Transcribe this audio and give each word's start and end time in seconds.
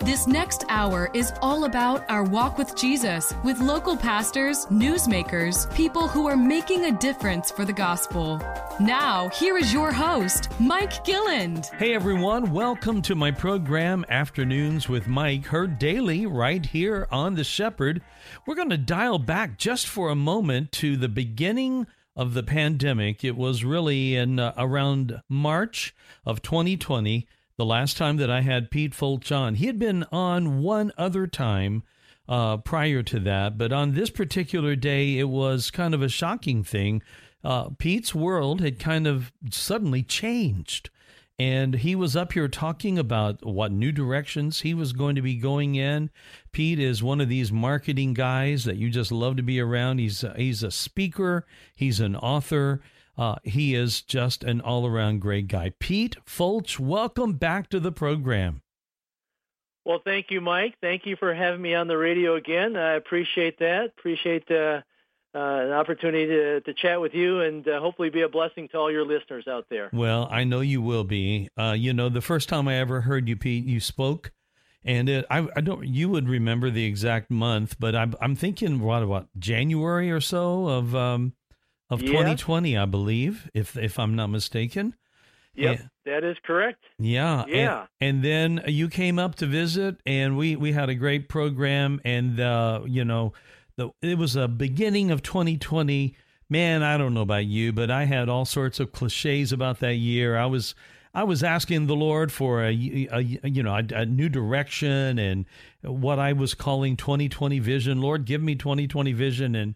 This 0.00 0.26
next 0.26 0.64
hour 0.68 1.10
is 1.14 1.32
all 1.40 1.64
about 1.64 2.04
our 2.10 2.22
walk 2.22 2.58
with 2.58 2.76
Jesus 2.76 3.32
with 3.42 3.58
local 3.60 3.96
pastors, 3.96 4.66
newsmakers, 4.66 5.74
people 5.74 6.06
who 6.06 6.26
are 6.28 6.36
making 6.36 6.84
a 6.84 6.92
difference 6.92 7.50
for 7.50 7.64
the 7.64 7.72
gospel. 7.72 8.38
Now, 8.78 9.30
here 9.30 9.56
is 9.56 9.72
your 9.72 9.90
host, 9.90 10.50
Mike 10.60 11.02
Gilland. 11.04 11.70
Hey 11.78 11.94
everyone, 11.94 12.52
welcome 12.52 13.00
to 13.02 13.14
my 13.14 13.30
program 13.30 14.04
Afternoons 14.10 14.86
with 14.86 15.08
Mike, 15.08 15.46
heard 15.46 15.78
daily 15.78 16.26
right 16.26 16.64
here 16.64 17.08
on 17.10 17.34
The 17.34 17.42
Shepherd. 17.42 18.02
We're 18.46 18.54
going 18.54 18.70
to 18.70 18.78
dial 18.78 19.18
back 19.18 19.56
just 19.56 19.86
for 19.86 20.10
a 20.10 20.14
moment 20.14 20.72
to 20.72 20.98
the 20.98 21.08
beginning 21.08 21.86
of 22.14 22.34
the 22.34 22.42
pandemic. 22.42 23.24
It 23.24 23.36
was 23.36 23.64
really 23.64 24.14
in 24.14 24.38
uh, 24.38 24.52
around 24.58 25.22
March 25.28 25.94
of 26.26 26.42
2020 26.42 27.26
the 27.56 27.64
last 27.64 27.96
time 27.96 28.16
that 28.18 28.30
I 28.30 28.42
had 28.42 28.70
Pete 28.70 28.94
Fulch 28.94 29.32
on. 29.32 29.54
He 29.54 29.66
had 29.66 29.78
been 29.78 30.04
on 30.12 30.62
one 30.62 30.92
other 30.98 31.26
time 31.26 31.82
uh, 32.28 32.58
prior 32.58 33.02
to 33.04 33.20
that, 33.20 33.56
but 33.56 33.72
on 33.72 33.94
this 33.94 34.10
particular 34.10 34.76
day, 34.76 35.18
it 35.18 35.28
was 35.28 35.70
kind 35.70 35.94
of 35.94 36.02
a 36.02 36.08
shocking 36.08 36.62
thing. 36.64 37.02
Uh, 37.42 37.70
Pete's 37.78 38.14
world 38.14 38.60
had 38.60 38.78
kind 38.78 39.06
of 39.06 39.32
suddenly 39.50 40.02
changed. 40.02 40.90
And 41.38 41.74
he 41.74 41.94
was 41.94 42.16
up 42.16 42.32
here 42.32 42.48
talking 42.48 42.98
about 42.98 43.44
what 43.44 43.70
new 43.70 43.92
directions 43.92 44.62
he 44.62 44.72
was 44.72 44.94
going 44.94 45.16
to 45.16 45.22
be 45.22 45.36
going 45.36 45.74
in. 45.74 46.08
Pete 46.50 46.78
is 46.78 47.02
one 47.02 47.20
of 47.20 47.28
these 47.28 47.52
marketing 47.52 48.14
guys 48.14 48.64
that 48.64 48.76
you 48.76 48.88
just 48.88 49.12
love 49.12 49.36
to 49.36 49.42
be 49.42 49.60
around. 49.60 49.98
He's 49.98 50.24
he's 50.36 50.62
a 50.62 50.70
speaker, 50.70 51.46
he's 51.74 52.00
an 52.00 52.16
author, 52.16 52.80
uh, 53.18 53.36
he 53.42 53.74
is 53.74 54.02
just 54.02 54.44
an 54.44 54.60
all 54.60 54.86
around 54.86 55.20
great 55.20 55.48
guy. 55.48 55.72
Pete 55.78 56.16
Fulch, 56.24 56.78
welcome 56.78 57.34
back 57.34 57.68
to 57.70 57.80
the 57.80 57.92
program. 57.92 58.62
Well, 59.84 60.00
thank 60.04 60.30
you, 60.30 60.40
Mike. 60.40 60.74
Thank 60.80 61.06
you 61.06 61.14
for 61.16 61.32
having 61.32 61.62
me 61.62 61.74
on 61.74 61.86
the 61.86 61.96
radio 61.96 62.34
again. 62.34 62.76
I 62.76 62.94
appreciate 62.94 63.60
that. 63.60 63.92
Appreciate 63.96 64.50
uh, 64.50 64.80
uh, 65.32 65.38
an 65.38 65.72
opportunity 65.72 66.26
to, 66.26 66.60
to 66.62 66.74
chat 66.74 67.00
with 67.00 67.14
you 67.14 67.40
and 67.40 67.66
uh, 67.68 67.78
hopefully 67.78 68.10
be 68.10 68.22
a 68.22 68.28
blessing 68.28 68.68
to 68.68 68.78
all 68.78 68.90
your 68.90 69.06
listeners 69.06 69.46
out 69.46 69.66
there. 69.70 69.90
Well, 69.92 70.28
I 70.30 70.42
know 70.44 70.60
you 70.60 70.82
will 70.82 71.04
be. 71.04 71.50
Uh, 71.56 71.76
you 71.78 71.92
know, 71.92 72.08
the 72.08 72.20
first 72.20 72.48
time 72.48 72.66
I 72.66 72.74
ever 72.76 73.02
heard 73.02 73.28
you, 73.28 73.36
Pete, 73.36 73.64
you 73.64 73.78
spoke. 73.78 74.32
And 74.84 75.08
it, 75.08 75.26
I, 75.30 75.46
I 75.54 75.60
don't. 75.60 75.86
You 75.86 76.08
would 76.08 76.28
remember 76.28 76.70
the 76.70 76.84
exact 76.84 77.30
month, 77.30 77.76
but 77.78 77.94
I'm, 77.94 78.14
I'm 78.20 78.34
thinking 78.34 78.80
what 78.80 79.02
about 79.02 79.28
January 79.38 80.10
or 80.10 80.20
so 80.20 80.68
of 80.68 80.94
um, 80.94 81.34
of 81.90 82.00
2020, 82.00 82.76
I 82.76 82.84
believe, 82.84 83.50
if 83.54 83.76
if 83.76 83.98
I'm 83.98 84.16
not 84.16 84.28
mistaken. 84.28 84.94
Yep, 85.54 85.80
that 86.04 86.24
is 86.24 86.36
correct. 86.44 86.84
Yeah, 86.98 87.44
yeah. 87.48 87.86
And, 88.00 88.18
and, 88.18 88.24
then 88.24 88.64
you 88.66 88.88
came 88.88 89.18
up 89.18 89.36
to 89.36 89.46
visit, 89.46 89.96
and 90.04 90.36
we 90.36 90.54
we 90.54 90.72
had 90.72 90.90
a 90.90 90.94
great 90.94 91.28
program, 91.28 92.00
and 92.04 92.38
uh, 92.38 92.82
you 92.86 93.04
know, 93.04 93.32
the 93.76 93.90
it 94.02 94.18
was 94.18 94.36
a 94.36 94.48
beginning 94.48 95.10
of 95.10 95.22
2020. 95.22 96.16
Man, 96.48 96.82
I 96.82 96.96
don't 96.96 97.12
know 97.12 97.22
about 97.22 97.46
you, 97.46 97.72
but 97.72 97.90
I 97.90 98.04
had 98.04 98.28
all 98.28 98.44
sorts 98.44 98.78
of 98.78 98.92
cliches 98.92 99.50
about 99.50 99.80
that 99.80 99.94
year. 99.94 100.36
I 100.36 100.46
was 100.46 100.74
I 101.16 101.24
was 101.24 101.42
asking 101.42 101.86
the 101.86 101.96
Lord 101.96 102.30
for 102.30 102.62
a, 102.62 102.68
a 102.68 103.20
you 103.20 103.62
know 103.62 103.74
a, 103.74 103.84
a, 103.94 104.04
new 104.04 104.28
direction 104.28 105.18
and 105.18 105.46
what 105.80 106.18
I 106.18 106.34
was 106.34 106.52
calling 106.52 106.96
2020 106.96 107.58
vision. 107.58 108.02
Lord, 108.02 108.26
give 108.26 108.42
me 108.42 108.54
2020 108.54 109.14
vision, 109.14 109.54
and 109.54 109.74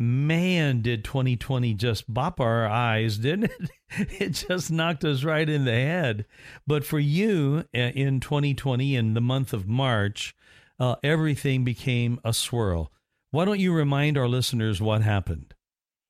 man, 0.00 0.80
did 0.80 1.04
2020 1.04 1.74
just 1.74 2.12
bop 2.12 2.40
our 2.40 2.66
eyes, 2.66 3.18
didn't 3.18 3.44
it? 3.44 3.70
It 4.20 4.30
just 4.30 4.70
knocked 4.70 5.04
us 5.04 5.24
right 5.24 5.48
in 5.48 5.64
the 5.64 5.72
head. 5.72 6.24
But 6.64 6.84
for 6.84 7.00
you 7.00 7.64
uh, 7.74 7.78
in 7.78 8.20
2020, 8.20 8.94
in 8.94 9.14
the 9.14 9.20
month 9.20 9.52
of 9.52 9.66
March, 9.66 10.32
uh, 10.78 10.94
everything 11.02 11.64
became 11.64 12.20
a 12.24 12.32
swirl. 12.32 12.92
Why 13.32 13.44
don't 13.44 13.58
you 13.58 13.72
remind 13.72 14.16
our 14.16 14.28
listeners 14.28 14.80
what 14.80 15.02
happened? 15.02 15.54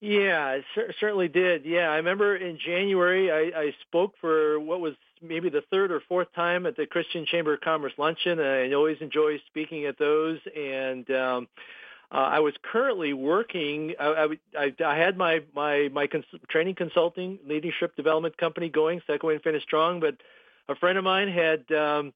Yeah, 0.03 0.51
it 0.51 0.65
cer- 0.75 0.93
certainly 1.01 1.29
did. 1.29 1.65
Yeah, 1.65 1.91
I 1.91 1.97
remember 1.97 2.37
in 2.37 2.59
January 2.65 3.31
I, 3.31 3.59
I 3.59 3.75
spoke 3.87 4.13
for 4.21 4.61
what 4.61 4.81
was 4.81 4.95
maybe 5.23 5.49
the 5.49 5.63
third 5.71 5.91
or 5.91 6.01
fourth 6.09 6.29
time 6.35 6.67
at 6.67 6.77
the 6.77 6.87
Christian 6.87 7.27
Chamber 7.27 7.55
of 7.55 7.61
Commerce 7.61 7.93
luncheon. 7.99 8.41
I 8.41 8.73
always 8.73 8.99
enjoy 9.01 9.39
speaking 9.47 9.87
at 9.87 9.99
those, 9.99 10.39
and 10.55 11.11
um, 11.11 11.49
uh, 12.13 12.17
I 12.17 12.41
was 12.41 12.55
currently 12.63 13.13
working. 13.13 13.95
I, 13.99 14.37
I, 14.59 14.75
I 14.85 14.97
had 14.97 15.17
my 15.17 15.43
my 15.55 15.89
my 15.93 16.07
cons- 16.09 16.25
training 16.49 16.75
consulting 16.75 17.39
leadership 17.47 17.95
development 17.95 18.37
company 18.37 18.69
going, 18.69 19.01
Segue 19.09 19.33
and 19.33 19.43
Finish 19.43 19.63
Strong. 19.63 20.01
But 20.01 20.17
a 20.69 20.75
friend 20.75 20.99
of 20.99 21.05
mine 21.05 21.29
had 21.29 21.71
um, 21.73 22.13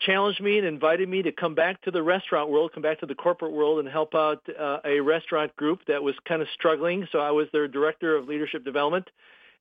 challenged 0.00 0.40
me 0.40 0.56
and 0.56 0.66
invited 0.66 1.08
me 1.08 1.22
to 1.22 1.32
come 1.32 1.54
back 1.54 1.82
to 1.82 1.90
the 1.90 2.02
restaurant 2.02 2.48
world, 2.50 2.72
come 2.72 2.82
back 2.82 3.00
to 3.00 3.06
the 3.06 3.14
corporate 3.14 3.52
world, 3.52 3.78
and 3.78 3.88
help 3.88 4.14
out 4.14 4.42
uh, 4.58 4.78
a 4.86 5.00
restaurant 5.00 5.54
group 5.56 5.80
that 5.86 6.02
was 6.02 6.14
kind 6.26 6.40
of 6.40 6.48
struggling. 6.54 7.06
So 7.12 7.18
I 7.18 7.30
was 7.30 7.46
their 7.52 7.68
director 7.68 8.16
of 8.16 8.28
leadership 8.28 8.64
development 8.64 9.10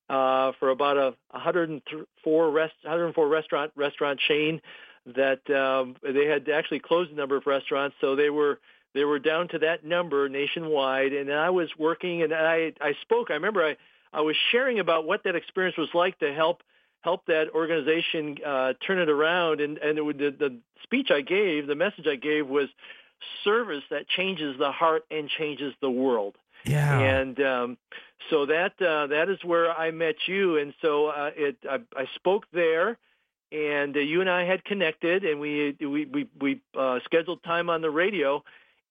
uh, 0.09 0.53
for 0.57 0.69
about 0.69 0.97
a 0.97 1.15
104 1.31 2.51
rest 2.51 2.73
104 2.83 3.27
restaurant 3.27 3.71
restaurant 3.75 4.21
chain 4.25 4.61
that 5.17 5.47
um, 5.51 5.97
they 6.01 6.25
had 6.25 6.47
actually 6.49 6.79
closed 6.79 7.11
a 7.11 7.15
number 7.15 7.35
of 7.35 7.45
restaurants. 7.45 7.95
So 7.99 8.15
they 8.15 8.29
were 8.29 8.59
they 8.95 9.03
were 9.03 9.19
down 9.19 9.49
to 9.49 9.59
that 9.59 9.85
number 9.85 10.27
nationwide, 10.29 11.13
and 11.13 11.31
I 11.31 11.51
was 11.51 11.69
working, 11.77 12.23
and 12.23 12.33
I 12.33 12.73
I 12.81 12.93
spoke. 13.01 13.29
I 13.29 13.33
remember 13.33 13.63
I 13.63 13.75
I 14.11 14.21
was 14.21 14.35
sharing 14.51 14.79
about 14.79 15.05
what 15.05 15.25
that 15.25 15.35
experience 15.35 15.77
was 15.77 15.89
like 15.93 16.17
to 16.19 16.33
help 16.33 16.63
help 17.01 17.25
that 17.27 17.49
organization 17.53 18.37
uh, 18.43 18.73
turn 18.87 18.97
it 18.97 19.09
around, 19.09 19.59
and 19.59 19.77
and 19.77 19.97
it 19.97 20.01
would, 20.01 20.17
the, 20.17 20.31
the 20.31 20.57
speech 20.81 21.11
I 21.11 21.21
gave, 21.21 21.67
the 21.67 21.75
message 21.75 22.07
I 22.07 22.15
gave 22.15 22.47
was 22.47 22.69
service 23.43 23.83
that 23.91 24.07
changes 24.07 24.57
the 24.57 24.71
heart 24.71 25.03
and 25.11 25.29
changes 25.29 25.73
the 25.81 25.91
world. 25.91 26.35
Yeah. 26.63 26.99
And 26.99 27.39
um, 27.41 27.77
so 28.29 28.45
that 28.47 28.81
uh, 28.81 29.07
that 29.07 29.29
is 29.29 29.43
where 29.43 29.71
I 29.71 29.91
met 29.91 30.15
you, 30.25 30.57
and 30.57 30.73
so 30.81 31.07
uh, 31.07 31.31
it 31.35 31.57
I, 31.69 31.79
I 31.95 32.05
spoke 32.15 32.45
there, 32.53 32.97
and 33.51 33.95
uh, 33.95 33.99
you 33.99 34.21
and 34.21 34.29
I 34.29 34.45
had 34.45 34.63
connected, 34.63 35.25
and 35.25 35.39
we 35.39 35.75
we 35.79 36.05
we, 36.05 36.29
we 36.39 36.61
uh, 36.77 36.99
scheduled 37.03 37.43
time 37.43 37.69
on 37.69 37.81
the 37.81 37.91
radio, 37.91 38.43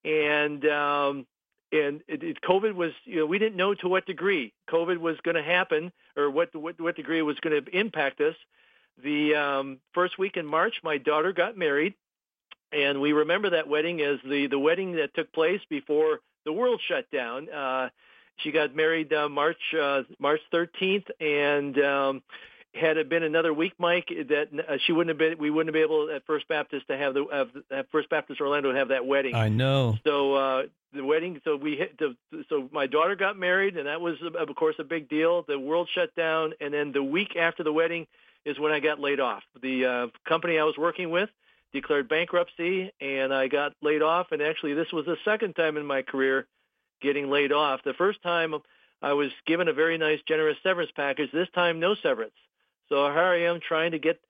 and 0.05 0.65
um, 0.67 1.27
and 1.73 2.03
it, 2.07 2.23
it, 2.23 2.41
COVID 2.41 2.75
was, 2.75 2.93
you 3.05 3.17
know, 3.17 3.27
we 3.27 3.39
didn't 3.39 3.57
know 3.57 3.75
to 3.75 3.89
what 3.89 4.07
degree 4.07 4.53
COVID 4.71 4.99
was 4.99 5.17
going 5.25 5.35
to 5.35 5.43
happen 5.43 5.93
or 6.17 6.31
what, 6.31 6.55
what 6.55 6.81
what 6.81 6.97
degree 6.97 7.19
it 7.19 7.23
was 7.23 7.39
going 7.41 7.65
to 7.65 7.77
impact 7.79 8.21
us. 8.21 8.37
The 9.03 9.35
um, 9.35 9.79
first 9.93 10.19
week 10.19 10.37
in 10.37 10.47
March, 10.47 10.75
my 10.85 10.99
daughter 10.99 11.33
got 11.33 11.57
married, 11.57 11.95
and 12.73 13.01
we 13.01 13.13
remember 13.13 13.51
that 13.51 13.69
wedding 13.69 14.01
as 14.03 14.19
the 14.29 14.47
the 14.47 14.59
wedding 14.59 14.93
that 14.97 15.15
took 15.15 15.33
place 15.33 15.61
before 15.69 16.21
the 16.45 16.53
world 16.53 16.81
shut 16.87 17.11
down. 17.11 17.51
Uh, 17.51 17.89
she 18.37 18.53
got 18.53 18.75
married 18.75 19.13
uh, 19.13 19.29
March 19.29 19.75
uh, 19.79 20.03
March 20.19 20.41
13th, 20.53 21.09
and 21.21 21.79
um, 21.81 22.23
had 22.75 22.97
it 22.97 23.09
been 23.09 23.23
another 23.23 23.53
week, 23.53 23.75
Mike, 23.79 24.09
that 24.09 24.49
uh, 24.53 24.77
she 24.85 24.93
wouldn't 24.93 25.11
have 25.11 25.19
been, 25.19 25.39
we 25.39 25.51
wouldn't 25.51 25.75
have 25.75 25.81
been 25.81 25.83
able 25.83 26.11
at 26.15 26.27
First 26.27 26.49
Baptist 26.49 26.89
to 26.89 26.97
have 26.97 27.15
the 27.15 27.27
have, 27.33 27.49
have 27.71 27.87
First 27.91 28.09
Baptist 28.11 28.41
Orlando 28.41 28.75
have 28.75 28.89
that 28.89 29.07
wedding. 29.07 29.35
I 29.35 29.49
know. 29.49 29.97
So 30.05 30.35
uh, 30.35 30.63
the 30.93 31.05
wedding, 31.05 31.41
so 31.45 31.57
we 31.57 31.77
hit, 31.77 31.99
the, 31.99 32.17
so 32.49 32.69
my 32.73 32.87
daughter 32.87 33.17
got 33.17 33.39
married, 33.39 33.77
and 33.77 33.87
that 33.87 34.01
was 34.01 34.17
of 34.23 34.55
course 34.57 34.77
a 34.79 34.85
big 34.85 35.09
deal. 35.09 35.45
The 35.47 35.59
world 35.59 35.89
shut 35.95 36.15
down, 36.15 36.55
and 36.61 36.75
then 36.75 36.93
the 36.93 37.03
week 37.03 37.37
after 37.37 37.63
the 37.63 37.73
wedding 37.73 38.07
is 38.45 38.59
when 38.59 38.73
I 38.73 38.81
got 38.81 38.99
laid 38.99 39.21
off. 39.21 39.43
The 39.63 39.87
uh, 39.87 40.07
company 40.29 40.59
I 40.59 40.65
was 40.65 40.77
working 40.77 41.11
with 41.11 41.31
declared 41.73 42.09
bankruptcy, 42.09 42.93
and 43.01 43.33
I 43.33 43.49
got 43.49 43.73
laid 43.83 44.03
off. 44.03 44.29
And 44.33 44.43
actually, 44.43 44.75
this 44.75 44.93
was 44.93 45.07
the 45.07 45.17
second 45.25 45.55
time 45.55 45.77
in 45.77 45.87
my 45.87 46.03
career 46.03 46.47
getting 47.01 47.31
laid 47.31 47.53
off. 47.53 47.81
The 47.85 47.95
first 47.95 48.23
time 48.23 48.55
I 49.03 49.13
was 49.13 49.31
given 49.47 49.69
a 49.69 49.73
very 49.73 49.99
nice, 49.99 50.21
generous 50.27 50.57
severance 50.63 50.91
package. 50.95 51.31
This 51.33 51.49
time, 51.55 51.81
no 51.81 51.95
severance. 51.95 52.35
So 52.95 53.11
here 53.11 53.19
I 53.19 53.43
am 53.47 53.59
trying 53.59 53.91
to 53.91 53.99
get, 53.99 54.21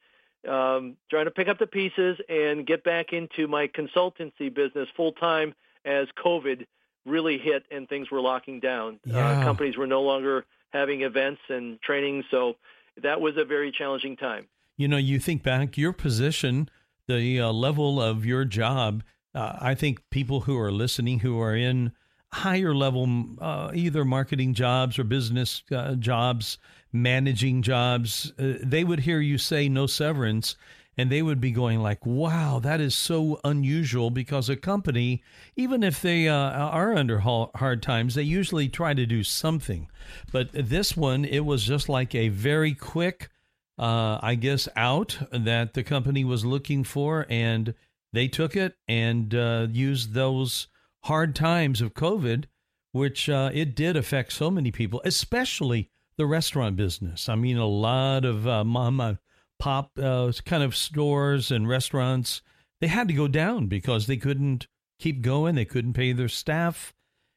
um, 0.49 0.97
trying 1.11 1.27
to 1.27 1.31
pick 1.31 1.49
up 1.49 1.59
the 1.59 1.67
pieces 1.67 2.17
and 2.31 2.67
get 2.67 2.83
back 2.83 3.13
into 3.13 3.47
my 3.47 3.69
consultancy 3.69 4.53
business 4.53 4.89
full 4.97 5.13
time 5.13 5.55
as 5.85 6.07
COVID 6.25 6.65
really 7.05 7.37
hit 7.37 7.65
and 7.71 7.87
things 7.87 8.11
were 8.11 8.23
locking 8.23 8.61
down. 8.61 9.01
Uh, 9.07 9.13
yeah. 9.13 9.41
Uh, 9.41 9.45
companies 9.45 9.77
were 9.77 9.87
no 9.87 10.01
longer 10.01 10.47
having 10.71 11.03
events 11.03 11.43
and 11.51 11.79
training, 11.83 12.25
so 12.31 12.55
that 13.03 13.21
was 13.21 13.37
a 13.37 13.45
very 13.45 13.71
challenging 13.71 14.17
time. 14.17 14.47
You 14.79 14.89
know, 14.89 14.97
you 14.97 15.19
think 15.19 15.43
back 15.43 15.77
your 15.77 15.93
position, 15.93 16.71
the 17.07 17.41
uh, 17.41 17.53
level 17.53 18.01
of 18.01 18.25
your 18.25 18.47
job. 18.47 19.05
Uh, 19.35 19.59
I 19.61 19.75
think 19.75 20.09
people 20.09 20.41
who 20.41 20.59
are 20.59 20.73
listening, 20.73 21.19
who 21.19 21.39
are 21.39 21.55
in 21.55 21.93
higher 22.35 22.75
level, 22.75 23.07
uh, 23.41 23.71
either 23.75 24.05
marketing 24.05 24.55
jobs 24.55 24.99
or 24.99 25.05
business 25.05 25.63
uh, 25.71 25.95
jobs, 25.95 26.59
managing 26.93 27.63
jobs, 27.63 28.33
uh, 28.39 28.55
they 28.63 28.85
would 28.85 29.01
hear 29.01 29.21
you 29.21 29.39
say 29.39 29.69
no 29.69 29.87
severance. 29.87 30.57
and 30.97 31.11
they 31.11 31.23
would 31.23 31.41
be 31.41 31.51
going 31.51 31.81
like, 31.81 32.07
"Wow, 32.07 32.61
that 32.61 32.81
is 32.81 32.95
so 32.95 33.41
unusual." 33.43 34.11
Because 34.11 34.49
a 34.49 34.55
company, 34.57 35.23
even 35.57 35.83
if 35.83 36.01
they 36.01 36.29
uh, 36.29 36.35
are 36.35 36.95
under 36.95 37.19
hard 37.19 37.83
times, 37.83 38.15
they 38.15 38.23
usually 38.23 38.69
try 38.69 38.95
to 38.95 39.05
do 39.05 39.25
something. 39.25 39.89
But 40.31 40.51
this 40.53 40.97
one, 40.97 41.25
it 41.25 41.45
was 41.45 41.65
just 41.65 41.89
like 41.89 42.15
a 42.15 42.29
very 42.29 42.75
quick, 42.75 43.29
uh, 43.77 44.19
I 44.23 44.37
guess, 44.37 44.69
out 44.77 45.19
that 45.33 45.75
the 45.75 45.83
company 45.83 46.25
was 46.25 46.45
looking 46.45 46.85
for, 46.85 47.27
and 47.29 47.75
they 48.13 48.29
took 48.29 48.55
it 48.55 48.77
and 48.87 49.35
uh, 49.35 49.67
used 49.73 50.15
those 50.15 50.69
hard 51.05 51.35
times 51.35 51.81
of 51.81 51.95
COVID, 51.95 52.45
which 52.93 53.29
uh, 53.29 53.51
it 53.53 53.75
did 53.75 53.97
affect 53.97 54.33
so 54.33 54.51
many 54.51 54.71
people, 54.71 55.03
especially 55.05 55.91
the 56.17 56.27
restaurant 56.27 56.77
business. 56.77 57.29
I 57.29 57.35
mean, 57.35 57.57
a 57.57 57.67
lot 57.67 58.25
of 58.25 58.47
uh, 58.47 58.65
mama 58.65 59.19
pop 59.59 59.99
uh, 59.99 60.33
kind 60.45 60.63
of 60.63 60.77
stores 60.77 61.51
and 61.51 61.69
restaurants, 61.69 62.43
they 62.81 62.87
had 62.87 63.09
to 63.09 63.15
go 63.15 63.29
down 63.29 63.67
because 63.67 64.07
they 64.07 64.17
couldn't 64.17 64.67
keep 64.99 65.23
going. 65.23 65.55
They 65.55 65.65
couldn't 65.65 65.95
pay 65.95 66.13
their 66.13 66.29
staff. 66.29 66.95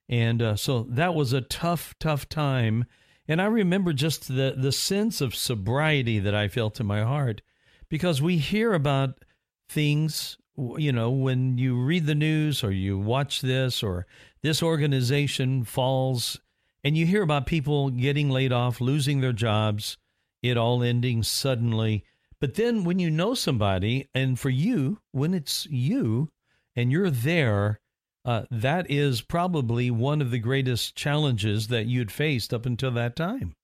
And 0.09 0.41
uh, 0.41 0.55
so 0.55 0.83
that 0.89 1.15
was 1.15 1.33
a 1.33 1.41
tough, 1.41 1.95
tough 1.99 2.29
time. 2.29 2.85
And 3.27 3.41
I 3.41 3.45
remember 3.45 3.91
just 3.93 4.27
the, 4.27 4.55
the 4.57 4.71
sense 4.71 5.19
of 5.19 5.35
sobriety 5.35 6.19
that 6.19 6.35
I 6.35 6.47
felt 6.47 6.79
in 6.79 6.85
my 6.85 7.03
heart 7.03 7.41
because 7.89 8.21
we 8.21 8.37
hear 8.37 8.73
about 8.73 9.25
things, 9.69 10.37
you 10.57 10.91
know, 10.91 11.09
when 11.11 11.57
you 11.57 11.79
read 11.79 12.05
the 12.05 12.15
news 12.15 12.63
or 12.63 12.71
you 12.71 12.97
watch 12.97 13.41
this 13.41 13.83
or 13.83 14.07
this 14.41 14.63
organization 14.63 15.63
falls 15.63 16.39
and 16.83 16.97
you 16.97 17.05
hear 17.05 17.21
about 17.21 17.45
people 17.45 17.89
getting 17.89 18.29
laid 18.29 18.51
off, 18.51 18.81
losing 18.81 19.21
their 19.21 19.33
jobs, 19.33 19.97
it 20.41 20.57
all 20.57 20.83
ending 20.83 21.23
suddenly. 21.23 22.03
But 22.39 22.55
then 22.55 22.83
when 22.83 22.99
you 22.99 23.09
know 23.09 23.33
somebody, 23.33 24.07
and 24.13 24.39
for 24.39 24.49
you, 24.49 24.99
when 25.11 25.33
it's 25.33 25.65
you 25.67 26.29
and 26.75 26.91
you're 26.91 27.09
there, 27.09 27.79
uh, 28.25 28.43
that 28.51 28.89
is 28.89 29.21
probably 29.21 29.89
one 29.89 30.21
of 30.21 30.31
the 30.31 30.39
greatest 30.39 30.95
challenges 30.95 31.67
that 31.69 31.87
you'd 31.87 32.11
faced 32.11 32.53
up 32.53 32.65
until 32.65 32.91
that 32.91 33.15
time. 33.15 33.55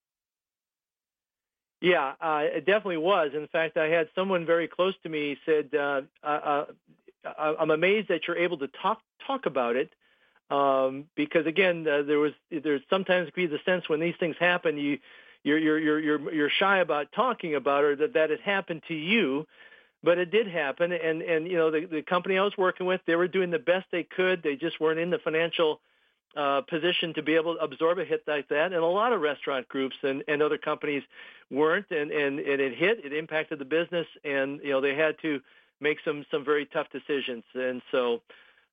Yeah, 1.83 2.13
uh, 2.21 2.43
it 2.43 2.65
definitely 2.65 2.97
was. 2.97 3.31
In 3.35 3.45
fact, 3.47 3.75
I 3.75 3.89
had 3.89 4.07
someone 4.15 4.45
very 4.45 4.69
close 4.69 4.93
to 5.03 5.09
me 5.09 5.37
said, 5.45 5.69
uh, 5.75 6.03
uh, 6.23 6.65
uh 7.25 7.53
"I'm 7.59 7.71
amazed 7.71 8.07
that 8.07 8.21
you're 8.25 8.37
able 8.37 8.57
to 8.59 8.69
talk 8.69 9.01
talk 9.27 9.45
about 9.45 9.75
it." 9.75 9.91
Um, 10.49 11.05
because 11.15 11.45
again, 11.45 11.85
uh, 11.85 12.03
there 12.03 12.19
was 12.19 12.31
there's 12.49 12.81
sometimes 12.89 13.31
be 13.35 13.47
the 13.47 13.59
sense 13.65 13.89
when 13.89 13.99
these 13.99 14.15
things 14.17 14.37
happen, 14.39 14.77
you 14.77 14.99
you're 15.43 15.57
you're 15.57 15.77
you're 15.77 15.99
you're 15.99 16.33
you're 16.33 16.49
shy 16.49 16.77
about 16.79 17.11
talking 17.11 17.53
about 17.53 17.83
or 17.83 17.97
that 17.97 18.13
that 18.13 18.31
it 18.31 18.39
happened 18.39 18.83
to 18.87 18.93
you 18.93 19.45
but 20.03 20.17
it 20.17 20.31
did 20.31 20.47
happen 20.47 20.91
and 20.91 21.21
and 21.21 21.47
you 21.47 21.57
know 21.57 21.71
the 21.71 21.85
the 21.85 22.01
company 22.01 22.37
I 22.37 22.43
was 22.43 22.57
working 22.57 22.85
with 22.85 23.01
they 23.05 23.15
were 23.15 23.27
doing 23.27 23.51
the 23.51 23.59
best 23.59 23.85
they 23.91 24.03
could 24.03 24.43
they 24.43 24.55
just 24.55 24.79
weren't 24.79 24.99
in 24.99 25.09
the 25.09 25.19
financial 25.19 25.81
uh, 26.35 26.61
position 26.61 27.13
to 27.13 27.21
be 27.21 27.35
able 27.35 27.55
to 27.55 27.61
absorb 27.61 27.99
a 27.99 28.05
hit 28.05 28.23
like 28.27 28.47
that 28.49 28.73
and 28.73 28.75
a 28.75 28.85
lot 28.85 29.13
of 29.13 29.21
restaurant 29.21 29.67
groups 29.67 29.95
and 30.03 30.23
and 30.27 30.41
other 30.41 30.57
companies 30.57 31.03
weren't 31.51 31.89
and 31.91 32.11
and, 32.11 32.39
and 32.39 32.61
it 32.61 32.75
hit 32.75 33.05
it 33.05 33.13
impacted 33.13 33.59
the 33.59 33.65
business 33.65 34.07
and 34.23 34.59
you 34.63 34.71
know 34.71 34.81
they 34.81 34.95
had 34.95 35.15
to 35.21 35.39
make 35.79 35.97
some 36.03 36.25
some 36.31 36.43
very 36.43 36.65
tough 36.65 36.87
decisions 36.91 37.43
and 37.53 37.81
so 37.91 38.21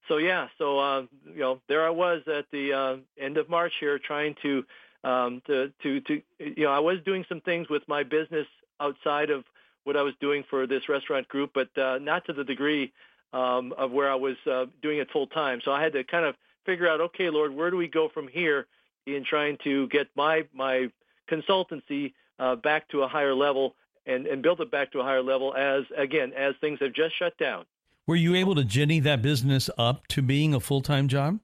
so 0.08 0.16
yeah 0.16 0.48
so 0.58 0.78
uh, 0.78 1.02
you 1.26 1.40
know 1.40 1.60
there 1.68 1.86
I 1.86 1.90
was 1.90 2.22
at 2.26 2.46
the 2.50 2.72
uh, 2.72 2.96
end 3.18 3.36
of 3.36 3.48
March 3.48 3.72
here 3.78 3.98
trying 3.98 4.36
to 4.42 4.64
um, 5.02 5.42
to, 5.46 5.72
to, 5.82 6.00
to, 6.00 6.22
you 6.38 6.64
know, 6.64 6.70
I 6.70 6.80
was 6.80 6.98
doing 7.04 7.24
some 7.28 7.40
things 7.40 7.68
with 7.68 7.82
my 7.88 8.02
business 8.02 8.46
outside 8.80 9.30
of 9.30 9.44
what 9.84 9.96
I 9.96 10.02
was 10.02 10.14
doing 10.20 10.44
for 10.48 10.66
this 10.66 10.88
restaurant 10.88 11.28
group, 11.28 11.52
but 11.54 11.76
uh, 11.78 11.98
not 11.98 12.26
to 12.26 12.32
the 12.32 12.44
degree 12.44 12.92
um, 13.32 13.72
of 13.78 13.92
where 13.92 14.10
I 14.10 14.16
was 14.16 14.36
uh, 14.50 14.66
doing 14.82 14.98
it 14.98 15.10
full 15.10 15.26
time. 15.26 15.60
So 15.64 15.72
I 15.72 15.82
had 15.82 15.92
to 15.94 16.04
kind 16.04 16.24
of 16.24 16.34
figure 16.64 16.88
out, 16.88 17.00
okay, 17.00 17.30
Lord, 17.30 17.54
where 17.54 17.70
do 17.70 17.76
we 17.76 17.88
go 17.88 18.08
from 18.08 18.28
here 18.28 18.66
in 19.06 19.24
trying 19.24 19.58
to 19.64 19.88
get 19.88 20.08
my 20.14 20.44
my 20.52 20.90
consultancy 21.30 22.14
uh, 22.38 22.56
back 22.56 22.88
to 22.88 23.02
a 23.02 23.08
higher 23.08 23.34
level 23.34 23.74
and, 24.06 24.26
and 24.26 24.42
build 24.42 24.60
it 24.60 24.70
back 24.70 24.92
to 24.92 25.00
a 25.00 25.02
higher 25.02 25.22
level 25.22 25.54
as 25.54 25.84
again 25.96 26.32
as 26.32 26.54
things 26.60 26.78
have 26.80 26.92
just 26.92 27.16
shut 27.16 27.36
down. 27.38 27.64
Were 28.06 28.16
you 28.16 28.34
able 28.34 28.54
to 28.56 28.64
ginny 28.64 29.00
that 29.00 29.22
business 29.22 29.70
up 29.78 30.06
to 30.08 30.22
being 30.22 30.54
a 30.54 30.60
full 30.60 30.80
time 30.80 31.08
job? 31.08 31.38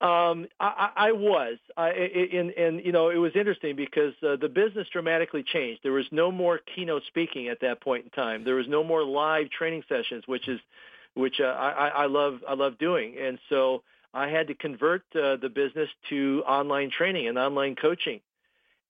Um, 0.00 0.48
I, 0.60 0.90
I 0.96 1.12
was, 1.12 1.56
I, 1.78 1.90
and, 1.90 2.50
and 2.50 2.84
you 2.84 2.92
know, 2.92 3.08
it 3.08 3.16
was 3.16 3.32
interesting 3.34 3.74
because 3.74 4.12
uh, 4.22 4.36
the 4.36 4.50
business 4.50 4.86
dramatically 4.92 5.42
changed. 5.42 5.80
There 5.82 5.92
was 5.92 6.04
no 6.10 6.30
more 6.30 6.60
keynote 6.74 7.04
speaking 7.06 7.48
at 7.48 7.60
that 7.60 7.80
point 7.80 8.04
in 8.04 8.10
time. 8.10 8.44
There 8.44 8.56
was 8.56 8.68
no 8.68 8.84
more 8.84 9.02
live 9.02 9.48
training 9.48 9.84
sessions, 9.88 10.24
which 10.26 10.46
is, 10.46 10.60
which 11.14 11.40
uh, 11.40 11.44
I, 11.44 11.88
I 11.88 12.06
love, 12.06 12.40
I 12.46 12.52
love 12.52 12.76
doing. 12.76 13.16
And 13.18 13.38
so 13.48 13.82
I 14.14 14.28
had 14.28 14.46
to 14.46 14.54
convert 14.54 15.02
uh, 15.14 15.36
the 15.36 15.50
business 15.52 15.88
to 16.08 16.42
online 16.46 16.90
training 16.90 17.26
and 17.28 17.36
online 17.36 17.74
coaching. 17.74 18.20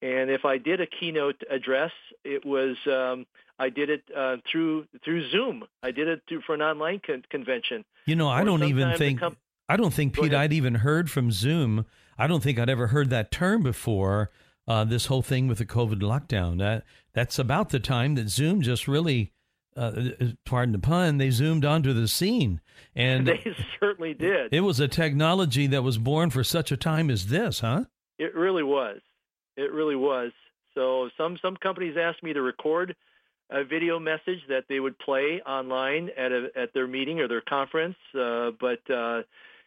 And 0.02 0.30
if 0.30 0.44
I 0.44 0.58
did 0.58 0.82
a 0.82 0.86
keynote 0.86 1.42
address, 1.50 1.92
it 2.24 2.44
was 2.44 2.76
um, 2.86 3.26
I 3.58 3.70
did 3.70 3.88
it 3.88 4.02
uh, 4.14 4.36
through 4.50 4.86
through 5.02 5.30
Zoom. 5.30 5.64
I 5.82 5.92
did 5.92 6.08
it 6.08 6.22
through 6.28 6.42
for 6.42 6.54
an 6.54 6.62
online 6.62 7.00
con- 7.04 7.24
convention. 7.30 7.84
You 8.06 8.16
know, 8.16 8.28
I 8.28 8.44
don't 8.44 8.64
even 8.64 8.96
think. 8.96 9.20
Com- 9.20 9.36
I 9.66 9.78
don't 9.78 9.94
think, 9.94 10.12
Pete, 10.12 10.34
I'd 10.34 10.52
even 10.52 10.76
heard 10.76 11.10
from 11.10 11.32
Zoom. 11.32 11.86
I 12.18 12.26
don't 12.26 12.42
think 12.42 12.58
I'd 12.58 12.68
ever 12.68 12.88
heard 12.88 13.08
that 13.10 13.30
term 13.30 13.62
before. 13.62 14.30
Uh, 14.68 14.84
this 14.84 15.06
whole 15.06 15.22
thing 15.22 15.46
with 15.46 15.58
the 15.58 15.66
COVID 15.66 16.00
lockdown. 16.00 16.58
That 16.58 16.84
that's 17.12 17.38
about 17.38 17.70
the 17.70 17.80
time 17.80 18.14
that 18.16 18.28
Zoom 18.28 18.62
just 18.62 18.88
really, 18.88 19.32
uh, 19.76 19.92
uh 20.20 20.26
pardon 20.44 20.72
the 20.72 20.78
pun, 20.78 21.18
they 21.18 21.30
zoomed 21.30 21.64
onto 21.64 21.92
the 21.92 22.08
scene, 22.08 22.60
and 22.94 23.26
they 23.28 23.44
certainly 23.80 24.14
did. 24.14 24.52
It 24.52 24.60
was 24.60 24.80
a 24.80 24.88
technology 24.88 25.66
that 25.68 25.82
was 25.82 25.98
born 25.98 26.30
for 26.30 26.44
such 26.44 26.72
a 26.72 26.76
time 26.76 27.10
as 27.10 27.26
this, 27.26 27.60
huh? 27.60 27.84
It 28.18 28.34
really 28.34 28.62
was. 28.62 29.00
It 29.56 29.72
really 29.72 29.96
was. 29.96 30.32
So 30.74 31.10
some 31.16 31.38
some 31.40 31.56
companies 31.56 31.96
asked 31.96 32.22
me 32.22 32.32
to 32.32 32.42
record 32.42 32.96
a 33.50 33.64
video 33.64 33.98
message 33.98 34.40
that 34.48 34.64
they 34.68 34.80
would 34.80 34.98
play 34.98 35.40
online 35.46 36.10
at 36.16 36.32
a, 36.32 36.48
at 36.56 36.72
their 36.72 36.86
meeting 36.86 37.20
or 37.20 37.28
their 37.28 37.42
conference, 37.42 37.96
uh, 38.18 38.50
but 38.58 38.80
uh, 38.90 39.22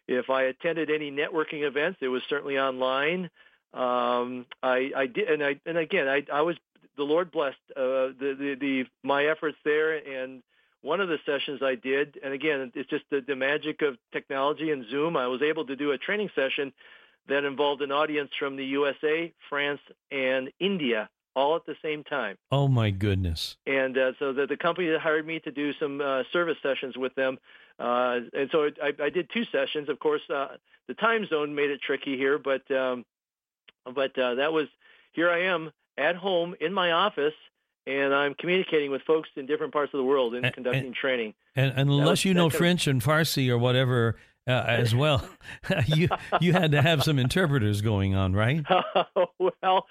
if 0.07 0.29
I 0.29 0.43
attended 0.43 0.89
any 0.89 1.11
networking 1.11 1.65
events, 1.67 1.99
it 2.01 2.07
was 2.07 2.23
certainly 2.29 2.57
online. 2.57 3.29
Um, 3.73 4.45
I, 4.63 4.91
I 4.95 5.05
did, 5.07 5.29
and 5.29 5.43
I, 5.43 5.59
and 5.65 5.77
again, 5.77 6.07
I, 6.07 6.25
I 6.31 6.41
was 6.41 6.55
the 6.97 7.03
Lord 7.03 7.31
blessed 7.31 7.57
uh, 7.75 8.11
the, 8.19 8.35
the, 8.37 8.55
the 8.59 8.85
my 9.03 9.25
efforts 9.25 9.57
there, 9.63 9.95
and 9.95 10.41
one 10.81 11.01
of 11.01 11.09
the 11.09 11.17
sessions 11.25 11.61
I 11.63 11.75
did, 11.75 12.19
and 12.23 12.33
again, 12.33 12.71
it's 12.75 12.89
just 12.89 13.05
the, 13.09 13.21
the 13.25 13.35
magic 13.35 13.81
of 13.81 13.97
technology 14.11 14.71
and 14.71 14.85
Zoom. 14.89 15.17
I 15.17 15.27
was 15.27 15.41
able 15.41 15.65
to 15.65 15.75
do 15.75 15.91
a 15.91 15.97
training 15.97 16.29
session 16.35 16.73
that 17.27 17.43
involved 17.43 17.81
an 17.81 17.91
audience 17.91 18.31
from 18.37 18.55
the 18.55 18.65
USA, 18.65 19.33
France, 19.49 19.81
and 20.11 20.51
India 20.59 21.09
all 21.35 21.55
at 21.55 21.65
the 21.67 21.75
same 21.83 22.03
time. 22.03 22.35
Oh 22.51 22.67
my 22.67 22.89
goodness! 22.89 23.57
And 23.67 23.97
uh, 23.97 24.13
so 24.17 24.33
the, 24.33 24.47
the 24.47 24.57
company 24.57 24.89
that 24.89 24.99
hired 24.99 25.25
me 25.25 25.39
to 25.41 25.51
do 25.51 25.71
some 25.73 26.01
uh, 26.01 26.23
service 26.33 26.57
sessions 26.63 26.97
with 26.97 27.13
them, 27.15 27.37
uh, 27.79 28.21
and 28.33 28.49
so 28.51 28.63
it, 28.63 28.77
I, 28.81 28.93
I 29.03 29.09
did 29.09 29.29
two 29.31 29.45
sessions. 29.45 29.87
Of 29.87 29.99
course, 29.99 30.21
uh, 30.33 30.47
the 30.87 30.95
time 30.95 31.27
zone 31.27 31.53
made 31.53 31.69
it 31.69 31.81
tricky 31.81 32.17
here, 32.17 32.39
but 32.39 32.69
um, 32.71 33.05
but 33.85 34.17
uh, 34.17 34.35
that 34.35 34.51
was 34.51 34.67
here 35.11 35.29
I 35.29 35.43
am 35.43 35.71
at 35.97 36.15
home 36.15 36.55
in 36.59 36.73
my 36.73 36.91
office. 36.91 37.33
And 37.85 38.13
I'm 38.13 38.33
communicating 38.33 38.91
with 38.91 39.01
folks 39.03 39.29
in 39.37 39.45
different 39.45 39.71
parts 39.71 39.93
of 39.93 39.99
the 39.99 40.03
world 40.03 40.35
and, 40.35 40.43
and 40.43 40.53
conducting 40.53 40.87
and, 40.87 40.95
trailing. 40.95 41.33
And, 41.55 41.71
and 41.71 41.89
unless 41.89 42.09
was, 42.09 42.25
you 42.25 42.33
know 42.33 42.49
French 42.49 42.85
and 42.85 43.01
Farsi 43.01 43.49
or 43.49 43.57
whatever, 43.57 44.17
uh, 44.47 44.51
as 44.67 44.95
well. 44.95 45.27
you 45.87 46.09
you 46.39 46.53
had 46.53 46.71
to 46.71 46.81
have 46.81 47.03
some 47.03 47.19
interpreters 47.19 47.81
going 47.81 48.15
on, 48.15 48.33
right? 48.33 48.65
well, 49.39 49.85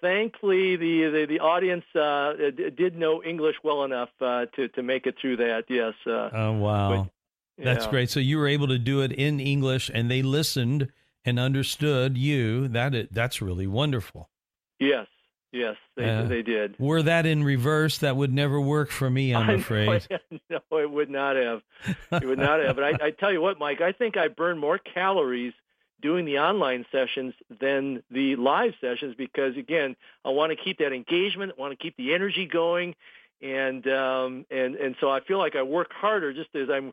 thankfully, 0.00 0.76
the 0.76 1.10
the, 1.10 1.26
the 1.26 1.40
audience 1.40 1.84
uh, 1.94 2.34
did 2.76 2.96
know 2.96 3.22
English 3.22 3.56
well 3.62 3.84
enough 3.84 4.10
uh, 4.20 4.46
to 4.56 4.68
to 4.68 4.82
make 4.82 5.06
it 5.06 5.16
through 5.20 5.36
that. 5.38 5.64
Yes. 5.68 5.94
Uh, 6.06 6.30
oh 6.32 6.52
wow, 6.52 7.10
but, 7.56 7.64
that's 7.64 7.84
yeah. 7.86 7.90
great. 7.90 8.10
So 8.10 8.20
you 8.20 8.38
were 8.38 8.48
able 8.48 8.68
to 8.68 8.78
do 8.78 9.00
it 9.00 9.12
in 9.12 9.40
English, 9.40 9.90
and 9.92 10.10
they 10.10 10.22
listened 10.22 10.88
and 11.24 11.38
understood 11.38 12.18
you. 12.18 12.68
That 12.68 13.12
that's 13.12 13.40
really 13.40 13.66
wonderful. 13.66 14.28
Yes. 14.78 15.06
Yes, 15.52 15.76
they 15.96 16.08
uh, 16.08 16.24
they 16.24 16.42
did. 16.42 16.78
Were 16.78 17.02
that 17.02 17.26
in 17.26 17.42
reverse, 17.42 17.98
that 17.98 18.16
would 18.16 18.32
never 18.32 18.60
work 18.60 18.90
for 18.90 19.10
me. 19.10 19.34
I'm 19.34 19.50
afraid. 19.60 20.06
no, 20.50 20.60
it 20.78 20.90
would 20.90 21.10
not 21.10 21.36
have. 21.36 21.62
It 22.12 22.24
would 22.24 22.38
not 22.38 22.60
have. 22.60 22.76
But 22.76 22.84
I, 22.84 23.06
I 23.06 23.10
tell 23.10 23.32
you 23.32 23.40
what, 23.40 23.58
Mike, 23.58 23.80
I 23.80 23.92
think 23.92 24.16
I 24.16 24.28
burned 24.28 24.60
more 24.60 24.78
calories 24.78 25.52
doing 26.00 26.24
the 26.24 26.38
online 26.38 26.86
sessions 26.92 27.34
than 27.60 28.02
the 28.10 28.36
live 28.36 28.74
sessions 28.80 29.14
because 29.16 29.56
again, 29.56 29.96
I 30.24 30.30
want 30.30 30.50
to 30.50 30.56
keep 30.56 30.78
that 30.78 30.92
engagement, 30.92 31.52
I 31.58 31.60
want 31.60 31.72
to 31.72 31.82
keep 31.82 31.96
the 31.96 32.14
energy 32.14 32.46
going, 32.46 32.94
and 33.42 33.86
um, 33.88 34.46
and 34.50 34.76
and 34.76 34.94
so 35.00 35.10
I 35.10 35.20
feel 35.20 35.38
like 35.38 35.56
I 35.56 35.62
work 35.62 35.92
harder 35.92 36.32
just 36.32 36.54
as 36.54 36.70
I'm 36.70 36.92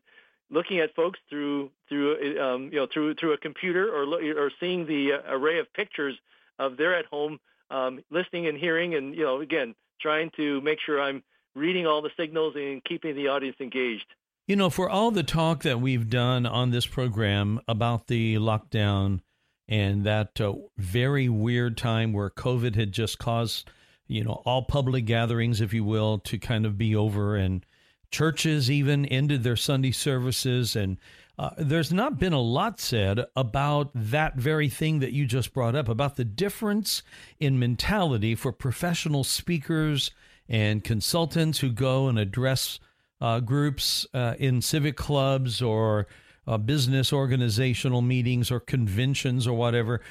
looking 0.49 0.79
at 0.79 0.95
folks 0.95 1.19
through 1.29 1.69
through 1.89 2.39
um, 2.41 2.69
you 2.71 2.79
know 2.79 2.87
through 2.91 3.15
through 3.15 3.33
a 3.33 3.37
computer 3.37 3.87
or 3.87 4.05
or 4.37 4.51
seeing 4.59 4.87
the 4.87 5.11
array 5.29 5.59
of 5.59 5.71
pictures 5.73 6.15
of 6.57 6.77
their 6.77 6.95
at 6.95 7.05
home 7.05 7.39
um, 7.69 7.99
listening 8.09 8.47
and 8.47 8.57
hearing, 8.57 8.95
and 8.95 9.15
you 9.15 9.23
know 9.23 9.41
again 9.41 9.75
trying 10.01 10.29
to 10.37 10.61
make 10.61 10.79
sure 10.85 11.01
I'm 11.01 11.23
reading 11.55 11.87
all 11.87 12.01
the 12.01 12.11
signals 12.17 12.53
and 12.55 12.83
keeping 12.83 13.15
the 13.15 13.27
audience 13.27 13.57
engaged. 13.59 14.05
You 14.47 14.55
know, 14.55 14.69
for 14.69 14.89
all 14.89 15.11
the 15.11 15.23
talk 15.23 15.63
that 15.63 15.81
we've 15.81 16.09
done 16.09 16.45
on 16.45 16.71
this 16.71 16.85
program 16.85 17.59
about 17.67 18.07
the 18.07 18.35
lockdown 18.35 19.19
and 19.67 20.05
that 20.05 20.39
uh, 20.39 20.53
very 20.77 21.27
weird 21.27 21.77
time 21.77 22.13
where 22.13 22.29
COVID 22.29 22.75
had 22.75 22.93
just 22.93 23.19
caused, 23.19 23.69
you 24.07 24.23
know, 24.23 24.41
all 24.45 24.63
public 24.63 25.05
gatherings, 25.05 25.59
if 25.59 25.73
you 25.73 25.83
will, 25.83 26.19
to 26.19 26.37
kind 26.37 26.65
of 26.65 26.77
be 26.77 26.95
over, 26.95 27.35
and 27.35 27.65
churches 28.09 28.71
even 28.71 29.05
ended 29.07 29.43
their 29.43 29.57
Sunday 29.57 29.91
services. 29.91 30.77
And 30.77 30.97
uh, 31.39 31.51
there's 31.57 31.93
not 31.93 32.17
been 32.17 32.33
a 32.33 32.41
lot 32.41 32.79
said 32.79 33.25
about 33.35 33.91
that 33.93 34.35
very 34.35 34.69
thing 34.69 34.99
that 34.99 35.13
you 35.13 35.25
just 35.25 35.53
brought 35.53 35.75
up 35.75 35.87
about 35.87 36.15
the 36.15 36.25
difference 36.25 37.03
in 37.39 37.59
mentality 37.59 38.33
for 38.33 38.51
professional 38.51 39.23
speakers 39.23 40.11
and 40.49 40.83
consultants 40.83 41.59
who 41.59 41.69
go 41.69 42.07
and 42.07 42.17
address 42.17 42.79
uh, 43.21 43.39
groups 43.39 44.07
uh, 44.13 44.35
in 44.39 44.61
civic 44.61 44.95
clubs 44.95 45.61
or 45.61 46.07
uh, 46.47 46.57
business 46.57 47.11
organizational 47.11 48.01
meetings 48.01 48.49
or 48.49 48.59
conventions 48.59 49.45
or 49.45 49.53
whatever. 49.53 50.01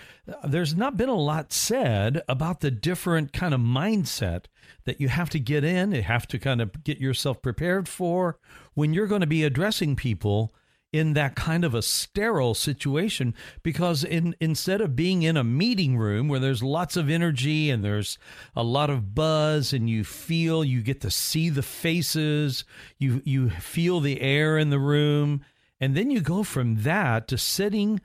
There's 0.45 0.77
not 0.77 0.97
been 0.97 1.09
a 1.09 1.15
lot 1.15 1.53
said 1.53 2.23
about 2.29 2.61
the 2.61 2.71
different 2.71 3.33
kind 3.33 3.55
of 3.55 3.61
mindset 3.61 4.45
that 4.85 5.01
you 5.01 5.09
have 5.09 5.31
to 5.31 5.41
get 5.41 5.65
in, 5.65 5.93
you 5.93 6.03
have 6.03 6.27
to 6.29 6.39
kind 6.39 6.61
of 6.61 6.85
get 6.85 6.99
yourself 6.99 7.43
prepared 7.43 7.89
for 7.89 8.39
when 8.75 8.93
you're 8.93 9.07
going 9.07 9.23
to 9.23 9.27
be 9.27 9.43
addressing 9.43 9.97
people 9.97 10.55
in 10.93 11.13
that 11.15 11.35
kind 11.35 11.65
of 11.65 11.75
a 11.75 11.83
sterile 11.83 12.55
situation 12.55 13.35
because 13.63 14.05
in 14.05 14.35
instead 14.41 14.81
of 14.81 14.97
being 14.97 15.23
in 15.23 15.37
a 15.37 15.45
meeting 15.45 15.97
room 15.97 16.29
where 16.29 16.41
there's 16.41 16.63
lots 16.63 16.97
of 16.97 17.11
energy 17.11 17.71
and 17.71 17.85
there's 17.85 18.19
a 18.55 18.63
lot 18.63 18.89
of 18.89 19.15
buzz 19.15 19.73
and 19.73 19.91
you 19.91 20.05
feel 20.05 20.65
you 20.65 20.81
get 20.81 21.01
to 21.01 21.11
see 21.11 21.49
the 21.51 21.63
faces 21.63 22.65
you 22.99 23.21
you 23.25 23.51
feel 23.51 24.01
the 24.01 24.21
air 24.21 24.57
in 24.57 24.71
the 24.71 24.79
room 24.79 25.45
and 25.81 25.95
then 25.97 26.11
you 26.11 26.21
go 26.21 26.43
from 26.43 26.83
that 26.83 27.29
to 27.29 27.37
sitting 27.37 28.01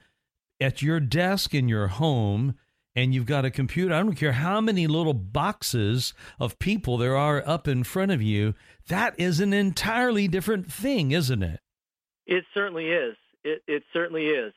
at 0.59 0.81
your 0.81 0.99
desk 0.99 1.53
in 1.53 1.69
your 1.69 1.87
home 1.87 2.55
and 2.95 3.13
you've 3.13 3.25
got 3.25 3.45
a 3.45 3.51
computer. 3.51 3.93
I 3.93 3.99
don't 3.99 4.15
care 4.15 4.33
how 4.33 4.59
many 4.59 4.85
little 4.85 5.13
boxes 5.13 6.13
of 6.39 6.59
people 6.59 6.97
there 6.97 7.15
are 7.15 7.41
up 7.47 7.67
in 7.67 7.83
front 7.83 8.11
of 8.11 8.21
you. 8.21 8.53
That 8.87 9.17
is 9.17 9.39
an 9.39 9.53
entirely 9.53 10.27
different 10.27 10.71
thing, 10.71 11.11
isn't 11.11 11.41
it? 11.41 11.61
It 12.31 12.45
certainly 12.53 12.89
is. 12.89 13.17
It 13.43 13.61
it 13.67 13.83
certainly 13.91 14.27
is. 14.27 14.53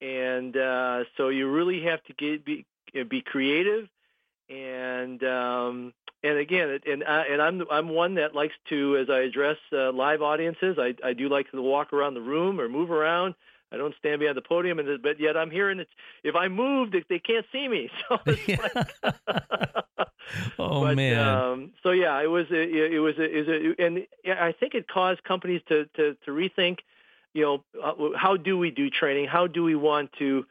And 0.00 0.56
uh, 0.56 1.04
so 1.16 1.28
you 1.28 1.48
really 1.48 1.84
have 1.84 2.02
to 2.04 2.12
get 2.14 2.44
be 2.44 2.66
be 2.92 3.22
creative, 3.22 3.88
and 4.50 5.22
um, 5.22 5.94
and 6.24 6.38
again, 6.38 6.80
and 6.84 7.04
I, 7.04 7.22
and 7.30 7.40
I'm 7.40 7.62
I'm 7.70 7.88
one 7.90 8.16
that 8.16 8.34
likes 8.34 8.54
to 8.70 8.96
as 8.96 9.08
I 9.08 9.20
address 9.20 9.58
uh, 9.72 9.92
live 9.92 10.20
audiences, 10.20 10.78
I 10.80 10.94
I 11.04 11.12
do 11.12 11.28
like 11.28 11.48
to 11.52 11.62
walk 11.62 11.92
around 11.92 12.14
the 12.14 12.20
room 12.20 12.60
or 12.60 12.68
move 12.68 12.90
around. 12.90 13.36
I 13.70 13.76
don't 13.76 13.94
stand 14.00 14.18
behind 14.18 14.36
the 14.36 14.42
podium, 14.42 14.80
and 14.80 15.00
but 15.00 15.20
yet 15.20 15.36
I'm 15.36 15.52
hearing 15.52 15.78
it. 15.78 15.88
If 16.24 16.34
I 16.34 16.48
move, 16.48 16.90
they, 16.90 17.20
can't 17.20 17.46
see 17.52 17.68
me. 17.68 17.88
So 18.08 18.18
like, 18.26 18.60
oh 20.58 20.82
but, 20.82 20.96
man. 20.96 21.18
Um, 21.18 21.70
so 21.84 21.92
yeah, 21.92 22.20
it 22.20 22.26
was 22.26 22.46
a, 22.50 22.60
it 22.60 22.98
was 22.98 23.14
a, 23.18 23.38
is 23.38 23.48
a, 23.48 23.82
and 23.82 24.06
I 24.26 24.52
think 24.52 24.74
it 24.74 24.88
caused 24.88 25.22
companies 25.22 25.62
to 25.68 25.86
to 25.96 26.16
to 26.24 26.30
rethink 26.30 26.78
you 27.34 27.42
know, 27.42 27.64
uh, 27.82 28.16
how 28.16 28.36
do 28.36 28.58
we 28.58 28.70
do 28.70 28.90
training? 28.90 29.26
How 29.26 29.46
do 29.46 29.62
we 29.62 29.74
want 29.74 30.12
to 30.18 30.46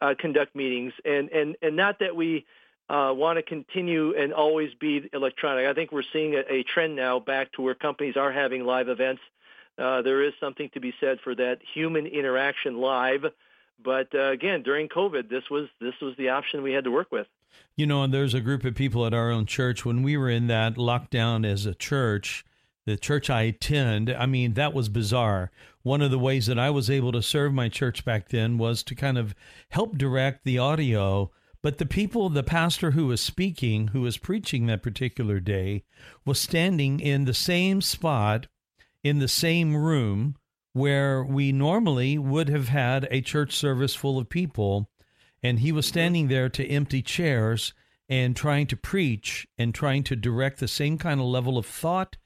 uh, 0.00 0.14
conduct 0.18 0.54
meetings? 0.54 0.92
And 1.04 1.30
and 1.30 1.56
and 1.62 1.76
not 1.76 1.98
that 2.00 2.14
we 2.14 2.46
uh, 2.88 3.12
want 3.14 3.38
to 3.38 3.42
continue 3.42 4.14
and 4.16 4.32
always 4.32 4.74
be 4.74 5.08
electronic. 5.12 5.66
I 5.66 5.74
think 5.74 5.92
we're 5.92 6.02
seeing 6.12 6.34
a, 6.34 6.40
a 6.52 6.62
trend 6.62 6.96
now 6.96 7.20
back 7.20 7.52
to 7.52 7.62
where 7.62 7.74
companies 7.74 8.16
are 8.16 8.32
having 8.32 8.64
live 8.64 8.88
events. 8.88 9.22
Uh, 9.78 10.02
there 10.02 10.22
is 10.22 10.32
something 10.40 10.68
to 10.74 10.80
be 10.80 10.92
said 11.00 11.18
for 11.22 11.34
that 11.34 11.58
human 11.72 12.06
interaction 12.06 12.80
live. 12.80 13.24
But 13.82 14.14
uh, 14.14 14.30
again, 14.30 14.62
during 14.62 14.88
COVID, 14.88 15.30
this 15.30 15.44
was 15.50 15.68
this 15.80 15.94
was 16.02 16.14
the 16.18 16.30
option 16.30 16.62
we 16.62 16.72
had 16.72 16.84
to 16.84 16.90
work 16.90 17.10
with. 17.10 17.26
You 17.76 17.86
know, 17.86 18.02
and 18.02 18.12
there's 18.12 18.34
a 18.34 18.40
group 18.40 18.64
of 18.64 18.74
people 18.74 19.06
at 19.06 19.14
our 19.14 19.30
own 19.30 19.46
church 19.46 19.84
when 19.84 20.02
we 20.02 20.16
were 20.16 20.28
in 20.28 20.48
that 20.48 20.74
lockdown 20.74 21.46
as 21.46 21.66
a 21.66 21.74
church 21.74 22.44
the 22.90 22.96
church 22.96 23.30
I 23.30 23.42
attend, 23.42 24.10
I 24.10 24.26
mean, 24.26 24.54
that 24.54 24.74
was 24.74 24.88
bizarre. 24.88 25.50
One 25.82 26.02
of 26.02 26.10
the 26.10 26.18
ways 26.18 26.46
that 26.46 26.58
I 26.58 26.70
was 26.70 26.90
able 26.90 27.12
to 27.12 27.22
serve 27.22 27.54
my 27.54 27.68
church 27.68 28.04
back 28.04 28.28
then 28.28 28.58
was 28.58 28.82
to 28.82 28.94
kind 28.94 29.16
of 29.16 29.34
help 29.70 29.96
direct 29.96 30.44
the 30.44 30.58
audio. 30.58 31.30
But 31.62 31.78
the 31.78 31.86
people, 31.86 32.28
the 32.28 32.42
pastor 32.42 32.90
who 32.90 33.06
was 33.06 33.20
speaking, 33.20 33.88
who 33.88 34.00
was 34.00 34.18
preaching 34.18 34.66
that 34.66 34.82
particular 34.82 35.38
day, 35.40 35.84
was 36.26 36.40
standing 36.40 37.00
in 37.00 37.24
the 37.24 37.34
same 37.34 37.80
spot 37.80 38.48
in 39.04 39.20
the 39.20 39.28
same 39.28 39.76
room 39.76 40.36
where 40.72 41.22
we 41.22 41.52
normally 41.52 42.18
would 42.18 42.48
have 42.48 42.68
had 42.68 43.06
a 43.10 43.20
church 43.20 43.54
service 43.56 43.94
full 43.94 44.18
of 44.18 44.28
people. 44.28 44.90
And 45.42 45.60
he 45.60 45.70
was 45.70 45.86
standing 45.86 46.28
there 46.28 46.48
to 46.50 46.66
empty 46.66 47.02
chairs 47.02 47.72
and 48.08 48.34
trying 48.34 48.66
to 48.66 48.76
preach 48.76 49.46
and 49.56 49.72
trying 49.72 50.02
to 50.02 50.16
direct 50.16 50.58
the 50.58 50.68
same 50.68 50.98
kind 50.98 51.20
of 51.20 51.26
level 51.26 51.56
of 51.56 51.66
thought 51.66 52.16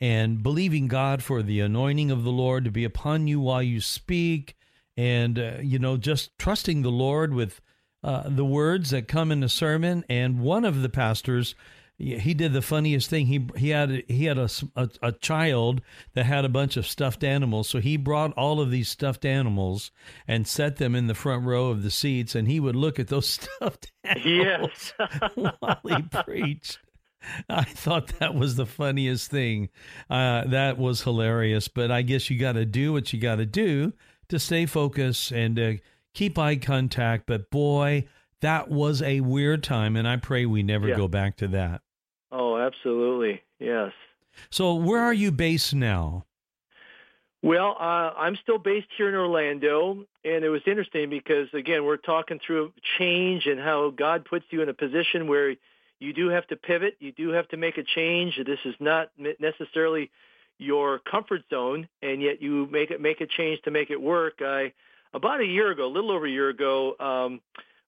and 0.00 0.42
believing 0.42 0.88
God 0.88 1.22
for 1.22 1.42
the 1.42 1.60
anointing 1.60 2.10
of 2.10 2.24
the 2.24 2.32
Lord 2.32 2.64
to 2.64 2.70
be 2.70 2.84
upon 2.84 3.26
you 3.26 3.40
while 3.40 3.62
you 3.62 3.80
speak, 3.80 4.56
and 4.96 5.38
uh, 5.38 5.52
you 5.62 5.78
know 5.78 5.96
just 5.96 6.36
trusting 6.38 6.82
the 6.82 6.90
Lord 6.90 7.34
with 7.34 7.60
uh, 8.02 8.24
the 8.26 8.44
words 8.44 8.90
that 8.90 9.08
come 9.08 9.32
in 9.32 9.40
the 9.40 9.48
sermon. 9.48 10.04
And 10.08 10.40
one 10.40 10.64
of 10.64 10.82
the 10.82 10.90
pastors, 10.90 11.54
he 11.96 12.34
did 12.34 12.52
the 12.52 12.60
funniest 12.60 13.08
thing. 13.08 13.26
He 13.26 13.46
he 13.56 13.70
had 13.70 14.02
he 14.08 14.24
had 14.24 14.38
a, 14.38 14.48
a, 14.76 14.90
a 15.02 15.12
child 15.12 15.80
that 16.14 16.26
had 16.26 16.44
a 16.44 16.50
bunch 16.50 16.76
of 16.76 16.86
stuffed 16.86 17.24
animals, 17.24 17.68
so 17.68 17.80
he 17.80 17.96
brought 17.96 18.32
all 18.32 18.60
of 18.60 18.70
these 18.70 18.88
stuffed 18.88 19.24
animals 19.24 19.90
and 20.28 20.46
set 20.46 20.76
them 20.76 20.94
in 20.94 21.06
the 21.06 21.14
front 21.14 21.44
row 21.44 21.68
of 21.68 21.82
the 21.82 21.90
seats, 21.90 22.34
and 22.34 22.48
he 22.48 22.60
would 22.60 22.76
look 22.76 22.98
at 22.98 23.08
those 23.08 23.28
stuffed 23.58 23.92
animals 24.04 24.92
yes. 24.98 25.32
while 25.60 25.80
he 25.86 26.02
preached. 26.24 26.78
I 27.48 27.64
thought 27.64 28.08
that 28.18 28.34
was 28.34 28.56
the 28.56 28.66
funniest 28.66 29.30
thing. 29.30 29.68
Uh, 30.08 30.44
that 30.46 30.78
was 30.78 31.02
hilarious. 31.02 31.68
But 31.68 31.90
I 31.90 32.02
guess 32.02 32.30
you 32.30 32.38
got 32.38 32.52
to 32.52 32.64
do 32.64 32.92
what 32.92 33.12
you 33.12 33.20
got 33.20 33.36
to 33.36 33.46
do 33.46 33.92
to 34.28 34.38
stay 34.38 34.66
focused 34.66 35.30
and 35.30 35.58
uh, 35.58 35.72
keep 36.12 36.38
eye 36.38 36.56
contact. 36.56 37.26
But 37.26 37.50
boy, 37.50 38.06
that 38.40 38.68
was 38.68 39.02
a 39.02 39.20
weird 39.20 39.62
time, 39.62 39.96
and 39.96 40.06
I 40.06 40.16
pray 40.16 40.46
we 40.46 40.62
never 40.62 40.88
yeah. 40.88 40.96
go 40.96 41.08
back 41.08 41.36
to 41.38 41.48
that. 41.48 41.82
Oh, 42.30 42.56
absolutely. 42.56 43.42
Yes. 43.58 43.92
So, 44.50 44.74
where 44.74 45.00
are 45.00 45.14
you 45.14 45.30
based 45.30 45.74
now? 45.74 46.24
Well, 47.44 47.76
uh, 47.78 48.10
I'm 48.16 48.36
still 48.36 48.56
based 48.56 48.88
here 48.96 49.08
in 49.10 49.14
Orlando, 49.14 50.06
and 50.24 50.44
it 50.44 50.48
was 50.48 50.62
interesting 50.66 51.10
because 51.10 51.48
again, 51.52 51.84
we're 51.84 51.98
talking 51.98 52.40
through 52.44 52.72
change 52.98 53.46
and 53.46 53.60
how 53.60 53.90
God 53.90 54.24
puts 54.24 54.46
you 54.48 54.62
in 54.62 54.70
a 54.70 54.74
position 54.74 55.26
where 55.26 55.54
you 56.00 56.12
do 56.12 56.28
have 56.28 56.46
to 56.48 56.56
pivot. 56.56 56.96
You 57.00 57.12
do 57.12 57.30
have 57.30 57.48
to 57.48 57.56
make 57.56 57.78
a 57.78 57.82
change. 57.82 58.38
This 58.44 58.58
is 58.64 58.74
not 58.80 59.10
necessarily 59.40 60.10
your 60.58 60.98
comfort 60.98 61.42
zone, 61.50 61.88
and 62.02 62.22
yet 62.22 62.40
you 62.40 62.68
make 62.70 62.90
it 62.90 63.00
make 63.00 63.20
a 63.20 63.26
change 63.26 63.60
to 63.62 63.70
make 63.70 63.90
it 63.90 64.00
work. 64.00 64.34
I 64.40 64.72
about 65.12 65.40
a 65.40 65.46
year 65.46 65.70
ago, 65.70 65.86
a 65.86 65.92
little 65.92 66.10
over 66.10 66.26
a 66.26 66.30
year 66.30 66.48
ago, 66.48 66.94
um, 66.98 67.40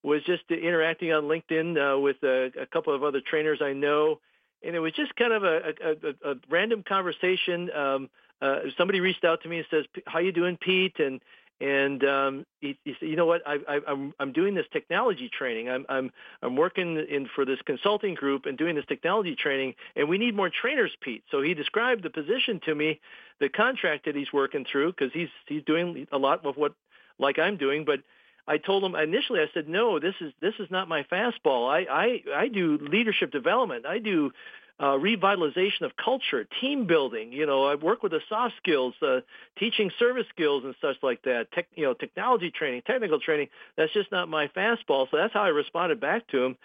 was 0.02 0.22
just 0.24 0.42
interacting 0.50 1.12
on 1.12 1.24
LinkedIn 1.24 1.76
uh, 1.76 1.98
with 1.98 2.16
a, 2.22 2.52
a 2.60 2.66
couple 2.66 2.94
of 2.94 3.02
other 3.02 3.20
trainers 3.20 3.60
I 3.60 3.72
know, 3.72 4.20
and 4.62 4.76
it 4.76 4.78
was 4.78 4.92
just 4.92 5.14
kind 5.16 5.32
of 5.32 5.42
a, 5.44 5.74
a, 5.84 6.30
a 6.30 6.34
random 6.48 6.84
conversation. 6.86 7.70
Um, 7.72 8.10
uh, 8.40 8.58
somebody 8.76 9.00
reached 9.00 9.24
out 9.24 9.42
to 9.42 9.48
me 9.48 9.58
and 9.58 9.66
says, 9.70 9.84
"How 10.06 10.20
you 10.20 10.32
doing, 10.32 10.56
Pete?" 10.56 10.98
and 10.98 11.20
and 11.60 12.04
um, 12.04 12.46
he, 12.60 12.78
he, 12.84 12.94
said, 13.00 13.08
"You 13.08 13.16
know 13.16 13.24
what? 13.24 13.42
I, 13.46 13.58
I, 13.66 13.80
I'm 13.88 14.12
I'm 14.20 14.32
doing 14.32 14.54
this 14.54 14.66
technology 14.72 15.30
training. 15.30 15.70
I'm 15.70 15.86
I'm 15.88 16.10
I'm 16.42 16.56
working 16.56 16.98
in 17.08 17.28
for 17.34 17.44
this 17.44 17.58
consulting 17.64 18.14
group 18.14 18.44
and 18.44 18.58
doing 18.58 18.76
this 18.76 18.84
technology 18.86 19.34
training, 19.34 19.74
and 19.94 20.08
we 20.08 20.18
need 20.18 20.36
more 20.36 20.50
trainers, 20.50 20.92
Pete." 21.00 21.24
So 21.30 21.40
he 21.40 21.54
described 21.54 22.02
the 22.02 22.10
position 22.10 22.60
to 22.66 22.74
me, 22.74 23.00
the 23.40 23.48
contract 23.48 24.04
that 24.04 24.14
he's 24.14 24.32
working 24.32 24.66
through, 24.70 24.92
because 24.92 25.12
he's 25.14 25.30
he's 25.46 25.62
doing 25.62 26.06
a 26.12 26.18
lot 26.18 26.44
of 26.44 26.56
what 26.56 26.74
like 27.18 27.38
I'm 27.38 27.56
doing, 27.56 27.84
but. 27.84 28.00
I 28.48 28.58
told 28.58 28.84
him 28.84 28.94
initially. 28.94 29.40
I 29.40 29.48
said, 29.52 29.68
"No, 29.68 29.98
this 29.98 30.14
is 30.20 30.32
this 30.40 30.54
is 30.60 30.70
not 30.70 30.86
my 30.86 31.02
fastball. 31.10 31.68
I 31.68 31.80
I 31.90 32.42
I 32.42 32.46
do 32.46 32.78
leadership 32.80 33.32
development. 33.32 33.86
I 33.86 33.98
do 33.98 34.30
uh, 34.78 34.96
revitalization 34.96 35.82
of 35.82 35.92
culture, 35.96 36.46
team 36.60 36.86
building. 36.86 37.32
You 37.32 37.46
know, 37.46 37.64
I 37.64 37.76
work 37.76 38.02
with 38.02 38.12
the 38.12 38.20
soft 38.28 38.54
skills, 38.58 38.94
uh, 39.00 39.20
teaching 39.58 39.90
service 39.98 40.26
skills 40.30 40.64
and 40.64 40.74
such 40.80 40.96
like 41.02 41.22
that. 41.22 41.50
Tech, 41.52 41.66
you 41.74 41.84
know, 41.84 41.94
technology 41.94 42.50
training, 42.50 42.82
technical 42.86 43.18
training. 43.18 43.48
That's 43.76 43.92
just 43.92 44.12
not 44.12 44.28
my 44.28 44.48
fastball. 44.48 45.10
So 45.10 45.16
that's 45.16 45.32
how 45.32 45.42
I 45.42 45.48
responded 45.48 46.00
back 46.00 46.26
to 46.28 46.44
him. 46.44 46.56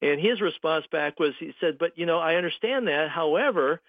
And 0.00 0.20
his 0.20 0.40
response 0.40 0.84
back 0.90 1.20
was, 1.20 1.34
he 1.38 1.54
said, 1.60 1.78
"But 1.78 1.96
you 1.96 2.06
know, 2.06 2.18
I 2.18 2.36
understand 2.36 2.88
that. 2.88 3.08
However." 3.10 3.80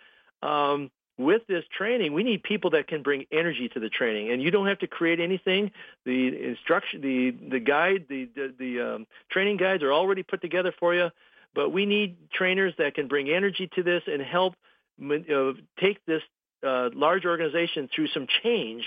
Um, 0.41 0.91
with 1.17 1.45
this 1.47 1.63
training, 1.77 2.13
we 2.13 2.23
need 2.23 2.41
people 2.41 2.71
that 2.71 2.87
can 2.87 3.03
bring 3.03 3.25
energy 3.31 3.69
to 3.69 3.79
the 3.79 3.87
training, 3.87 4.31
and 4.31 4.41
you 4.41 4.49
don't 4.49 4.65
have 4.65 4.79
to 4.79 4.87
create 4.87 5.19
anything. 5.19 5.71
The 6.05 6.49
instruction, 6.49 7.01
the 7.01 7.31
the 7.51 7.59
guide, 7.59 8.05
the 8.09 8.27
the, 8.35 8.53
the 8.57 8.81
um, 8.81 9.07
training 9.29 9.57
guides 9.57 9.83
are 9.83 9.93
already 9.93 10.23
put 10.23 10.41
together 10.41 10.73
for 10.79 10.95
you. 10.95 11.09
But 11.55 11.69
we 11.69 11.85
need 11.85 12.17
trainers 12.33 12.73
that 12.77 12.95
can 12.95 13.07
bring 13.07 13.29
energy 13.29 13.69
to 13.75 13.83
this 13.83 14.03
and 14.07 14.21
help 14.21 14.55
uh, 15.01 15.53
take 15.79 16.03
this 16.05 16.21
uh, 16.65 16.89
large 16.93 17.25
organization 17.25 17.89
through 17.93 18.07
some 18.07 18.27
change. 18.43 18.83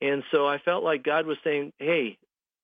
And 0.00 0.22
so 0.30 0.46
I 0.46 0.58
felt 0.58 0.82
like 0.82 1.02
God 1.02 1.26
was 1.26 1.36
saying, 1.44 1.72
"Hey, 1.78 2.18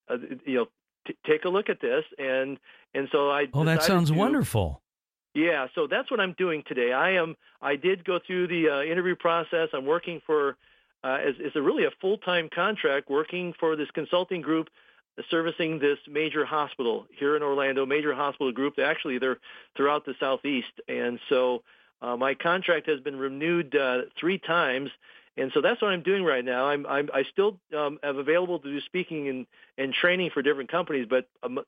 uh, 0.09 0.17
you 0.45 0.55
know, 0.55 0.67
t- 1.07 1.17
take 1.27 1.45
a 1.45 1.49
look 1.49 1.69
at 1.69 1.81
this." 1.81 2.05
And 2.19 2.59
and 2.95 3.09
so 3.13 3.31
I. 3.31 3.47
Oh, 3.53 3.65
that 3.65 3.83
sounds 3.83 4.11
to, 4.11 4.17
wonderful. 4.17 4.81
Yeah, 5.35 5.67
so 5.75 5.87
that's 5.87 6.11
what 6.11 6.19
I'm 6.19 6.35
doing 6.39 6.63
today. 6.67 6.93
I 6.93 7.13
am. 7.13 7.37
I 7.61 7.77
did 7.77 8.05
go 8.05 8.19
through 8.27 8.49
the 8.49 8.71
uh, 8.71 8.83
interview 8.83 9.17
process. 9.17 9.69
I'm 9.73 9.87
working 9.87 10.21
for. 10.27 10.57
Uh, 11.05 11.19
as, 11.29 11.35
as 11.45 11.53
a 11.55 11.63
really 11.63 11.85
a 11.85 11.91
full-time 12.01 12.49
contract 12.53 13.09
working 13.09 13.55
for 13.61 13.77
this 13.77 13.87
consulting 13.95 14.41
group 14.41 14.67
servicing 15.31 15.79
this 15.79 15.99
major 16.09 16.45
hospital 16.45 17.07
here 17.19 17.37
in 17.37 17.43
Orlando, 17.43 17.87
major 17.87 18.15
hospital 18.15 18.53
group. 18.53 18.79
Actually, 18.79 19.19
they're 19.19 19.39
throughout 19.77 20.05
the 20.05 20.15
southeast, 20.21 20.73
and 20.89 21.19
so 21.29 21.63
uh, 22.03 22.17
my 22.17 22.35
contract 22.35 22.89
has 22.89 23.01
been 23.01 23.17
renewed 23.17 23.75
uh, 23.75 24.03
three 24.19 24.39
times, 24.39 24.91
and 25.37 25.51
so 25.53 25.61
that's 25.61 25.81
what 25.81 25.91
I'm 25.91 26.03
doing 26.03 26.25
right 26.25 26.45
now. 26.45 26.67
I'm, 26.67 26.87
I'm 26.87 27.11
I 27.13 27.25
still 27.33 27.59
um, 27.77 27.99
available 28.03 28.59
to 28.59 28.69
do 28.69 28.81
speaking 28.83 29.29
and 29.29 29.47
and 29.79 29.93
training 29.93 30.31
for 30.33 30.43
different 30.43 30.71
companies, 30.71 31.07
but 31.09 31.29
um, 31.43 31.61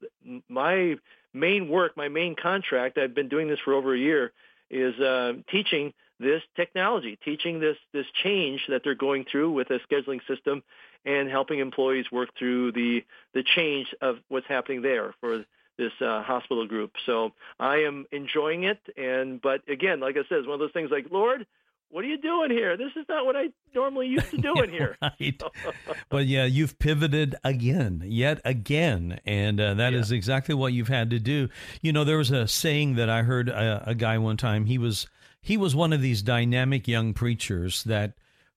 my 0.49 0.97
main 1.33 1.69
work, 1.69 1.97
my 1.97 2.09
main 2.09 2.37
contract, 2.37 2.99
I've 2.99 3.14
been 3.14 3.28
doing 3.28 3.49
this 3.49 3.59
for 3.64 3.75
over 3.75 3.95
a 3.95 3.99
year, 3.99 4.33
is 4.71 4.99
uh, 5.00 5.35
teaching 5.50 5.93
this 6.21 6.43
technology, 6.57 7.19
teaching 7.25 7.61
this 7.61 7.76
this 7.93 8.07
change 8.23 8.61
that 8.69 8.83
they're 8.85 8.95
going 8.95 9.25
through 9.31 9.52
with 9.52 9.71
a 9.71 9.78
scheduling 9.90 10.21
system, 10.26 10.62
and 11.08 11.30
helping 11.30 11.58
employees 11.58 12.04
work 12.12 12.28
through 12.38 12.72
the 12.72 13.02
the 13.32 13.42
change 13.42 13.94
of 14.00 14.18
what's 14.28 14.46
happening 14.46 14.82
there 14.82 15.14
for 15.20 15.44
this 15.78 15.92
uh, 16.00 16.22
hospital 16.22 16.66
group. 16.66 16.92
So 17.06 17.32
I 17.58 17.78
am 17.78 18.06
enjoying 18.12 18.64
it, 18.64 18.78
and 18.96 19.40
but 19.40 19.62
again, 19.68 20.00
like 20.00 20.16
I 20.16 20.28
said, 20.28 20.38
it's 20.38 20.46
one 20.46 20.54
of 20.54 20.60
those 20.60 20.72
things 20.72 20.90
like 20.90 21.06
Lord. 21.10 21.46
What 21.90 22.04
are 22.04 22.08
you 22.08 22.18
doing 22.18 22.50
here? 22.50 22.76
This 22.76 22.90
is 22.96 23.06
not 23.08 23.24
what 23.24 23.34
I 23.34 23.46
normally 23.74 24.08
used 24.08 24.30
to 24.32 24.36
do 24.42 24.60
in 24.60 24.68
here. 24.68 24.98
right. 25.02 25.42
but 26.10 26.26
yeah, 26.26 26.44
you've 26.44 26.78
pivoted 26.78 27.34
again, 27.42 28.02
yet 28.04 28.42
again, 28.44 29.18
and 29.24 29.58
uh, 29.58 29.72
that 29.74 29.94
yeah. 29.94 29.98
is 29.98 30.12
exactly 30.12 30.54
what 30.54 30.74
you've 30.74 30.88
had 30.88 31.08
to 31.10 31.18
do. 31.18 31.48
You 31.80 31.94
know, 31.94 32.04
there 32.04 32.18
was 32.18 32.30
a 32.30 32.46
saying 32.46 32.96
that 32.96 33.08
I 33.08 33.22
heard 33.22 33.48
a, 33.48 33.84
a 33.86 33.94
guy 33.94 34.18
one 34.18 34.36
time. 34.36 34.66
He 34.66 34.76
was 34.76 35.06
he 35.40 35.56
was 35.56 35.74
one 35.74 35.94
of 35.94 36.02
these 36.02 36.20
dynamic 36.20 36.86
young 36.86 37.14
preachers 37.14 37.82
that 37.84 38.12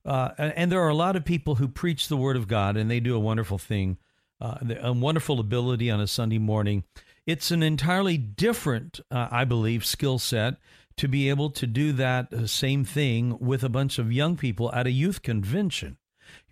uh, 0.05 0.29
and 0.37 0.71
there 0.71 0.81
are 0.81 0.89
a 0.89 0.95
lot 0.95 1.15
of 1.15 1.25
people 1.25 1.55
who 1.55 1.67
preach 1.67 2.07
the 2.07 2.17
Word 2.17 2.35
of 2.35 2.47
God, 2.47 2.77
and 2.77 2.89
they 2.89 2.99
do 2.99 3.15
a 3.15 3.19
wonderful 3.19 3.57
thing, 3.57 3.97
uh, 4.39 4.57
a 4.81 4.93
wonderful 4.93 5.39
ability 5.39 5.91
on 5.91 5.99
a 5.99 6.07
Sunday 6.07 6.39
morning. 6.39 6.83
It's 7.27 7.51
an 7.51 7.61
entirely 7.61 8.17
different, 8.17 8.99
uh, 9.11 9.27
I 9.31 9.45
believe, 9.45 9.85
skill 9.85 10.17
set 10.17 10.55
to 10.97 11.07
be 11.07 11.29
able 11.29 11.49
to 11.51 11.67
do 11.67 11.91
that 11.93 12.33
uh, 12.33 12.47
same 12.47 12.83
thing 12.83 13.37
with 13.39 13.63
a 13.63 13.69
bunch 13.69 13.99
of 13.99 14.11
young 14.11 14.37
people 14.37 14.71
at 14.73 14.87
a 14.87 14.91
youth 14.91 15.21
convention 15.21 15.97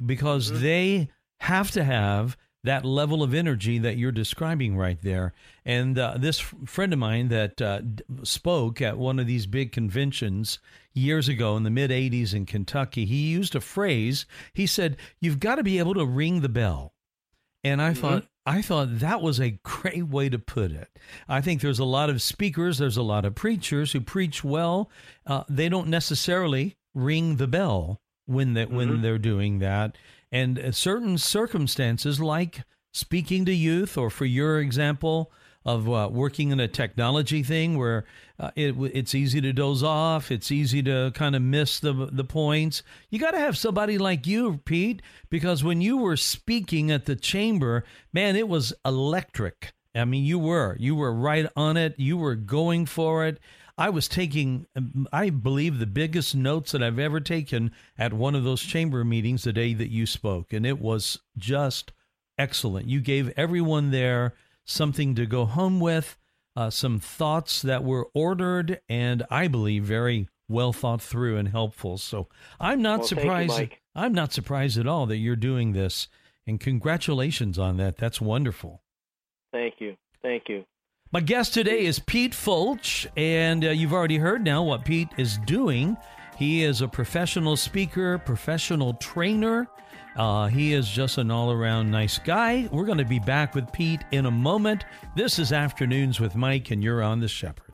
because 0.05 0.51
mm-hmm. 0.51 0.61
they 0.61 1.09
have 1.41 1.71
to 1.71 1.83
have 1.83 2.37
that 2.63 2.83
level 2.85 3.23
of 3.23 3.33
energy 3.33 3.77
that 3.79 3.97
you're 3.97 4.11
describing 4.11 4.75
right 4.75 5.01
there. 5.01 5.33
And 5.65 5.97
uh, 5.97 6.15
this 6.17 6.39
friend 6.39 6.91
of 6.91 6.99
mine 6.99 7.29
that 7.29 7.61
uh, 7.61 7.81
spoke 8.23 8.81
at 8.81 8.97
one 8.97 9.19
of 9.19 9.27
these 9.27 9.45
big 9.45 9.71
conventions 9.71 10.59
years 10.93 11.29
ago 11.29 11.55
in 11.55 11.63
the 11.63 11.69
mid 11.69 11.91
80s 11.91 12.33
in 12.33 12.45
Kentucky, 12.45 13.05
he 13.05 13.29
used 13.29 13.55
a 13.55 13.61
phrase. 13.61 14.25
He 14.53 14.67
said, 14.67 14.97
You've 15.21 15.39
got 15.39 15.55
to 15.55 15.63
be 15.63 15.79
able 15.79 15.93
to 15.93 16.05
ring 16.05 16.41
the 16.41 16.49
bell. 16.49 16.93
And 17.63 17.81
I 17.81 17.91
mm-hmm. 17.91 18.01
thought, 18.01 18.25
I 18.45 18.61
thought 18.61 18.99
that 18.99 19.21
was 19.21 19.39
a 19.39 19.59
great 19.63 20.07
way 20.07 20.29
to 20.29 20.39
put 20.39 20.71
it. 20.71 20.89
I 21.27 21.41
think 21.41 21.61
there's 21.61 21.79
a 21.79 21.85
lot 21.85 22.09
of 22.09 22.21
speakers, 22.21 22.77
there's 22.77 22.97
a 22.97 23.03
lot 23.03 23.25
of 23.25 23.35
preachers 23.35 23.91
who 23.91 24.01
preach 24.01 24.43
well. 24.43 24.89
Uh, 25.25 25.43
they 25.49 25.69
don't 25.69 25.87
necessarily 25.87 26.77
ring 26.93 27.35
the 27.35 27.47
bell 27.47 28.01
when 28.25 28.53
that 28.53 28.67
mm-hmm. 28.67 28.77
when 28.77 29.01
they're 29.01 29.17
doing 29.17 29.59
that. 29.59 29.97
And 30.31 30.59
uh, 30.59 30.71
certain 30.71 31.17
circumstances, 31.17 32.19
like 32.19 32.63
speaking 32.93 33.45
to 33.45 33.53
youth, 33.53 33.97
or 33.97 34.09
for 34.09 34.25
your 34.25 34.59
example 34.59 35.31
of 35.65 35.89
uh, 35.89 36.09
working 36.11 36.51
in 36.51 36.59
a 36.59 36.67
technology 36.67 37.43
thing 37.43 37.77
where 37.77 38.05
uh, 38.39 38.51
it, 38.55 38.75
it's 38.93 39.13
easy 39.13 39.41
to 39.41 39.51
doze 39.51 39.83
off, 39.83 40.31
it's 40.31 40.51
easy 40.51 40.81
to 40.83 41.11
kind 41.13 41.35
of 41.35 41.41
miss 41.41 41.79
the 41.79 42.09
the 42.11 42.23
points. 42.23 42.81
You 43.09 43.19
got 43.19 43.31
to 43.31 43.39
have 43.39 43.57
somebody 43.57 43.97
like 43.97 44.25
you, 44.25 44.61
Pete, 44.65 45.01
because 45.29 45.63
when 45.63 45.81
you 45.81 45.97
were 45.97 46.17
speaking 46.17 46.91
at 46.91 47.05
the 47.05 47.15
chamber, 47.15 47.83
man, 48.13 48.35
it 48.35 48.47
was 48.47 48.73
electric. 48.85 49.73
I 49.93 50.05
mean, 50.05 50.23
you 50.23 50.39
were 50.39 50.77
you 50.79 50.95
were 50.95 51.13
right 51.13 51.47
on 51.55 51.75
it. 51.75 51.95
You 51.97 52.17
were 52.17 52.35
going 52.35 52.85
for 52.85 53.25
it. 53.25 53.39
I 53.79 53.89
was 53.89 54.09
taking, 54.09 54.67
I 55.13 55.29
believe, 55.29 55.79
the 55.79 55.85
biggest 55.87 56.35
notes 56.35 56.73
that 56.73 56.83
I've 56.83 56.99
ever 56.99 57.21
taken 57.21 57.71
at 57.97 58.11
one 58.11 58.35
of 58.35 58.43
those 58.43 58.61
chamber 58.61 59.05
meetings 59.05 59.45
the 59.45 59.53
day 59.53 59.73
that 59.73 59.89
you 59.89 60.05
spoke. 60.05 60.51
And 60.51 60.65
it 60.65 60.79
was 60.79 61.17
just 61.37 61.93
excellent. 62.37 62.87
You 62.87 62.99
gave 62.99 63.31
everyone 63.37 63.91
there 63.91 64.33
something 64.65 65.15
to 65.15 65.25
go 65.25 65.45
home 65.45 65.79
with, 65.79 66.17
uh, 66.57 66.69
some 66.69 66.99
thoughts 66.99 67.61
that 67.61 67.85
were 67.85 68.09
ordered 68.13 68.81
and 68.89 69.23
I 69.31 69.47
believe 69.47 69.85
very 69.85 70.27
well 70.49 70.73
thought 70.73 71.01
through 71.01 71.37
and 71.37 71.47
helpful. 71.47 71.97
So 71.97 72.27
I'm 72.59 72.81
not 72.81 72.99
well, 72.99 73.07
surprised. 73.07 73.59
You, 73.59 73.69
I'm 73.95 74.13
not 74.13 74.33
surprised 74.33 74.77
at 74.77 74.87
all 74.87 75.05
that 75.05 75.17
you're 75.17 75.37
doing 75.37 75.71
this. 75.71 76.09
And 76.45 76.59
congratulations 76.59 77.57
on 77.57 77.77
that. 77.77 77.95
That's 77.95 78.19
wonderful. 78.19 78.81
Thank 79.53 79.75
you. 79.79 79.95
Thank 80.21 80.49
you. 80.49 80.65
My 81.11 81.21
guest 81.21 81.55
today 81.55 81.85
is 81.85 81.97
Pete 81.97 82.33
Fulch, 82.33 83.07
and 83.17 83.65
uh, 83.65 83.69
you've 83.69 83.93
already 83.93 84.17
heard 84.17 84.43
now 84.43 84.61
what 84.61 84.85
Pete 84.85 85.09
is 85.17 85.39
doing. 85.39 85.97
He 86.37 86.63
is 86.63 86.81
a 86.81 86.87
professional 86.87 87.57
speaker, 87.57 88.19
professional 88.19 88.93
trainer. 88.93 89.67
Uh, 90.15 90.49
he 90.49 90.71
is 90.71 90.87
just 90.87 91.17
an 91.17 91.31
all 91.31 91.51
around 91.51 91.89
nice 91.89 92.19
guy. 92.19 92.69
We're 92.71 92.85
going 92.85 92.99
to 92.99 93.05
be 93.05 93.17
back 93.17 93.55
with 93.55 93.73
Pete 93.73 94.03
in 94.11 94.27
a 94.27 94.31
moment. 94.31 94.85
This 95.15 95.39
is 95.39 95.51
Afternoons 95.51 96.19
with 96.19 96.35
Mike, 96.35 96.69
and 96.69 96.83
you're 96.83 97.01
on 97.01 97.19
The 97.19 97.27
Shepherd. 97.27 97.73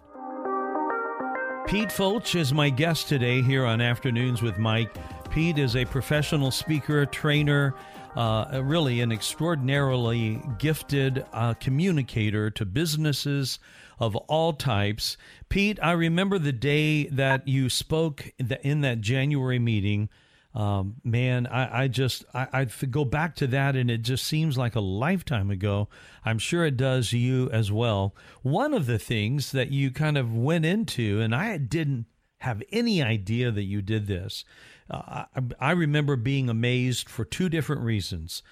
Pete 1.67 1.89
Fulch 1.89 2.39
is 2.39 2.53
my 2.53 2.69
guest 2.69 3.09
today 3.09 3.41
here 3.41 3.65
on 3.65 3.81
Afternoons 3.81 4.41
with 4.41 4.57
Mike. 4.57 4.95
Pete 5.29 5.57
is 5.57 5.75
a 5.75 5.83
professional 5.83 6.51
speaker, 6.51 7.05
trainer, 7.05 7.75
uh, 8.15 8.61
really 8.63 9.01
an 9.01 9.11
extraordinarily 9.11 10.41
gifted 10.57 11.25
uh, 11.33 11.53
communicator 11.55 12.49
to 12.49 12.65
businesses 12.65 13.59
of 13.99 14.15
all 14.15 14.53
types. 14.53 15.17
Pete, 15.49 15.79
I 15.81 15.91
remember 15.91 16.39
the 16.39 16.51
day 16.51 17.07
that 17.07 17.47
you 17.47 17.69
spoke 17.69 18.31
in 18.39 18.81
that 18.81 19.01
January 19.01 19.59
meeting. 19.59 20.09
Um, 20.53 20.95
man, 21.03 21.47
I, 21.47 21.83
I 21.83 21.87
just 21.89 22.23
I, 22.33 22.47
I 22.53 22.65
go 22.65 23.03
back 23.03 23.35
to 23.35 23.47
that, 23.47 23.75
and 23.75 23.91
it 23.91 24.03
just 24.03 24.23
seems 24.23 24.57
like 24.57 24.75
a 24.75 24.79
lifetime 24.79 25.51
ago. 25.51 25.89
I'm 26.23 26.39
sure 26.39 26.65
it 26.65 26.77
does 26.77 27.11
you 27.11 27.49
as 27.51 27.73
well. 27.73 28.15
One 28.41 28.73
of 28.73 28.85
the 28.85 28.97
things 28.97 29.51
that 29.51 29.71
you 29.71 29.91
kind 29.91 30.17
of 30.17 30.33
went 30.33 30.65
into, 30.65 31.19
and 31.19 31.35
I 31.35 31.57
didn't 31.57 32.05
have 32.39 32.63
any 32.71 33.03
idea 33.03 33.51
that 33.51 33.63
you 33.63 33.81
did 33.81 34.07
this, 34.07 34.45
uh, 34.89 35.25
I, 35.35 35.41
I 35.59 35.71
remember 35.71 36.15
being 36.15 36.49
amazed 36.49 37.09
for 37.09 37.25
two 37.25 37.49
different 37.49 37.81
reasons. 37.81 38.43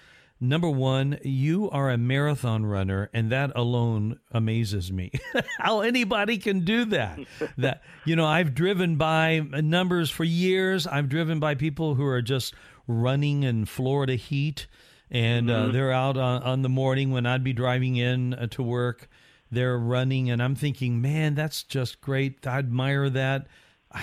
Number 0.44 0.70
one, 0.70 1.20
you 1.24 1.70
are 1.70 1.90
a 1.90 1.98
marathon 1.98 2.66
runner, 2.66 3.10
and 3.14 3.32
that 3.32 3.54
alone 3.56 4.20
amazes 4.32 4.92
me. 4.92 5.12
How 5.58 5.80
anybody 5.80 6.38
can 6.38 6.66
do 6.66 6.84
that? 6.86 7.18
that 7.58 7.82
you 8.04 8.18
know, 8.18 8.26
I've 8.26 8.54
driven 8.54 8.98
by 8.98 9.40
numbers 9.40 10.10
for 10.10 10.26
years. 10.26 10.86
I've 10.86 11.08
driven 11.08 11.40
by 11.40 11.56
people 11.56 11.96
who 11.96 12.06
are 12.06 12.22
just 12.22 12.54
running 12.88 13.44
in 13.44 13.64
Florida 13.64 14.16
heat, 14.16 14.68
and 15.10 15.50
uh, 15.50 15.54
mm-hmm. 15.54 15.70
uh, 15.70 15.72
they're 15.72 15.94
out 15.94 16.18
on, 16.18 16.44
on, 16.44 16.62
the 16.62 16.68
morning 16.68 17.12
when 17.12 17.26
I'd 17.26 17.46
be 17.46 17.54
driving 17.54 17.96
in 17.96 18.34
uh, 18.34 18.48
to 18.48 18.64
work. 18.64 19.08
They're 19.50 19.78
running, 19.78 20.30
and 20.30 20.44
I'm 20.44 20.56
thinking, 20.56 21.00
man, 21.00 21.36
that's 21.36 21.64
just 21.64 22.02
great. 22.02 22.46
I 22.46 22.58
admire 22.58 23.10
that 23.12 23.48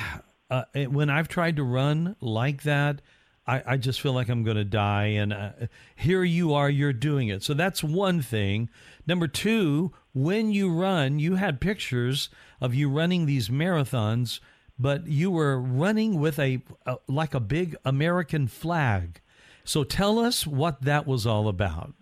uh, 0.50 0.64
when 0.86 1.10
I've 1.10 1.28
tried 1.28 1.56
to 1.56 1.64
run 1.64 2.16
like 2.20 2.62
that, 2.64 3.00
I, 3.46 3.62
I 3.66 3.76
just 3.76 4.00
feel 4.00 4.12
like 4.12 4.28
I'm 4.28 4.42
going 4.44 4.56
to 4.56 4.64
die. 4.64 5.06
And 5.06 5.32
uh, 5.32 5.50
here 5.96 6.22
you 6.24 6.54
are, 6.54 6.68
you're 6.68 6.92
doing 6.92 7.28
it. 7.28 7.42
So 7.42 7.54
that's 7.54 7.82
one 7.82 8.22
thing. 8.22 8.68
Number 9.06 9.26
two, 9.26 9.92
when 10.12 10.50
you 10.50 10.72
run, 10.72 11.18
you 11.18 11.36
had 11.36 11.60
pictures 11.60 12.28
of 12.60 12.74
you 12.74 12.90
running 12.90 13.26
these 13.26 13.48
marathons, 13.48 14.40
but 14.78 15.06
you 15.06 15.30
were 15.30 15.60
running 15.60 16.20
with 16.20 16.38
a, 16.38 16.62
a 16.86 16.96
like 17.06 17.34
a 17.34 17.40
big 17.40 17.76
American 17.84 18.46
flag. 18.46 19.20
So 19.64 19.84
tell 19.84 20.18
us 20.18 20.46
what 20.46 20.82
that 20.82 21.06
was 21.06 21.26
all 21.26 21.48
about. 21.48 21.94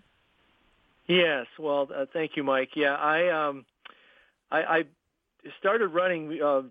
Yes, 1.07 1.47
well, 1.57 1.89
uh, 1.95 2.05
thank 2.13 2.31
you, 2.35 2.43
Mike. 2.43 2.69
Yeah, 2.75 2.95
I 2.95 3.47
um, 3.47 3.65
I, 4.51 4.57
I 4.59 4.83
started 5.59 5.87
running 5.87 6.39
uh, 6.41 6.61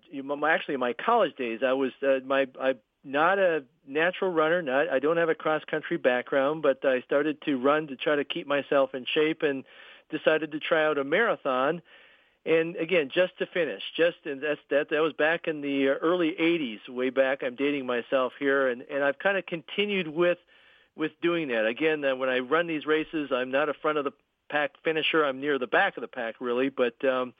actually 0.46 0.74
in 0.74 0.80
my 0.80 0.92
college 0.92 1.36
days. 1.36 1.60
I 1.64 1.72
was 1.72 1.92
uh, 2.02 2.20
my 2.24 2.46
I'm 2.60 2.78
not 3.04 3.38
a 3.38 3.64
natural 3.86 4.32
runner. 4.32 4.62
Not 4.62 4.88
I 4.88 4.98
don't 4.98 5.16
have 5.16 5.28
a 5.28 5.34
cross 5.34 5.62
country 5.64 5.96
background, 5.96 6.62
but 6.62 6.84
I 6.84 7.00
started 7.02 7.40
to 7.42 7.58
run 7.58 7.86
to 7.88 7.96
try 7.96 8.16
to 8.16 8.24
keep 8.24 8.46
myself 8.46 8.94
in 8.94 9.06
shape 9.06 9.42
and 9.42 9.64
decided 10.10 10.52
to 10.52 10.60
try 10.60 10.84
out 10.84 10.98
a 10.98 11.04
marathon. 11.04 11.82
and 12.44 12.76
again, 12.76 13.10
just 13.12 13.36
to 13.38 13.46
finish, 13.46 13.82
just 13.96 14.16
and 14.24 14.42
that's 14.42 14.60
that 14.70 14.90
that 14.90 15.00
was 15.00 15.12
back 15.12 15.48
in 15.48 15.60
the 15.60 15.88
early 15.88 16.34
'80s, 16.38 16.88
way 16.88 17.10
back. 17.10 17.42
I'm 17.42 17.56
dating 17.56 17.86
myself 17.86 18.32
here, 18.38 18.68
and 18.68 18.82
and 18.82 19.02
I've 19.02 19.18
kind 19.18 19.38
of 19.38 19.46
continued 19.46 20.08
with 20.08 20.38
with 20.96 21.12
doing 21.22 21.48
that. 21.48 21.66
Again, 21.66 22.04
uh, 22.04 22.16
when 22.16 22.28
I 22.28 22.40
run 22.40 22.66
these 22.66 22.84
races, 22.84 23.30
I'm 23.32 23.50
not 23.50 23.68
a 23.68 23.74
front 23.74 23.98
of 23.98 24.04
the 24.04 24.12
pack 24.50 24.72
finisher. 24.82 25.24
I'm 25.24 25.40
near 25.40 25.58
the 25.58 25.66
back 25.66 25.96
of 25.96 26.00
the 26.00 26.08
pack, 26.08 26.36
really. 26.40 26.68
But 26.68 27.02
um, 27.04 27.34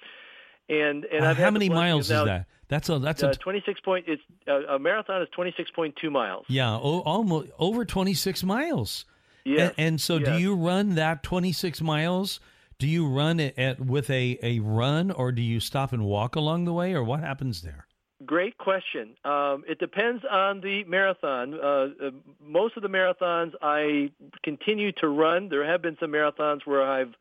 and 0.68 1.04
and 1.04 1.24
uh, 1.24 1.34
how 1.34 1.50
many 1.50 1.68
miles 1.68 2.10
now, 2.10 2.22
is 2.22 2.26
that? 2.26 2.46
That's 2.68 2.88
a 2.88 2.98
that's 2.98 3.22
uh, 3.22 3.30
a 3.30 3.34
26 3.34 3.80
point. 3.80 4.04
It's 4.06 4.22
uh, 4.46 4.74
a 4.74 4.78
marathon 4.78 5.22
is 5.22 5.28
26.2 5.36 6.10
miles. 6.10 6.44
Yeah, 6.48 6.74
o- 6.74 7.00
almost 7.00 7.48
over 7.58 7.84
26 7.84 8.44
miles. 8.44 9.04
Yeah. 9.44 9.62
And, 9.62 9.74
and, 9.78 10.00
so, 10.00 10.16
yes. 10.16 10.28
do 10.28 10.38
you 10.38 10.54
run 10.54 10.96
that 10.96 11.22
26 11.22 11.80
miles? 11.80 12.40
Do 12.78 12.86
you 12.86 13.08
run 13.08 13.40
it 13.40 13.58
at, 13.58 13.80
with 13.80 14.10
a, 14.10 14.38
a 14.42 14.60
run, 14.60 15.10
or 15.10 15.32
do 15.32 15.40
you 15.40 15.58
stop 15.58 15.92
and 15.92 16.04
walk 16.04 16.36
along 16.36 16.66
the 16.66 16.72
way, 16.72 16.92
or 16.92 17.02
what 17.02 17.20
happens 17.20 17.62
there? 17.62 17.86
Great 18.26 18.58
question. 18.58 19.14
Um, 19.24 19.64
it 19.66 19.78
depends 19.78 20.22
on 20.30 20.60
the 20.60 20.84
marathon. 20.84 21.54
Uh, 21.54 21.66
uh, 21.66 22.10
most 22.44 22.76
of 22.76 22.82
the 22.82 22.88
marathons 22.88 23.52
I 23.62 24.10
continue 24.42 24.92
to 24.92 25.08
run. 25.08 25.48
There 25.48 25.64
have 25.64 25.80
been 25.80 25.96
some 25.98 26.10
marathons 26.10 26.66
where 26.66 26.82
I've 26.82 27.14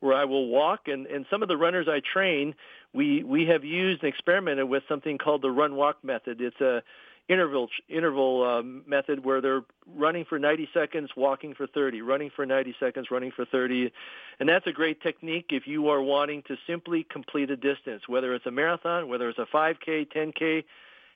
where 0.00 0.14
I 0.14 0.24
will 0.24 0.48
walk, 0.48 0.88
and, 0.88 1.06
and 1.06 1.26
some 1.30 1.42
of 1.42 1.48
the 1.48 1.56
runners 1.56 1.86
I 1.88 2.00
train, 2.00 2.54
we 2.92 3.22
we 3.22 3.46
have 3.46 3.64
used 3.64 4.02
and 4.02 4.12
experimented 4.12 4.68
with 4.68 4.82
something 4.88 5.18
called 5.18 5.42
the 5.42 5.50
run 5.50 5.76
walk 5.76 6.02
method. 6.02 6.40
It's 6.40 6.60
a 6.60 6.82
interval 7.28 7.68
interval 7.88 8.44
um, 8.44 8.82
method 8.86 9.24
where 9.24 9.40
they're 9.40 9.62
running 9.94 10.24
for 10.24 10.38
90 10.38 10.68
seconds, 10.74 11.10
walking 11.16 11.54
for 11.54 11.66
30, 11.66 12.02
running 12.02 12.30
for 12.34 12.44
90 12.44 12.74
seconds, 12.80 13.10
running 13.10 13.30
for 13.30 13.44
30, 13.44 13.92
and 14.40 14.48
that's 14.48 14.66
a 14.66 14.72
great 14.72 15.00
technique 15.00 15.46
if 15.50 15.66
you 15.66 15.88
are 15.88 16.02
wanting 16.02 16.42
to 16.48 16.56
simply 16.66 17.06
complete 17.08 17.50
a 17.50 17.56
distance, 17.56 18.08
whether 18.08 18.34
it's 18.34 18.46
a 18.46 18.50
marathon, 18.50 19.08
whether 19.08 19.28
it's 19.28 19.38
a 19.38 19.46
5K, 19.46 20.08
10K, 20.12 20.64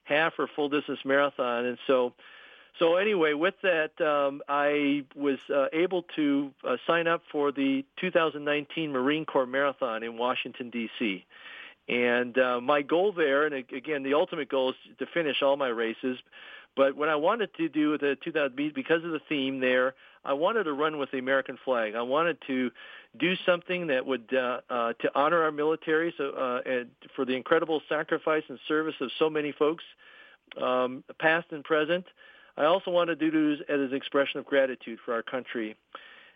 half 0.05 0.35
or 0.39 0.49
full 0.55 0.69
distance 0.69 1.01
marathon, 1.05 1.65
and 1.67 1.79
so. 1.87 2.13
So 2.79 2.97
anyway, 2.97 3.35
with 3.35 3.55
that, 3.63 4.01
um, 4.01 4.43
I 4.49 5.05
was 5.15 5.39
uh, 5.55 5.67
able 5.73 6.03
to 6.17 6.51
uh, 6.67 6.77
sign 6.87 7.07
up 7.07 7.23
for 7.31 7.53
the 7.53 7.85
2019 8.01 8.91
Marine 8.91 9.25
Corps 9.25 9.47
Marathon 9.47 10.03
in 10.03 10.19
Washington 10.19 10.71
D.C. 10.71 11.25
And 11.89 12.37
uh, 12.37 12.61
my 12.61 12.83
goal 12.83 13.13
there, 13.13 13.47
and 13.47 13.55
again, 13.55 14.03
the 14.03 14.15
ultimate 14.15 14.49
goal 14.49 14.71
is 14.71 14.77
to 14.99 15.07
finish 15.07 15.43
all 15.43 15.57
my 15.57 15.69
races. 15.69 16.19
But 16.77 16.97
what 16.97 17.09
I 17.09 17.15
wanted 17.15 17.55
to 17.55 17.69
do 17.69 17.91
with 17.91 18.01
the 18.01 18.17
2000 18.25 18.57
because 18.75 19.05
of 19.05 19.13
the 19.13 19.21
theme 19.29 19.61
there, 19.61 19.95
I 20.25 20.33
wanted 20.33 20.65
to 20.65 20.73
run 20.73 20.99
with 20.99 21.11
the 21.13 21.19
American 21.19 21.59
flag. 21.65 21.95
I 21.95 22.03
wanted 22.03 22.39
to 22.49 22.71
do 23.17 23.35
something 23.47 23.87
that 23.89 24.05
would 24.05 24.35
uh, 24.35 24.61
uh, 24.69 24.93
to 24.95 25.11
honor 25.15 25.43
our 25.43 25.53
military, 25.53 26.13
so 26.17 26.31
uh, 26.31 26.69
and 26.69 26.91
for 27.15 27.25
the 27.25 27.37
incredible 27.37 27.81
sacrifice 27.89 28.43
and 28.49 28.59
service 28.67 28.95
of 29.01 29.11
so 29.19 29.31
many 29.31 29.53
folks, 29.53 29.85
um, 30.61 31.05
past 31.21 31.47
and 31.53 31.63
present. 31.63 32.07
I 32.57 32.65
also 32.65 32.91
wanted 32.91 33.19
to 33.21 33.31
do 33.31 33.53
it 33.53 33.71
as 33.71 33.91
an 33.91 33.97
expression 33.97 34.39
of 34.41 34.47
gratitude 34.47 34.99
for 35.05 35.15
our 35.15 35.23
country. 35.23 35.77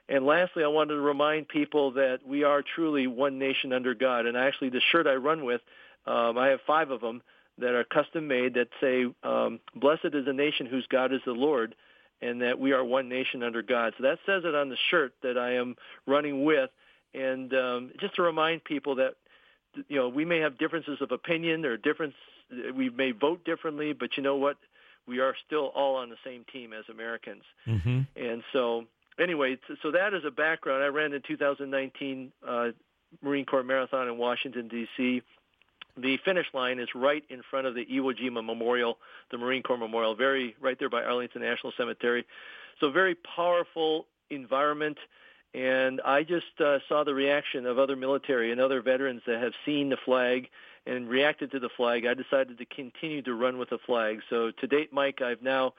And 0.08 0.24
lastly, 0.24 0.64
I 0.64 0.68
wanted 0.68 0.94
to 0.94 1.00
remind 1.00 1.48
people 1.48 1.92
that 1.92 2.20
we 2.26 2.42
are 2.42 2.62
truly 2.62 3.06
one 3.06 3.38
nation 3.38 3.72
under 3.72 3.94
God. 3.94 4.26
And 4.26 4.36
actually, 4.36 4.70
the 4.70 4.80
shirt 4.90 5.06
I 5.06 5.14
run 5.14 5.44
with, 5.44 5.60
um, 6.06 6.38
I 6.38 6.48
have 6.48 6.60
five 6.66 6.90
of 6.90 7.00
them 7.00 7.22
that 7.58 7.74
are 7.74 7.84
custom 7.84 8.26
made 8.26 8.54
that 8.54 8.68
say, 8.80 9.06
um, 9.22 9.60
"Blessed 9.74 10.14
is 10.14 10.24
the 10.24 10.32
nation 10.32 10.66
whose 10.66 10.86
God 10.86 11.12
is 11.12 11.20
the 11.24 11.32
Lord," 11.32 11.74
and 12.22 12.40
that 12.40 12.58
we 12.58 12.72
are 12.72 12.84
one 12.84 13.08
nation 13.08 13.42
under 13.42 13.62
God. 13.62 13.94
So 13.96 14.04
that 14.04 14.18
says 14.24 14.44
it 14.44 14.54
on 14.54 14.70
the 14.70 14.76
shirt 14.90 15.12
that 15.22 15.36
I 15.36 15.52
am 15.54 15.76
running 16.06 16.44
with, 16.44 16.70
and 17.14 17.52
um, 17.52 17.92
just 18.00 18.14
to 18.14 18.22
remind 18.22 18.64
people 18.64 18.94
that 18.96 19.16
you 19.88 19.96
know 19.96 20.08
we 20.08 20.24
may 20.24 20.38
have 20.38 20.56
differences 20.56 21.00
of 21.02 21.12
opinion 21.12 21.66
or 21.66 21.76
difference, 21.76 22.14
we 22.74 22.88
may 22.88 23.10
vote 23.10 23.44
differently, 23.44 23.92
but 23.92 24.16
you 24.16 24.22
know 24.22 24.36
what? 24.36 24.56
We 25.08 25.20
are 25.20 25.34
still 25.46 25.72
all 25.74 25.96
on 25.96 26.10
the 26.10 26.16
same 26.24 26.44
team 26.52 26.72
as 26.72 26.84
Americans, 26.90 27.42
mm-hmm. 27.66 28.00
and 28.14 28.42
so 28.52 28.84
anyway, 29.18 29.58
so 29.82 29.90
that 29.90 30.14
is 30.14 30.24
a 30.24 30.30
background. 30.30 30.84
I 30.84 30.88
ran 30.88 31.10
the 31.10 31.20
2019 31.20 32.32
uh, 32.46 32.68
Marine 33.22 33.44
Corps 33.44 33.62
Marathon 33.62 34.08
in 34.08 34.18
Washington, 34.18 34.68
D.C. 34.68 35.22
The 35.96 36.16
finish 36.24 36.46
line 36.54 36.78
is 36.78 36.88
right 36.94 37.24
in 37.28 37.42
front 37.50 37.66
of 37.66 37.74
the 37.74 37.84
Iwo 37.86 38.14
Jima 38.16 38.44
Memorial, 38.44 38.98
the 39.30 39.38
Marine 39.38 39.62
Corps 39.62 39.78
Memorial, 39.78 40.14
very 40.14 40.54
right 40.60 40.78
there 40.78 40.88
by 40.88 41.02
Arlington 41.02 41.42
National 41.42 41.72
Cemetery. 41.76 42.24
So 42.80 42.90
very 42.90 43.16
powerful 43.16 44.06
environment. 44.30 44.98
And 45.54 46.00
I 46.02 46.22
just 46.22 46.60
uh, 46.60 46.78
saw 46.88 47.04
the 47.04 47.14
reaction 47.14 47.66
of 47.66 47.78
other 47.78 47.96
military 47.96 48.52
and 48.52 48.60
other 48.60 48.82
veterans 48.82 49.22
that 49.26 49.42
have 49.42 49.54
seen 49.64 49.88
the 49.88 49.96
flag 50.04 50.48
and 50.88 51.08
reacted 51.08 51.50
to 51.52 51.60
the 51.60 51.68
flag. 51.76 52.04
I 52.06 52.14
decided 52.14 52.58
to 52.58 52.64
continue 52.64 53.22
to 53.22 53.34
run 53.34 53.58
with 53.58 53.70
the 53.70 53.78
flag. 53.86 54.20
So 54.30 54.50
to 54.50 54.66
date, 54.66 54.92
Mike, 54.92 55.20
I've 55.22 55.42
now 55.42 55.74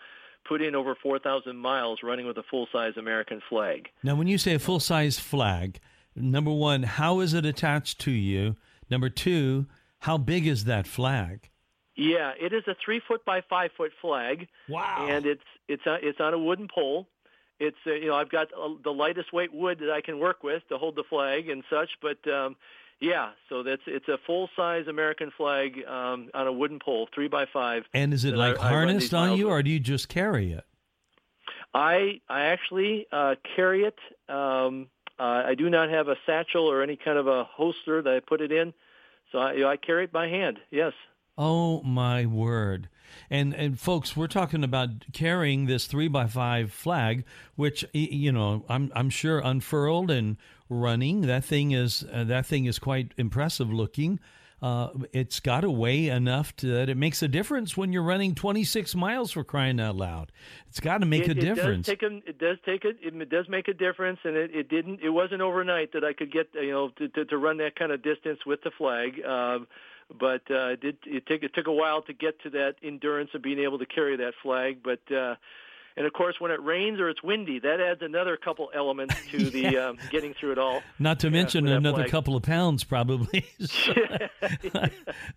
put 0.48 0.62
in 0.62 0.76
over 0.76 0.96
4,000 0.96 1.58
miles 1.58 2.00
running 2.04 2.26
with 2.26 2.38
a 2.38 2.44
full-size 2.44 2.94
American 2.98 3.42
flag. 3.50 3.90
Now, 4.04 4.16
when 4.16 4.28
you 4.28 4.38
say 4.38 4.54
a 4.54 4.60
full-size 4.60 5.20
flag, 5.20 5.80
number 6.16 6.52
one, 6.52 6.84
how 6.84 7.20
is 7.20 7.34
it 7.34 7.46
attached 7.46 8.00
to 8.02 8.12
you? 8.12 8.56
Number 8.90 9.10
two, 9.10 9.68
how 10.00 10.18
big 10.18 10.48
is 10.48 10.66
that 10.66 10.88
flag? 10.88 11.50
Yeah, 11.96 12.32
it 12.40 12.54
is 12.54 12.64
a 12.68 12.76
three 12.84 13.02
foot 13.06 13.26
by 13.26 13.42
five 13.50 13.72
foot 13.76 13.92
flag. 14.02 14.48
Wow! 14.70 15.08
And 15.10 15.26
it's 15.26 15.44
it's 15.68 15.86
a, 15.86 15.98
it's 16.02 16.22
on 16.22 16.34
a 16.34 16.40
wooden 16.40 16.70
pole. 16.74 17.10
It's 17.60 17.76
uh, 17.86 17.92
you 17.92 18.08
know 18.08 18.16
I've 18.16 18.30
got 18.30 18.48
the 18.86 18.92
lightest 18.92 19.34
weight 19.34 19.54
wood 19.54 19.80
that 19.80 19.92
I 19.92 20.00
can 20.00 20.18
work 20.18 20.42
with 20.42 20.64
to 20.70 20.78
hold 20.78 20.96
the 20.96 21.04
flag 21.10 21.50
and 21.50 21.62
such, 21.70 21.90
but 22.02 22.26
um, 22.32 22.56
yeah, 23.02 23.30
so 23.48 23.64
that's 23.64 23.82
it's 23.88 24.08
a 24.08 24.18
full 24.26 24.50
size 24.56 24.88
American 24.88 25.32
flag 25.36 25.84
um, 25.88 26.30
on 26.34 26.48
a 26.48 26.52
wooden 26.52 26.80
pole, 26.80 27.08
three 27.14 27.30
by 27.30 27.46
five. 27.52 27.84
And 27.94 28.14
is 28.14 28.26
it 28.26 28.36
like 28.36 28.60
I, 28.60 28.70
harnessed 28.70 29.14
I 29.14 29.30
on 29.30 29.38
you, 29.38 29.50
or 29.50 29.64
do 29.64 29.72
you 29.72 29.80
just 29.80 30.10
carry 30.10 30.52
it? 30.52 30.66
I 31.74 32.20
I 32.28 32.46
actually 32.46 33.08
uh, 33.12 33.36
carry 33.56 33.84
it. 33.84 33.98
Um, 34.28 34.88
uh, 35.18 35.44
I 35.46 35.56
do 35.56 35.70
not 35.70 35.90
have 35.90 36.08
a 36.08 36.16
satchel 36.26 36.70
or 36.70 36.82
any 36.82 36.98
kind 36.98 37.18
of 37.18 37.28
a 37.28 37.46
holster 37.46 38.02
that 38.02 38.14
I 38.14 38.20
put 38.20 38.42
it 38.42 38.52
in, 38.52 38.74
so 39.32 39.40
I, 39.40 39.54
you 39.54 39.60
know, 39.62 39.70
I 39.70 39.78
carry 39.78 40.04
it 40.04 40.12
by 40.12 40.28
hand. 40.28 40.58
Yes. 40.70 40.94
Oh 41.38 41.82
my 41.84 42.26
word! 42.26 42.90
And 43.30 43.54
and 43.54 43.80
folks, 43.80 44.16
we're 44.16 44.28
talking 44.28 44.64
about 44.64 44.90
carrying 45.14 45.66
this 45.66 45.86
three 45.88 46.08
by 46.08 46.28
five 46.28 46.72
flag, 46.72 47.26
which 47.56 47.86
you 47.94 48.32
know 48.32 48.66
I'm 48.70 48.92
I'm 48.96 49.10
sure 49.10 49.40
unfurled 49.40 50.12
and 50.12 50.38
running. 50.70 51.22
That 51.22 51.44
thing 51.44 51.72
is 51.72 52.06
uh, 52.12 52.24
that 52.26 52.46
thing 52.46 52.66
is 52.66 52.80
quite 52.80 53.14
impressive 53.18 53.72
looking. 53.72 54.20
Uh, 54.62 54.90
it's 55.14 55.40
got 55.40 55.62
to 55.62 55.72
weigh 55.72 56.10
enough 56.10 56.54
to, 56.58 56.68
that 56.68 56.90
it 56.90 56.98
makes 56.98 57.24
a 57.24 57.30
difference 57.30 57.78
when 57.78 57.94
you're 57.94 58.04
running 58.04 58.36
26 58.36 58.94
miles 58.94 59.32
for 59.32 59.44
crying 59.44 59.80
out 59.80 59.96
loud. 59.96 60.34
It's 60.68 60.82
got 60.82 60.98
to 60.98 61.06
make 61.06 61.30
it, 61.30 61.32
a 61.32 61.34
difference. 61.34 61.88
It 61.88 62.00
does, 62.00 62.10
take 62.12 62.12
a, 62.12 62.30
it 62.30 62.40
does 62.40 62.58
take 62.66 62.84
a, 62.84 62.90
it 62.90 63.30
does 63.30 63.48
make 63.48 63.70
a 63.70 63.74
difference, 63.74 64.20
and 64.26 64.36
it, 64.36 64.54
it 64.54 64.70
didn't. 64.70 65.00
It 65.02 65.12
wasn't 65.12 65.42
overnight 65.42 65.94
that 65.94 66.04
I 66.04 66.12
could 66.12 66.32
get 66.32 66.50
you 66.54 66.72
know 66.72 66.90
to, 66.98 67.08
to, 67.08 67.26
to 67.26 67.38
run 67.38 67.58
that 67.58 67.78
kind 67.78 67.92
of 67.94 68.04
distance 68.04 68.40
with 68.46 68.62
the 68.64 68.72
flag. 68.78 69.22
Uh, 69.26 69.60
but 70.18 70.42
uh, 70.50 70.70
it 70.70 70.82
did. 70.82 70.98
It, 71.06 71.26
take, 71.26 71.44
it 71.44 71.54
took 71.54 71.68
a 71.68 71.72
while 71.74 72.02
to 72.04 72.14
get 72.14 72.42
to 72.44 72.50
that 72.52 72.76
endurance 72.84 73.32
of 73.34 73.42
being 73.42 73.60
able 73.60 73.80
to 73.80 73.86
carry 73.86 74.18
that 74.18 74.34
flag. 74.42 74.80
But 74.84 75.00
uh, 75.16 75.36
and 75.98 76.06
of 76.08 76.14
course, 76.14 76.36
when 76.40 76.52
it 76.52 76.62
rains 76.64 77.00
or 77.00 77.10
it's 77.10 77.22
windy, 77.22 77.60
that 77.60 77.80
adds 77.82 78.02
another 78.02 78.38
couple 78.38 78.70
elements 78.74 79.16
to 79.32 79.50
the 79.50 79.78
um, 79.78 79.98
getting 80.12 80.34
through 80.34 80.54
it 80.54 80.58
all. 80.58 80.82
Not 80.98 81.20
to 81.20 81.28
yeah, 81.28 81.32
mention 81.32 81.68
another 81.68 82.04
flag. 82.04 82.12
couple 82.12 82.36
of 82.36 82.44
pounds, 82.44 82.84
probably, 82.84 83.46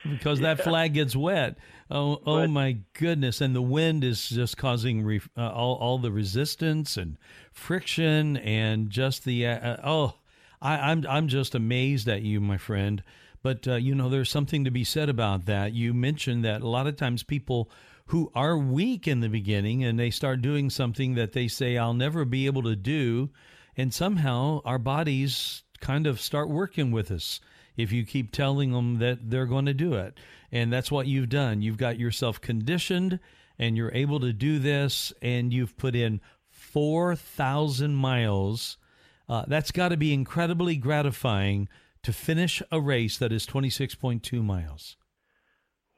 because 0.08 0.40
that 0.40 0.62
flag 0.62 0.94
gets 0.94 1.16
wet. 1.16 1.56
Oh, 1.90 2.20
oh 2.24 2.42
But- 2.42 2.50
my 2.50 2.78
goodness! 2.94 3.40
And 3.40 3.54
the 3.54 3.62
wind 3.62 4.04
is 4.04 4.28
just 4.28 4.56
causing 4.56 5.02
re- 5.02 5.20
uh, 5.36 5.50
all 5.50 5.74
all 5.74 5.98
the 5.98 6.12
resistance 6.12 6.96
and 6.96 7.18
friction, 7.52 8.36
and 8.38 8.88
just 8.90 9.24
the 9.24 9.46
uh, 9.46 9.54
uh, 9.58 9.80
oh, 9.84 10.14
I, 10.60 10.90
I'm 10.90 11.04
I'm 11.08 11.28
just 11.28 11.54
amazed 11.54 12.08
at 12.08 12.22
you, 12.22 12.40
my 12.40 12.56
friend. 12.56 13.02
But 13.42 13.66
uh, 13.66 13.74
you 13.74 13.94
know, 13.94 14.08
there's 14.08 14.30
something 14.30 14.64
to 14.64 14.70
be 14.70 14.84
said 14.84 15.08
about 15.08 15.46
that. 15.46 15.72
You 15.72 15.92
mentioned 15.92 16.44
that 16.44 16.62
a 16.62 16.68
lot 16.68 16.86
of 16.86 16.96
times 16.96 17.22
people 17.22 17.70
who 18.06 18.30
are 18.34 18.56
weak 18.56 19.08
in 19.08 19.20
the 19.20 19.28
beginning 19.28 19.84
and 19.84 19.98
they 19.98 20.10
start 20.10 20.42
doing 20.42 20.70
something 20.70 21.14
that 21.14 21.32
they 21.32 21.48
say 21.48 21.76
I'll 21.76 21.94
never 21.94 22.24
be 22.24 22.46
able 22.46 22.62
to 22.62 22.76
do, 22.76 23.30
and 23.76 23.92
somehow 23.92 24.60
our 24.64 24.78
bodies 24.78 25.62
kind 25.80 26.06
of 26.06 26.20
start 26.20 26.48
working 26.48 26.92
with 26.92 27.10
us 27.10 27.40
if 27.76 27.92
you 27.92 28.04
keep 28.04 28.32
telling 28.32 28.72
them 28.72 28.98
that 28.98 29.30
they're 29.30 29.46
going 29.46 29.66
to 29.66 29.74
do 29.74 29.94
it. 29.94 30.18
And 30.50 30.72
that's 30.72 30.90
what 30.90 31.06
you've 31.06 31.28
done. 31.28 31.62
You've 31.62 31.78
got 31.78 31.98
yourself 31.98 32.40
conditioned 32.40 33.18
and 33.58 33.76
you're 33.76 33.92
able 33.94 34.20
to 34.20 34.32
do 34.32 34.58
this 34.58 35.12
and 35.22 35.52
you've 35.52 35.76
put 35.76 35.94
in 35.94 36.20
4,000 36.50 37.94
miles. 37.94 38.76
Uh, 39.28 39.44
that's 39.48 39.70
got 39.70 39.88
to 39.88 39.96
be 39.96 40.12
incredibly 40.12 40.76
gratifying 40.76 41.68
to 42.02 42.12
finish 42.12 42.62
a 42.70 42.80
race 42.80 43.18
that 43.18 43.32
is 43.32 43.46
26.2 43.46 44.44
miles. 44.44 44.96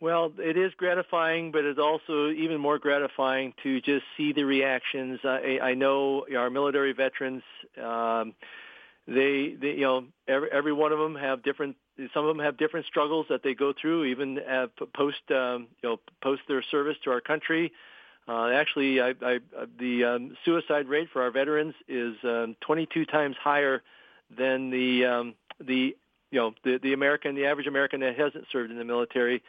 Well, 0.00 0.32
it 0.38 0.58
is 0.58 0.72
gratifying, 0.76 1.50
but 1.50 1.64
it's 1.64 1.78
also 1.78 2.28
even 2.28 2.60
more 2.60 2.78
gratifying 2.78 3.54
to 3.62 3.80
just 3.80 4.04
see 4.16 4.32
the 4.32 4.44
reactions. 4.44 5.20
I, 5.24 5.58
I 5.62 5.74
know 5.74 6.26
our 6.36 6.50
military 6.50 6.92
veterans. 6.92 7.42
Um, 7.82 8.34
they, 9.06 9.54
they 9.60 9.72
you 9.72 9.82
know 9.82 10.04
every 10.26 10.50
every 10.50 10.72
one 10.72 10.92
of 10.92 10.98
them 10.98 11.14
have 11.14 11.42
different 11.42 11.76
some 12.12 12.24
of 12.26 12.34
them 12.36 12.44
have 12.44 12.56
different 12.56 12.86
struggles 12.86 13.26
that 13.28 13.42
they 13.42 13.54
go 13.54 13.72
through 13.78 14.04
even 14.04 14.40
post 14.94 15.30
um, 15.30 15.68
you 15.82 15.88
know 15.90 16.00
post 16.22 16.42
their 16.48 16.62
service 16.62 16.96
to 17.04 17.10
our 17.10 17.20
country 17.20 17.72
uh, 18.26 18.48
actually 18.48 19.02
I, 19.02 19.14
I, 19.22 19.40
the 19.78 20.04
um, 20.04 20.36
suicide 20.44 20.88
rate 20.88 21.08
for 21.12 21.22
our 21.22 21.30
veterans 21.30 21.74
is 21.86 22.14
um, 22.24 22.56
22 22.62 23.04
times 23.04 23.36
higher 23.38 23.82
than 24.36 24.70
the 24.70 25.04
um, 25.04 25.34
the 25.60 25.96
you 26.30 26.40
know 26.40 26.54
the 26.64 26.78
the 26.82 26.92
American 26.92 27.34
the 27.34 27.46
average 27.46 27.66
American 27.66 28.00
that 28.00 28.16
hasn't 28.16 28.46
served 28.50 28.70
in 28.70 28.78
the 28.78 28.84
military 28.84 29.42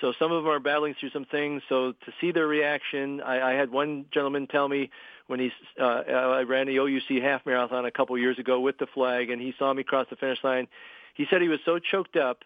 so 0.00 0.12
some 0.18 0.32
of 0.32 0.44
them 0.44 0.52
are 0.52 0.60
battling 0.60 0.94
through 0.98 1.10
some 1.10 1.24
things. 1.24 1.62
So 1.68 1.92
to 1.92 2.12
see 2.20 2.32
their 2.32 2.46
reaction, 2.46 3.20
I, 3.20 3.50
I 3.50 3.54
had 3.54 3.70
one 3.70 4.06
gentleman 4.12 4.46
tell 4.46 4.68
me 4.68 4.90
when 5.26 5.40
he 5.40 5.52
uh, 5.78 5.84
I 5.84 6.42
ran 6.42 6.66
the 6.66 6.76
OUC 6.76 7.22
half 7.22 7.44
marathon 7.44 7.84
a 7.84 7.90
couple 7.90 8.16
years 8.16 8.38
ago 8.38 8.60
with 8.60 8.78
the 8.78 8.86
flag, 8.86 9.30
and 9.30 9.40
he 9.40 9.54
saw 9.58 9.72
me 9.72 9.82
cross 9.82 10.06
the 10.08 10.16
finish 10.16 10.42
line. 10.44 10.68
He 11.14 11.26
said 11.28 11.42
he 11.42 11.48
was 11.48 11.60
so 11.64 11.78
choked 11.78 12.16
up 12.16 12.44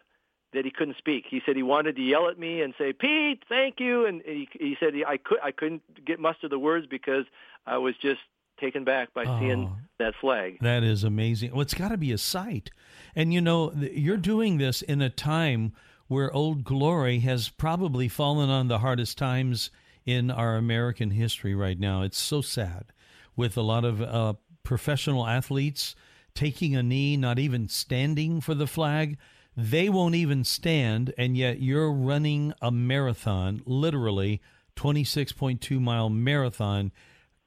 that 0.52 0.64
he 0.64 0.70
couldn't 0.70 0.96
speak. 0.96 1.24
He 1.28 1.42
said 1.44 1.57
he 1.57 1.62
wanted 1.62 1.96
to 1.96 2.02
yell 2.02 2.28
at 2.28 2.38
me 2.38 2.62
and 2.62 2.74
say, 2.78 2.92
"Pete, 2.92 3.42
thank 3.48 3.78
you," 3.78 4.07
and 4.07 4.22
he, 4.24 4.48
he 4.52 4.76
said 4.80 4.94
he, 4.94 5.04
I 5.04 5.18
could 5.18 5.38
I 5.42 5.52
couldn't 5.52 5.83
get 6.04 6.18
muster 6.18 6.48
the 6.48 6.59
words 6.59 6.87
because 6.87 7.26
I 7.66 7.78
was 7.78 7.94
just 8.00 8.20
taken 8.64 8.85
back 8.85 9.12
by 9.12 9.24
oh, 9.24 9.38
seeing 9.38 9.77
that 9.98 10.14
flag. 10.20 10.59
That 10.61 10.83
is 10.83 11.05
amazing. 11.05 11.53
Well, 11.53 11.61
it's 11.61 11.74
got 11.74 11.88
to 11.88 11.98
be 11.98 12.12
a 12.12 12.18
sight, 12.18 12.70
and 13.14 13.33
you 13.33 13.40
know 13.40 13.72
you're 13.74 14.16
doing 14.16 14.59
this 14.59 14.81
in 14.81 15.03
a 15.03 15.11
time 15.11 15.72
where 16.07 16.33
Old 16.33 16.64
Glory 16.64 17.20
has 17.20 17.48
probably 17.48 18.09
fallen 18.09 18.50
on 18.50 18.68
the 18.68 18.79
hardest 18.79 19.18
times 19.18 19.70
in 20.07 20.31
our 20.31 20.57
American 20.57 21.11
history 21.11 21.55
right 21.55 21.79
now. 21.79 22.03
It's 22.03 22.18
so 22.18 22.40
sad 22.40 22.87
with 23.37 23.57
a 23.57 23.62
lot 23.62 23.85
of 23.85 24.00
uh, 24.00 24.35
professional 24.62 25.27
athletes 25.27 25.94
taking 26.35 26.74
a 26.74 26.83
knee, 26.83 27.16
not 27.16 27.38
even 27.38 27.68
standing 27.68 28.40
for 28.40 28.55
the 28.55 28.66
flag. 28.66 29.18
They 29.57 29.88
won't 29.88 30.14
even 30.14 30.42
stand, 30.44 31.14
and 31.16 31.37
yet 31.37 31.61
you're 31.61 31.92
running 31.92 32.53
a 32.61 32.70
marathon, 32.70 33.62
literally 33.64 34.40
26.2 34.77 35.81
mile 35.81 36.11
marathon, 36.11 36.92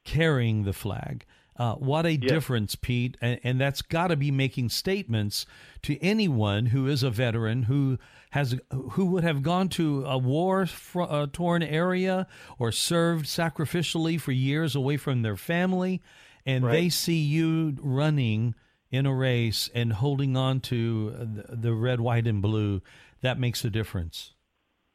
carrying 0.08 0.64
the 0.64 0.72
flag. 0.72 1.26
Uh, 1.54 1.74
what 1.74 2.06
a 2.06 2.12
yes. 2.12 2.30
difference, 2.30 2.74
Pete. 2.76 3.16
And, 3.20 3.40
and 3.42 3.60
that's 3.60 3.82
got 3.82 4.08
to 4.08 4.16
be 4.16 4.30
making 4.30 4.70
statements 4.70 5.44
to 5.82 6.00
anyone 6.00 6.66
who 6.66 6.86
is 6.86 7.02
a 7.02 7.10
veteran 7.10 7.64
who 7.64 7.98
has 8.30 8.56
who 8.92 9.06
would 9.06 9.24
have 9.24 9.42
gone 9.42 9.68
to 9.70 10.04
a 10.06 10.16
war 10.16 10.66
uh, 10.96 11.26
torn 11.32 11.62
area 11.62 12.26
or 12.58 12.72
served 12.72 13.26
sacrificially 13.26 14.20
for 14.20 14.32
years 14.32 14.74
away 14.74 14.96
from 14.96 15.22
their 15.22 15.36
family, 15.36 16.00
and 16.46 16.64
right. 16.64 16.72
they 16.72 16.88
see 16.88 17.20
you 17.20 17.76
running 17.80 18.54
in 18.90 19.04
a 19.04 19.14
race 19.14 19.68
and 19.74 19.94
holding 19.94 20.36
on 20.36 20.60
to 20.60 21.10
the, 21.10 21.56
the 21.56 21.74
red, 21.74 22.00
white, 22.00 22.26
and 22.26 22.40
blue. 22.40 22.80
That 23.20 23.38
makes 23.38 23.64
a 23.64 23.70
difference. 23.70 24.32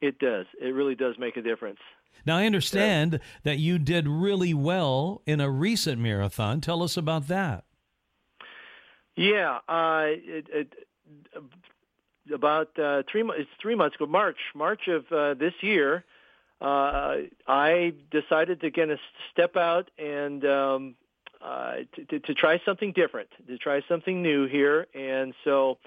It 0.02 0.17
does. 0.19 0.45
It 0.62 0.73
really 0.73 0.95
does 0.95 1.15
make 1.19 1.38
a 1.38 1.41
difference. 1.41 1.80
Now, 2.25 2.38
I 2.38 2.45
understand 2.45 3.19
that 3.43 3.59
you 3.59 3.79
did 3.79 4.07
really 4.07 4.53
well 4.53 5.21
in 5.25 5.41
a 5.41 5.49
recent 5.49 5.99
marathon. 5.99 6.62
Tell 6.62 6.81
us 6.81 6.97
about 6.97 7.27
that. 7.27 7.65
Yeah, 9.15 9.59
uh, 9.67 10.05
it, 10.07 10.47
it, 10.49 10.73
about 12.33 12.77
uh, 12.79 13.03
three 13.12 13.23
months, 13.23 13.49
three 13.62 13.75
months 13.75 13.95
ago, 13.95 14.05
March, 14.05 14.38
March 14.55 14.88
of 14.88 15.12
uh, 15.12 15.33
this 15.36 15.53
year, 15.62 16.03
uh, 16.62 17.17
I 17.47 17.93
decided 18.09 18.62
to 18.62 18.71
kind 18.71 18.91
of 18.91 18.99
step 19.31 19.57
out 19.57 19.91
and 19.97 20.45
um, 20.45 20.95
uh, 21.43 21.75
to, 21.95 22.05
to, 22.05 22.19
to 22.21 22.33
try 22.33 22.62
something 22.65 22.93
different, 22.93 23.29
to 23.47 23.57
try 23.57 23.81
something 23.88 24.21
new 24.21 24.47
here, 24.47 24.88
and 24.95 25.33
so 25.43 25.77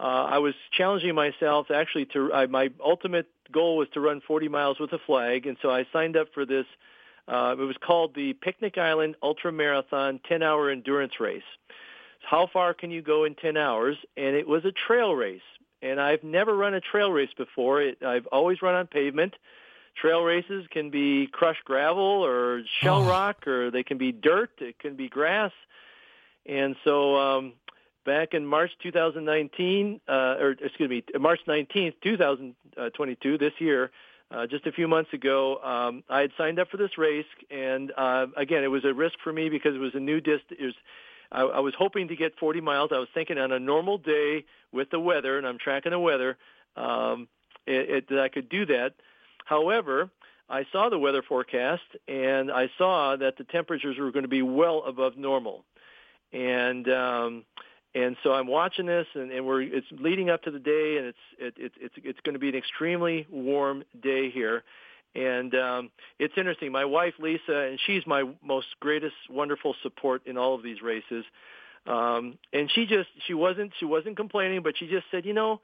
uh, 0.00 0.24
I 0.30 0.38
was 0.38 0.54
challenging 0.72 1.14
myself 1.14 1.70
actually 1.70 2.06
to 2.06 2.32
I, 2.32 2.46
my 2.46 2.70
ultimate 2.84 3.28
goal 3.52 3.76
was 3.76 3.88
to 3.94 4.00
run 4.00 4.20
40 4.20 4.48
miles 4.48 4.78
with 4.80 4.92
a 4.92 4.98
flag, 4.98 5.46
and 5.46 5.56
so 5.60 5.70
I 5.70 5.86
signed 5.92 6.16
up 6.16 6.28
for 6.32 6.46
this. 6.46 6.66
Uh, 7.28 7.54
it 7.58 7.62
was 7.62 7.76
called 7.80 8.14
the 8.14 8.32
Picnic 8.32 8.78
Island 8.78 9.14
Ultra 9.22 9.52
Marathon 9.52 10.20
10-hour 10.28 10.70
endurance 10.70 11.20
race. 11.20 11.42
How 12.22 12.48
far 12.52 12.74
can 12.74 12.90
you 12.90 13.02
go 13.02 13.24
in 13.24 13.34
10 13.36 13.56
hours? 13.56 13.96
And 14.16 14.34
it 14.34 14.48
was 14.48 14.64
a 14.64 14.72
trail 14.72 15.14
race 15.14 15.42
and 15.82 16.00
I've 16.00 16.22
never 16.22 16.54
run 16.54 16.74
a 16.74 16.80
trail 16.80 17.10
race 17.10 17.30
before. 17.36 17.82
It, 17.82 18.02
I've 18.02 18.26
always 18.26 18.62
run 18.62 18.74
on 18.74 18.86
pavement. 18.86 19.34
Trail 19.96 20.22
races 20.22 20.66
can 20.70 20.90
be 20.90 21.26
crushed 21.26 21.64
gravel 21.64 22.24
or 22.24 22.62
shell 22.80 23.02
oh. 23.04 23.08
rock, 23.08 23.46
or 23.46 23.70
they 23.70 23.82
can 23.82 23.98
be 23.98 24.12
dirt. 24.12 24.50
It 24.58 24.78
can 24.78 24.94
be 24.94 25.08
grass. 25.08 25.52
And 26.46 26.76
so, 26.84 27.16
um, 27.16 27.52
back 28.04 28.34
in 28.34 28.46
March 28.46 28.70
2019, 28.82 30.00
uh, 30.08 30.12
or 30.12 30.50
excuse 30.62 30.88
me, 30.88 31.02
March 31.18 31.40
19th, 31.46 31.94
2022, 32.02 33.38
this 33.38 33.52
year, 33.58 33.90
uh, 34.32 34.46
just 34.46 34.66
a 34.66 34.72
few 34.72 34.86
months 34.86 35.12
ago, 35.12 35.58
um, 35.62 36.04
I 36.08 36.20
had 36.20 36.30
signed 36.38 36.58
up 36.58 36.70
for 36.70 36.76
this 36.76 36.96
race, 36.96 37.26
and 37.50 37.92
uh, 37.96 38.26
again, 38.36 38.62
it 38.62 38.70
was 38.70 38.84
a 38.84 38.94
risk 38.94 39.16
for 39.24 39.32
me 39.32 39.48
because 39.48 39.74
it 39.74 39.80
was 39.80 39.94
a 39.94 40.00
new 40.00 40.20
distance. 40.20 40.74
I, 41.32 41.42
I 41.42 41.60
was 41.60 41.74
hoping 41.76 42.08
to 42.08 42.16
get 42.16 42.38
40 42.38 42.60
miles. 42.60 42.90
I 42.92 42.98
was 42.98 43.08
thinking 43.12 43.38
on 43.38 43.50
a 43.50 43.58
normal 43.58 43.98
day 43.98 44.44
with 44.72 44.90
the 44.90 45.00
weather, 45.00 45.36
and 45.36 45.46
I'm 45.46 45.58
tracking 45.58 45.90
the 45.90 45.98
weather, 45.98 46.38
um, 46.76 47.28
it, 47.66 47.90
it, 47.90 48.08
that 48.08 48.20
I 48.20 48.28
could 48.28 48.48
do 48.48 48.66
that. 48.66 48.94
However, 49.44 50.10
I 50.48 50.64
saw 50.70 50.88
the 50.88 50.98
weather 50.98 51.22
forecast, 51.22 51.82
and 52.06 52.52
I 52.52 52.70
saw 52.78 53.16
that 53.16 53.36
the 53.36 53.44
temperatures 53.44 53.98
were 53.98 54.12
going 54.12 54.24
to 54.24 54.28
be 54.28 54.42
well 54.42 54.84
above 54.84 55.16
normal, 55.16 55.64
and 56.32 56.88
um, 56.88 57.44
and 57.94 58.16
so 58.22 58.32
I'm 58.32 58.46
watching 58.46 58.86
this, 58.86 59.06
and, 59.14 59.32
and 59.32 59.46
we're 59.46 59.62
it's 59.62 59.86
leading 59.90 60.30
up 60.30 60.42
to 60.42 60.50
the 60.50 60.58
day, 60.58 60.96
and 60.98 61.06
it's 61.06 61.18
it, 61.38 61.54
it, 61.56 61.72
it's 61.80 61.94
it's 62.02 62.20
going 62.20 62.34
to 62.34 62.38
be 62.38 62.48
an 62.48 62.54
extremely 62.54 63.26
warm 63.30 63.84
day 64.00 64.30
here. 64.30 64.62
And 65.14 65.52
um, 65.56 65.90
it's 66.20 66.34
interesting. 66.36 66.70
My 66.70 66.84
wife 66.84 67.14
Lisa, 67.18 67.52
and 67.52 67.80
she's 67.84 68.06
my 68.06 68.22
most 68.44 68.68
greatest, 68.78 69.14
wonderful 69.28 69.74
support 69.82 70.26
in 70.26 70.38
all 70.38 70.54
of 70.54 70.62
these 70.62 70.82
races. 70.82 71.24
Um, 71.86 72.38
and 72.52 72.70
she 72.72 72.86
just 72.86 73.08
she 73.26 73.34
wasn't 73.34 73.72
she 73.80 73.86
wasn't 73.86 74.16
complaining, 74.16 74.62
but 74.62 74.74
she 74.78 74.86
just 74.86 75.06
said, 75.10 75.24
you 75.24 75.32
know, 75.32 75.60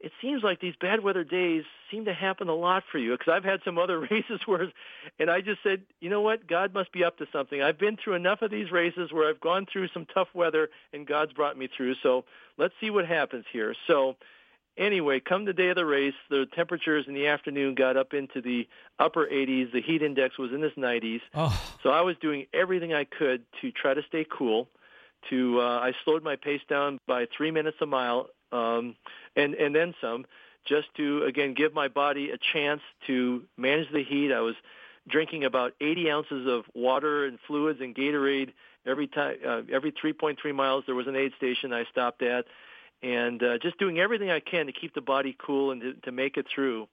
it 0.00 0.12
seems 0.22 0.42
like 0.42 0.60
these 0.60 0.74
bad 0.80 1.02
weather 1.02 1.24
days 1.24 1.64
seem 1.90 2.06
to 2.06 2.14
happen 2.14 2.48
a 2.48 2.54
lot 2.54 2.84
for 2.90 2.98
you 2.98 3.12
because 3.12 3.32
I've 3.32 3.44
had 3.44 3.60
some 3.64 3.78
other 3.78 4.00
races 4.10 4.40
where, 4.46 4.72
and 5.18 5.30
I 5.30 5.40
just 5.42 5.62
said, 5.62 5.82
you 6.00 6.08
know 6.08 6.22
what, 6.22 6.46
God 6.46 6.72
must 6.72 6.90
be 6.92 7.04
up 7.04 7.18
to 7.18 7.26
something. 7.32 7.60
I've 7.60 7.78
been 7.78 7.96
through 7.96 8.14
enough 8.14 8.42
of 8.42 8.50
these 8.50 8.70
races 8.72 9.12
where 9.12 9.28
I've 9.28 9.40
gone 9.40 9.66
through 9.70 9.88
some 9.88 10.06
tough 10.06 10.28
weather 10.34 10.70
and 10.92 11.06
God's 11.06 11.32
brought 11.32 11.58
me 11.58 11.68
through. 11.76 11.96
So 12.02 12.24
let's 12.56 12.74
see 12.80 12.90
what 12.90 13.06
happens 13.06 13.44
here. 13.52 13.74
So 13.86 14.16
Anyway, 14.78 15.20
come 15.20 15.44
the 15.44 15.52
day 15.52 15.68
of 15.68 15.76
the 15.76 15.84
race, 15.84 16.14
the 16.30 16.46
temperatures 16.54 17.04
in 17.06 17.12
the 17.12 17.26
afternoon 17.26 17.74
got 17.74 17.98
up 17.98 18.14
into 18.14 18.40
the 18.40 18.66
upper 18.98 19.26
80s. 19.26 19.72
The 19.72 19.82
heat 19.82 20.00
index 20.00 20.38
was 20.38 20.52
in 20.52 20.62
the 20.62 20.70
90s. 20.70 21.20
Oh. 21.34 21.60
So 21.82 21.90
I 21.90 22.00
was 22.00 22.16
doing 22.22 22.46
everything 22.54 22.94
I 22.94 23.04
could 23.04 23.44
to 23.60 23.72
try 23.72 23.92
to 23.92 24.02
stay 24.08 24.24
cool. 24.24 24.68
To 25.28 25.60
uh, 25.60 25.80
I 25.80 25.92
slowed 26.04 26.22
my 26.22 26.36
pace 26.36 26.62
down 26.66 26.98
by 27.06 27.26
three 27.36 27.50
minutes 27.50 27.76
a 27.82 27.86
mile, 27.86 28.28
um, 28.52 28.96
and 29.36 29.54
and 29.54 29.74
then 29.74 29.94
some, 30.00 30.26
just 30.64 30.88
to 30.96 31.24
again 31.24 31.54
give 31.54 31.74
my 31.74 31.88
body 31.88 32.30
a 32.30 32.38
chance 32.52 32.80
to 33.06 33.44
manage 33.56 33.90
the 33.92 34.04
heat. 34.04 34.32
I 34.32 34.40
was 34.40 34.54
drinking 35.08 35.44
about 35.44 35.72
80 35.80 36.10
ounces 36.10 36.46
of 36.46 36.64
water 36.74 37.24
and 37.24 37.38
fluids 37.46 37.80
and 37.80 37.94
Gatorade 37.94 38.52
every 38.86 39.06
time. 39.06 39.36
Uh, 39.46 39.62
every 39.72 39.92
3.3 39.92 40.54
miles, 40.54 40.84
there 40.86 40.94
was 40.94 41.06
an 41.06 41.16
aid 41.16 41.32
station 41.38 41.72
I 41.72 41.84
stopped 41.90 42.22
at 42.22 42.44
and 43.02 43.42
uh, 43.42 43.58
just 43.58 43.78
doing 43.78 43.98
everything 43.98 44.30
I 44.30 44.40
can 44.40 44.66
to 44.66 44.72
keep 44.72 44.94
the 44.94 45.00
body 45.00 45.36
cool 45.38 45.70
and 45.70 45.80
to, 45.80 45.94
to 45.94 46.12
make 46.12 46.36
it 46.36 46.46
through. 46.54 46.88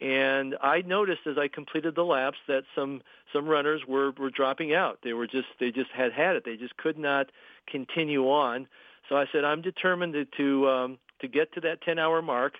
And 0.00 0.56
I 0.62 0.82
noticed 0.82 1.20
as 1.26 1.38
I 1.38 1.48
completed 1.48 1.94
the 1.94 2.04
laps 2.04 2.38
that 2.48 2.64
some 2.74 3.02
some 3.32 3.46
runners 3.46 3.82
were 3.86 4.10
were 4.18 4.30
dropping 4.30 4.74
out. 4.74 4.98
They 5.04 5.12
were 5.12 5.26
just 5.26 5.46
they 5.60 5.70
just 5.70 5.90
had 5.90 6.12
had 6.12 6.36
it. 6.36 6.44
They 6.44 6.56
just 6.56 6.76
could 6.76 6.98
not 6.98 7.30
continue 7.70 8.24
on. 8.24 8.66
So 9.08 9.16
I 9.16 9.26
said 9.32 9.44
I'm 9.44 9.62
determined 9.62 10.14
to 10.14 10.24
to, 10.36 10.68
um, 10.68 10.98
to 11.20 11.28
get 11.28 11.52
to 11.54 11.60
that 11.62 11.82
10 11.82 11.98
hour 11.98 12.22
mark. 12.22 12.54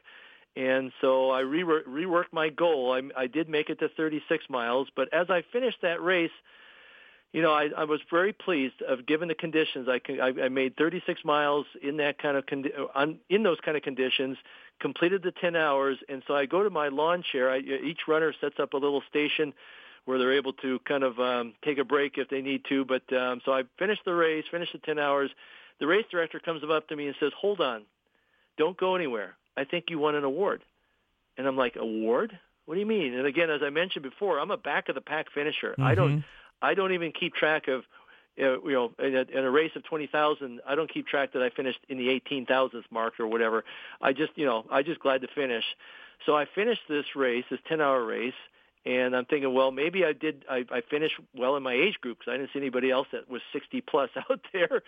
And 0.56 0.92
so 1.00 1.30
I 1.30 1.40
re- 1.40 1.64
reworked 1.64 2.32
my 2.32 2.48
goal. 2.48 2.92
I, 2.92 3.22
I 3.22 3.26
did 3.26 3.48
make 3.48 3.70
it 3.70 3.80
to 3.80 3.88
36 3.88 4.44
miles, 4.48 4.88
but 4.94 5.12
as 5.12 5.28
I 5.28 5.42
finished 5.52 5.78
that 5.82 6.00
race, 6.00 6.30
you 7.32 7.42
know, 7.42 7.52
I, 7.52 7.68
I 7.76 7.82
was 7.82 7.98
very 8.08 8.32
pleased 8.32 8.80
of 8.82 9.06
given 9.06 9.26
the 9.26 9.34
conditions. 9.34 9.88
I, 9.88 10.00
I, 10.22 10.44
I 10.44 10.48
made 10.48 10.76
36 10.76 11.24
miles 11.24 11.66
in 11.82 11.96
that 11.96 12.18
kind 12.18 12.36
of 12.36 12.46
condi- 12.46 12.72
on, 12.94 13.18
in 13.28 13.42
those 13.42 13.58
kind 13.64 13.76
of 13.76 13.82
conditions, 13.82 14.36
completed 14.80 15.24
the 15.24 15.32
10 15.32 15.56
hours, 15.56 15.98
and 16.08 16.22
so 16.28 16.36
I 16.36 16.46
go 16.46 16.62
to 16.62 16.70
my 16.70 16.88
lawn 16.88 17.24
chair. 17.32 17.50
I, 17.50 17.58
each 17.58 18.02
runner 18.06 18.32
sets 18.40 18.60
up 18.60 18.72
a 18.72 18.76
little 18.76 19.02
station 19.08 19.52
where 20.04 20.18
they're 20.18 20.34
able 20.34 20.52
to 20.52 20.78
kind 20.80 21.02
of 21.02 21.18
um, 21.18 21.54
take 21.64 21.78
a 21.78 21.84
break 21.84 22.18
if 22.18 22.28
they 22.28 22.40
need 22.40 22.64
to. 22.68 22.84
But 22.84 23.12
um, 23.12 23.40
so 23.44 23.52
I 23.52 23.64
finished 23.80 24.02
the 24.04 24.14
race, 24.14 24.44
finished 24.48 24.72
the 24.72 24.78
10 24.78 25.00
hours. 25.00 25.30
The 25.80 25.86
race 25.86 26.04
director 26.10 26.38
comes 26.38 26.62
up 26.68 26.88
to 26.88 26.96
me 26.96 27.06
and 27.06 27.16
says, 27.20 27.32
"Hold 27.38 27.60
on, 27.60 27.82
don't 28.56 28.76
go 28.76 28.94
anywhere. 28.94 29.36
I 29.56 29.64
think 29.64 29.86
you 29.88 29.98
won 29.98 30.14
an 30.14 30.24
award." 30.24 30.62
And 31.36 31.46
I'm 31.46 31.56
like, 31.56 31.76
"Award? 31.76 32.38
What 32.66 32.74
do 32.74 32.80
you 32.80 32.86
mean?" 32.86 33.14
And 33.14 33.26
again, 33.26 33.50
as 33.50 33.62
I 33.62 33.70
mentioned 33.70 34.02
before, 34.02 34.38
I'm 34.38 34.50
a 34.50 34.56
back 34.56 34.88
of 34.88 34.94
the 34.94 35.00
pack 35.00 35.26
finisher. 35.32 35.72
Mm-hmm. 35.72 35.82
I 35.82 35.94
don't 35.94 36.24
I 36.62 36.74
don't 36.74 36.92
even 36.92 37.12
keep 37.12 37.34
track 37.34 37.68
of 37.68 37.84
uh, 38.40 38.60
you 38.62 38.72
know, 38.72 38.92
in 38.98 39.14
a, 39.14 39.20
in 39.20 39.44
a 39.44 39.50
race 39.50 39.70
of 39.76 39.84
20,000, 39.84 40.60
I 40.66 40.74
don't 40.74 40.92
keep 40.92 41.06
track 41.06 41.32
that 41.34 41.42
I 41.42 41.50
finished 41.50 41.78
in 41.88 41.98
the 41.98 42.08
18,000th 42.08 42.82
mark 42.90 43.20
or 43.20 43.28
whatever. 43.28 43.64
I 44.02 44.12
just, 44.12 44.32
you 44.34 44.44
know, 44.44 44.64
I 44.72 44.82
just 44.82 44.98
glad 44.98 45.20
to 45.20 45.28
finish. 45.36 45.64
So 46.26 46.36
I 46.36 46.46
finished 46.52 46.80
this 46.88 47.04
race, 47.14 47.44
this 47.48 47.60
10-hour 47.70 48.04
race, 48.04 48.34
and 48.86 49.16
I'm 49.16 49.24
thinking, 49.24 49.54
well, 49.54 49.70
maybe 49.70 50.04
I 50.04 50.12
did. 50.12 50.44
I, 50.48 50.64
I 50.70 50.82
finished 50.82 51.14
well 51.34 51.56
in 51.56 51.62
my 51.62 51.72
age 51.72 52.00
group 52.00 52.18
because 52.18 52.32
I 52.32 52.36
didn't 52.36 52.50
see 52.52 52.58
anybody 52.58 52.90
else 52.90 53.08
that 53.12 53.30
was 53.30 53.40
60 53.52 53.80
plus 53.82 54.10
out 54.30 54.40
there. 54.52 54.82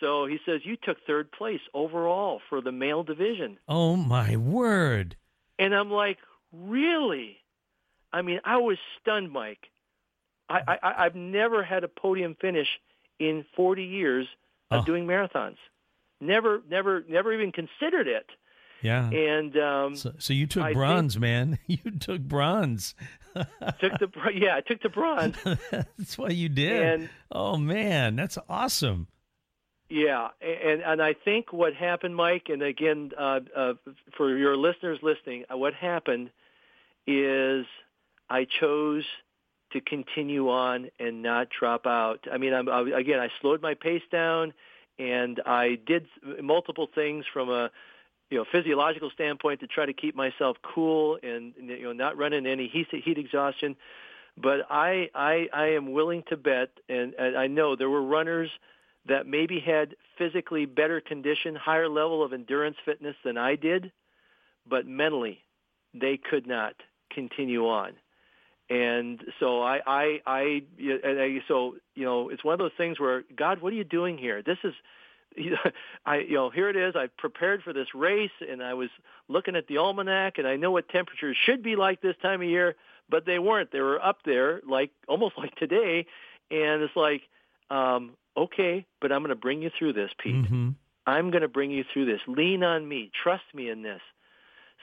So 0.00 0.26
he 0.26 0.38
says 0.46 0.62
you 0.64 0.76
took 0.76 0.98
third 1.06 1.30
place 1.30 1.60
overall 1.72 2.40
for 2.48 2.60
the 2.60 2.72
male 2.72 3.02
division. 3.02 3.58
Oh 3.68 3.96
my 3.96 4.36
word! 4.36 5.16
And 5.58 5.74
I'm 5.74 5.90
like, 5.90 6.18
really? 6.52 7.38
I 8.12 8.22
mean, 8.22 8.40
I 8.44 8.58
was 8.58 8.78
stunned, 9.00 9.30
Mike. 9.30 9.70
I, 10.48 10.78
I 10.82 11.04
I've 11.04 11.14
never 11.14 11.62
had 11.62 11.84
a 11.84 11.88
podium 11.88 12.36
finish 12.40 12.68
in 13.18 13.44
40 13.56 13.84
years 13.84 14.26
of 14.70 14.82
oh. 14.82 14.84
doing 14.84 15.06
marathons. 15.06 15.56
Never, 16.20 16.62
never, 16.68 17.04
never 17.08 17.32
even 17.32 17.52
considered 17.52 18.08
it. 18.08 18.26
Yeah. 18.84 19.08
And 19.08 19.56
um, 19.56 19.96
so, 19.96 20.12
so 20.18 20.34
you 20.34 20.46
took 20.46 20.62
I 20.62 20.74
bronze, 20.74 21.14
think, 21.14 21.22
man. 21.22 21.58
You 21.66 21.90
took 21.98 22.20
bronze. 22.20 22.94
took 23.34 23.98
the 23.98 24.08
yeah, 24.34 24.56
I 24.56 24.60
took 24.60 24.82
the 24.82 24.90
bronze. 24.90 25.36
that's 25.70 26.18
what 26.18 26.36
you 26.36 26.50
did. 26.50 26.82
And, 26.82 27.08
oh 27.32 27.56
man, 27.56 28.14
that's 28.14 28.36
awesome. 28.46 29.08
Yeah, 29.88 30.28
and 30.42 30.82
and 30.82 31.02
I 31.02 31.14
think 31.14 31.50
what 31.50 31.72
happened, 31.74 32.14
Mike, 32.14 32.48
and 32.48 32.62
again 32.62 33.12
uh, 33.18 33.40
uh, 33.56 33.72
for 34.18 34.36
your 34.36 34.54
listeners 34.56 34.98
listening, 35.02 35.44
uh, 35.50 35.56
what 35.56 35.72
happened 35.72 36.30
is 37.06 37.64
I 38.28 38.46
chose 38.60 39.04
to 39.72 39.80
continue 39.80 40.50
on 40.50 40.90
and 41.00 41.22
not 41.22 41.48
drop 41.58 41.86
out. 41.86 42.26
I 42.30 42.36
mean, 42.36 42.52
I'm, 42.52 42.68
I, 42.68 42.82
again, 42.98 43.18
I 43.18 43.28
slowed 43.40 43.62
my 43.62 43.74
pace 43.74 44.02
down, 44.12 44.52
and 44.98 45.40
I 45.46 45.78
did 45.86 46.06
multiple 46.42 46.88
things 46.94 47.24
from 47.32 47.48
a 47.48 47.70
you 48.30 48.38
know 48.38 48.44
physiological 48.50 49.10
standpoint 49.10 49.60
to 49.60 49.66
try 49.66 49.86
to 49.86 49.92
keep 49.92 50.14
myself 50.14 50.56
cool 50.62 51.18
and 51.22 51.54
you 51.58 51.82
know 51.82 51.92
not 51.92 52.16
run 52.16 52.32
into 52.32 52.50
any 52.50 52.68
heat 52.68 52.88
heat 52.90 53.18
exhaustion. 53.18 53.76
But 54.36 54.66
I 54.70 55.08
I 55.14 55.48
I 55.52 55.66
am 55.68 55.92
willing 55.92 56.24
to 56.28 56.36
bet, 56.36 56.70
and, 56.88 57.14
and 57.14 57.36
I 57.36 57.46
know 57.46 57.76
there 57.76 57.90
were 57.90 58.02
runners 58.02 58.50
that 59.06 59.26
maybe 59.26 59.60
had 59.60 59.94
physically 60.16 60.64
better 60.64 61.00
condition, 61.00 61.54
higher 61.54 61.88
level 61.88 62.22
of 62.24 62.32
endurance 62.32 62.76
fitness 62.84 63.16
than 63.24 63.36
I 63.36 63.54
did, 63.56 63.92
but 64.66 64.86
mentally 64.86 65.40
they 65.92 66.16
could 66.16 66.46
not 66.46 66.74
continue 67.10 67.68
on. 67.68 67.92
And 68.70 69.22
so 69.40 69.62
I, 69.62 69.80
I, 69.86 70.20
I, 70.26 70.62
and 70.78 71.20
I, 71.20 71.42
so 71.46 71.76
you 71.94 72.04
know, 72.04 72.30
it's 72.30 72.42
one 72.42 72.54
of 72.54 72.58
those 72.58 72.72
things 72.76 72.98
where 72.98 73.22
God, 73.36 73.60
what 73.60 73.72
are 73.72 73.76
you 73.76 73.84
doing 73.84 74.16
here? 74.16 74.42
This 74.42 74.58
is, 74.64 74.72
I, 76.06 76.18
you 76.18 76.34
know, 76.34 76.50
here 76.50 76.68
it 76.68 76.76
is. 76.76 76.94
I 76.96 77.08
prepared 77.18 77.62
for 77.62 77.72
this 77.72 77.88
race, 77.94 78.30
and 78.40 78.62
I 78.62 78.74
was 78.74 78.88
looking 79.28 79.56
at 79.56 79.66
the 79.66 79.78
almanac, 79.78 80.38
and 80.38 80.46
I 80.46 80.56
know 80.56 80.70
what 80.70 80.88
temperatures 80.88 81.36
should 81.44 81.62
be 81.62 81.76
like 81.76 82.00
this 82.00 82.16
time 82.22 82.42
of 82.42 82.48
year, 82.48 82.76
but 83.08 83.26
they 83.26 83.38
weren't. 83.38 83.72
They 83.72 83.80
were 83.80 84.04
up 84.04 84.18
there, 84.24 84.60
like 84.68 84.90
almost 85.08 85.36
like 85.38 85.54
today, 85.56 86.06
and 86.50 86.82
it's 86.82 86.96
like, 86.96 87.22
um, 87.70 88.12
okay, 88.36 88.86
but 89.00 89.12
I'm 89.12 89.20
going 89.20 89.30
to 89.30 89.34
bring 89.34 89.62
you 89.62 89.70
through 89.78 89.94
this, 89.94 90.10
Pete. 90.18 90.34
Mm-hmm. 90.34 90.70
I'm 91.06 91.30
going 91.30 91.42
to 91.42 91.48
bring 91.48 91.70
you 91.70 91.84
through 91.92 92.06
this. 92.06 92.20
Lean 92.26 92.62
on 92.62 92.88
me. 92.88 93.10
Trust 93.22 93.44
me 93.52 93.68
in 93.68 93.82
this. 93.82 94.00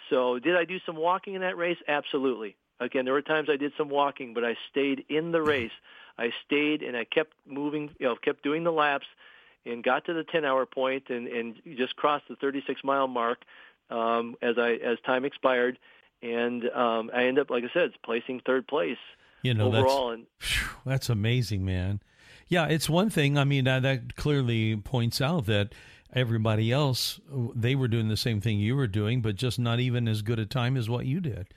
So, 0.09 0.39
did 0.39 0.55
I 0.55 0.65
do 0.65 0.77
some 0.85 0.95
walking 0.95 1.33
in 1.35 1.41
that 1.41 1.57
race? 1.57 1.77
Absolutely. 1.87 2.55
Again, 2.79 3.05
there 3.05 3.13
were 3.13 3.21
times 3.21 3.47
I 3.51 3.57
did 3.57 3.71
some 3.77 3.89
walking, 3.89 4.33
but 4.33 4.43
I 4.43 4.55
stayed 4.69 5.05
in 5.09 5.31
the 5.31 5.41
race. 5.41 5.71
I 6.17 6.31
stayed 6.45 6.83
and 6.83 6.95
I 6.95 7.05
kept 7.05 7.33
moving, 7.47 7.89
you 7.99 8.07
know, 8.07 8.15
kept 8.15 8.43
doing 8.43 8.63
the 8.63 8.71
laps 8.71 9.07
and 9.65 9.83
got 9.83 10.05
to 10.05 10.13
the 10.13 10.23
10 10.23 10.45
hour 10.45 10.65
point 10.65 11.09
and, 11.09 11.27
and 11.27 11.55
just 11.77 11.95
crossed 11.95 12.27
the 12.27 12.35
36 12.35 12.81
mile 12.83 13.07
mark 13.07 13.43
um, 13.89 14.35
as 14.41 14.57
I 14.57 14.73
as 14.73 14.97
time 15.05 15.25
expired. 15.25 15.77
And 16.23 16.69
um, 16.69 17.09
I 17.13 17.23
ended 17.23 17.39
up, 17.39 17.49
like 17.49 17.63
I 17.63 17.69
said, 17.73 17.91
placing 18.03 18.41
third 18.45 18.67
place 18.67 18.97
you 19.41 19.53
know, 19.53 19.67
overall. 19.67 20.09
That's, 20.09 20.21
and 20.21 20.69
that's 20.85 21.09
amazing, 21.09 21.65
man. 21.65 22.01
Yeah, 22.47 22.67
it's 22.67 22.89
one 22.89 23.09
thing. 23.09 23.37
I 23.37 23.43
mean, 23.43 23.65
that 23.65 24.15
clearly 24.15 24.75
points 24.75 25.21
out 25.21 25.45
that 25.45 25.73
everybody 26.13 26.71
else 26.71 27.19
they 27.55 27.75
were 27.75 27.87
doing 27.87 28.09
the 28.09 28.17
same 28.17 28.41
thing 28.41 28.59
you 28.59 28.75
were 28.75 28.87
doing, 28.87 29.21
but 29.21 29.35
just 29.35 29.57
not 29.57 29.79
even 29.79 30.07
as 30.07 30.21
good 30.21 30.39
a 30.39 30.45
time 30.45 30.75
as 30.75 30.89
what 30.89 31.05
you 31.05 31.19
did. 31.19 31.47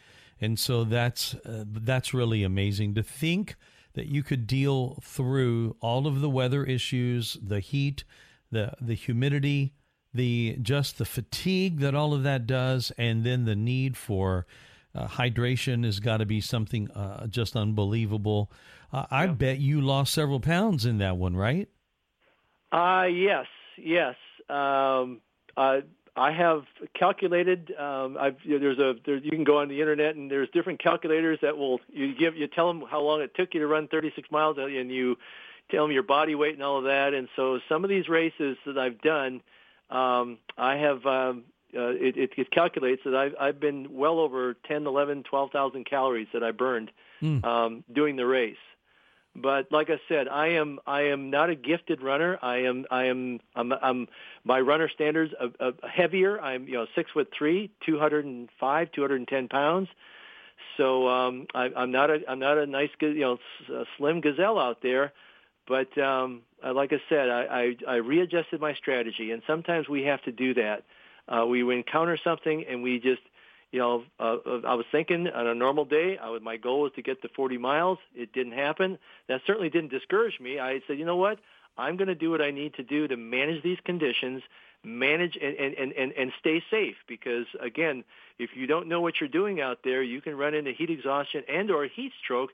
And 0.41 0.59
so 0.59 0.85
that's 0.85 1.35
uh, 1.35 1.65
that's 1.67 2.15
really 2.15 2.43
amazing 2.43 2.95
to 2.95 3.03
think 3.03 3.57
that 3.95 4.07
you 4.07 4.23
could 4.23 4.47
deal 4.47 4.99
through 5.03 5.77
all 5.81 6.07
of 6.07 6.21
the 6.21 6.31
weather 6.31 6.65
issues, 6.65 7.39
the 7.43 7.61
heat, 7.61 8.05
the 8.51 8.73
the 8.81 8.95
humidity, 8.95 9.73
the 10.13 10.59
just 10.61 10.99
the 10.99 11.05
fatigue 11.05 11.81
that 11.81 11.95
all 11.95 12.13
of 12.13 12.23
that 12.23 12.47
does, 12.47 12.93
and 12.99 13.25
then 13.25 13.45
the 13.45 13.57
need 13.57 13.97
for 13.97 14.47
uh, 14.95 15.09
hydration 15.09 15.85
has 15.85 16.01
got 16.01 16.19
to 16.19 16.27
be 16.27 16.41
something 16.41 16.91
uh, 16.93 17.27
just 17.27 17.57
unbelievable. 17.57 18.51
Uh, 18.93 19.07
I 19.11 19.27
bet 19.27 19.59
you 19.59 19.81
lost 19.81 20.15
several 20.15 20.41
pounds 20.41 20.87
in 20.87 20.99
that 20.99 21.17
one, 21.17 21.37
right? 21.37 21.69
Uh 22.71 23.05
yes, 23.05 23.47
yes. 23.77 24.17
Um, 24.49 25.21
uh, 25.57 25.81
I 26.17 26.31
have 26.33 26.63
calculated. 26.95 27.75
Um, 27.77 28.17
I've, 28.19 28.37
you 28.45 28.59
know, 28.59 28.59
there's 28.61 28.79
a 28.79 28.95
there, 29.05 29.17
you 29.17 29.31
can 29.31 29.45
go 29.45 29.59
on 29.59 29.69
the 29.69 29.81
internet 29.81 30.15
and 30.15 30.31
there's 30.31 30.49
different 30.51 30.81
calculators 30.81 31.39
that 31.43 31.57
will 31.57 31.81
you 31.93 32.15
give 32.15 32.37
you 32.37 32.47
tell 32.47 32.69
them 32.69 32.85
how 32.89 33.01
long 33.01 33.21
it 33.21 33.35
took 33.35 33.53
you 33.53 33.61
to 33.61 33.67
run 33.67 33.89
36 33.89 34.31
miles 34.31 34.57
and 34.59 34.93
you 34.93 35.17
tell 35.71 35.85
them 35.85 35.93
your 35.93 36.05
body 36.05 36.35
weight 36.35 36.55
and 36.55 36.63
all 36.63 36.79
of 36.79 36.85
that. 36.85 37.15
And 37.15 37.29
so 37.35 37.59
some 37.69 37.83
of 37.83 37.91
these 37.91 38.09
races 38.09 38.57
that 38.65 38.79
I've 38.79 39.01
done, 39.01 39.43
um, 39.91 40.39
I 40.57 40.77
have 40.77 41.05
um, 41.05 41.45
uh, 41.77 41.89
it, 41.89 42.17
it, 42.17 42.31
it 42.37 42.51
calculates 42.53 43.03
that 43.05 43.17
I've 43.17 43.35
I've 43.41 43.61
been 43.61 43.89
well 43.91 44.21
over 44.21 44.55
10, 44.69 44.87
11, 44.87 45.25
12,000 45.25 45.85
calories 45.85 46.29
that 46.33 46.45
I 46.45 46.53
burned 46.53 46.93
mm. 47.21 47.45
um, 47.45 47.83
doing 47.93 48.15
the 48.15 48.27
race. 48.27 48.57
But 49.37 49.73
like 49.73 49.91
I 49.91 50.01
said, 50.09 50.29
I 50.29 50.49
am 50.49 50.79
I 50.87 51.03
am 51.03 51.31
not 51.31 51.51
a 51.51 51.57
gifted 51.57 52.03
runner. 52.03 52.39
I 52.41 52.59
am 52.59 52.85
I 52.91 53.05
am 53.07 53.41
I'm, 53.57 53.73
I'm 53.73 54.09
my 54.45 54.61
runner 54.61 54.89
standards 54.89 55.33
are, 55.41 55.51
are 55.61 55.89
heavier. 55.89 56.41
I'm 56.41 56.69
you 56.69 56.75
know 56.75 56.87
six 56.95 57.11
foot 57.11 57.29
three, 57.37 57.71
two 57.85 57.99
hundred 57.99 58.27
and 58.27 58.49
five, 58.61 58.93
two 58.93 59.01
hundred 59.01 59.17
and 59.17 59.29
ten 59.29 59.49
pounds. 59.49 59.89
So 60.77 61.09
um, 61.09 61.47
I, 61.55 61.71
I'm 61.77 61.91
not 61.91 62.11
a 62.11 62.19
I'm 62.29 62.39
not 62.39 62.59
a 62.59 62.67
nice 62.67 62.91
you 63.01 63.21
know 63.21 63.39
slim 63.97 64.21
gazelle 64.21 64.59
out 64.59 64.79
there. 64.83 65.13
But 65.67 65.97
um, 65.99 66.43
uh, 66.65 66.75
like 66.75 66.93
I 66.93 67.01
said, 67.09 67.31
I, 67.31 67.75
I, 67.89 67.93
I 67.93 67.95
readjusted 67.97 68.61
my 68.61 68.75
strategy, 68.75 69.31
and 69.31 69.43
sometimes 69.47 69.89
we 69.89 70.03
have 70.03 70.23
to 70.25 70.33
do 70.33 70.55
that. 70.55 70.83
Uh, 71.27 71.47
we 71.47 71.63
encounter 71.75 72.19
something, 72.23 72.65
and 72.69 72.83
we 72.83 72.99
just 73.01 73.23
you 73.75 73.81
know, 73.81 74.05
uh, 74.21 74.37
I 74.65 74.75
was 74.75 74.87
thinking 74.93 75.27
on 75.27 75.49
a 75.49 75.55
normal 75.55 75.85
day, 75.85 76.17
I 76.17 76.31
would, 76.31 76.45
my 76.45 76.57
goal 76.57 76.83
was 76.83 76.93
to 76.95 77.03
get 77.03 77.21
to 77.23 77.29
40 77.35 77.59
miles. 77.59 77.99
It 78.15 78.33
didn't 78.33 78.53
happen. 78.53 78.99
That 79.27 79.41
certainly 79.49 79.69
didn't 79.69 79.91
discourage 79.91 80.39
me. 80.39 80.61
I 80.61 80.81
said, 80.87 80.97
you 80.97 81.05
know 81.05 81.17
what? 81.17 81.41
I'm 81.77 81.97
going 81.97 82.07
to 82.07 82.15
do 82.15 82.31
what 82.31 82.41
I 82.41 82.53
need 82.53 82.75
to 82.75 82.85
do 82.85 83.09
to 83.09 83.17
manage 83.17 83.65
these 83.65 83.79
conditions, 83.85 84.45
manage 84.85 85.37
and, 85.43 85.57
and, 85.57 85.93
and, 85.93 86.13
and 86.13 86.33
stay 86.39 86.63
safe. 86.71 86.95
Because 87.09 87.47
again, 87.61 88.05
if 88.39 88.51
you 88.55 88.69
don't 88.69 88.87
know 88.87 89.01
what 89.01 89.15
you're 89.21 89.29
doing 89.29 89.61
out 89.61 89.81
there, 89.83 90.05
you 90.05 90.21
can 90.21 90.37
run 90.37 90.55
into 90.55 90.71
heat 90.71 90.91
exhaustion 90.91 91.43
and 91.49 91.69
or 91.73 91.87
heat 91.87 92.13
stroke. 92.23 92.51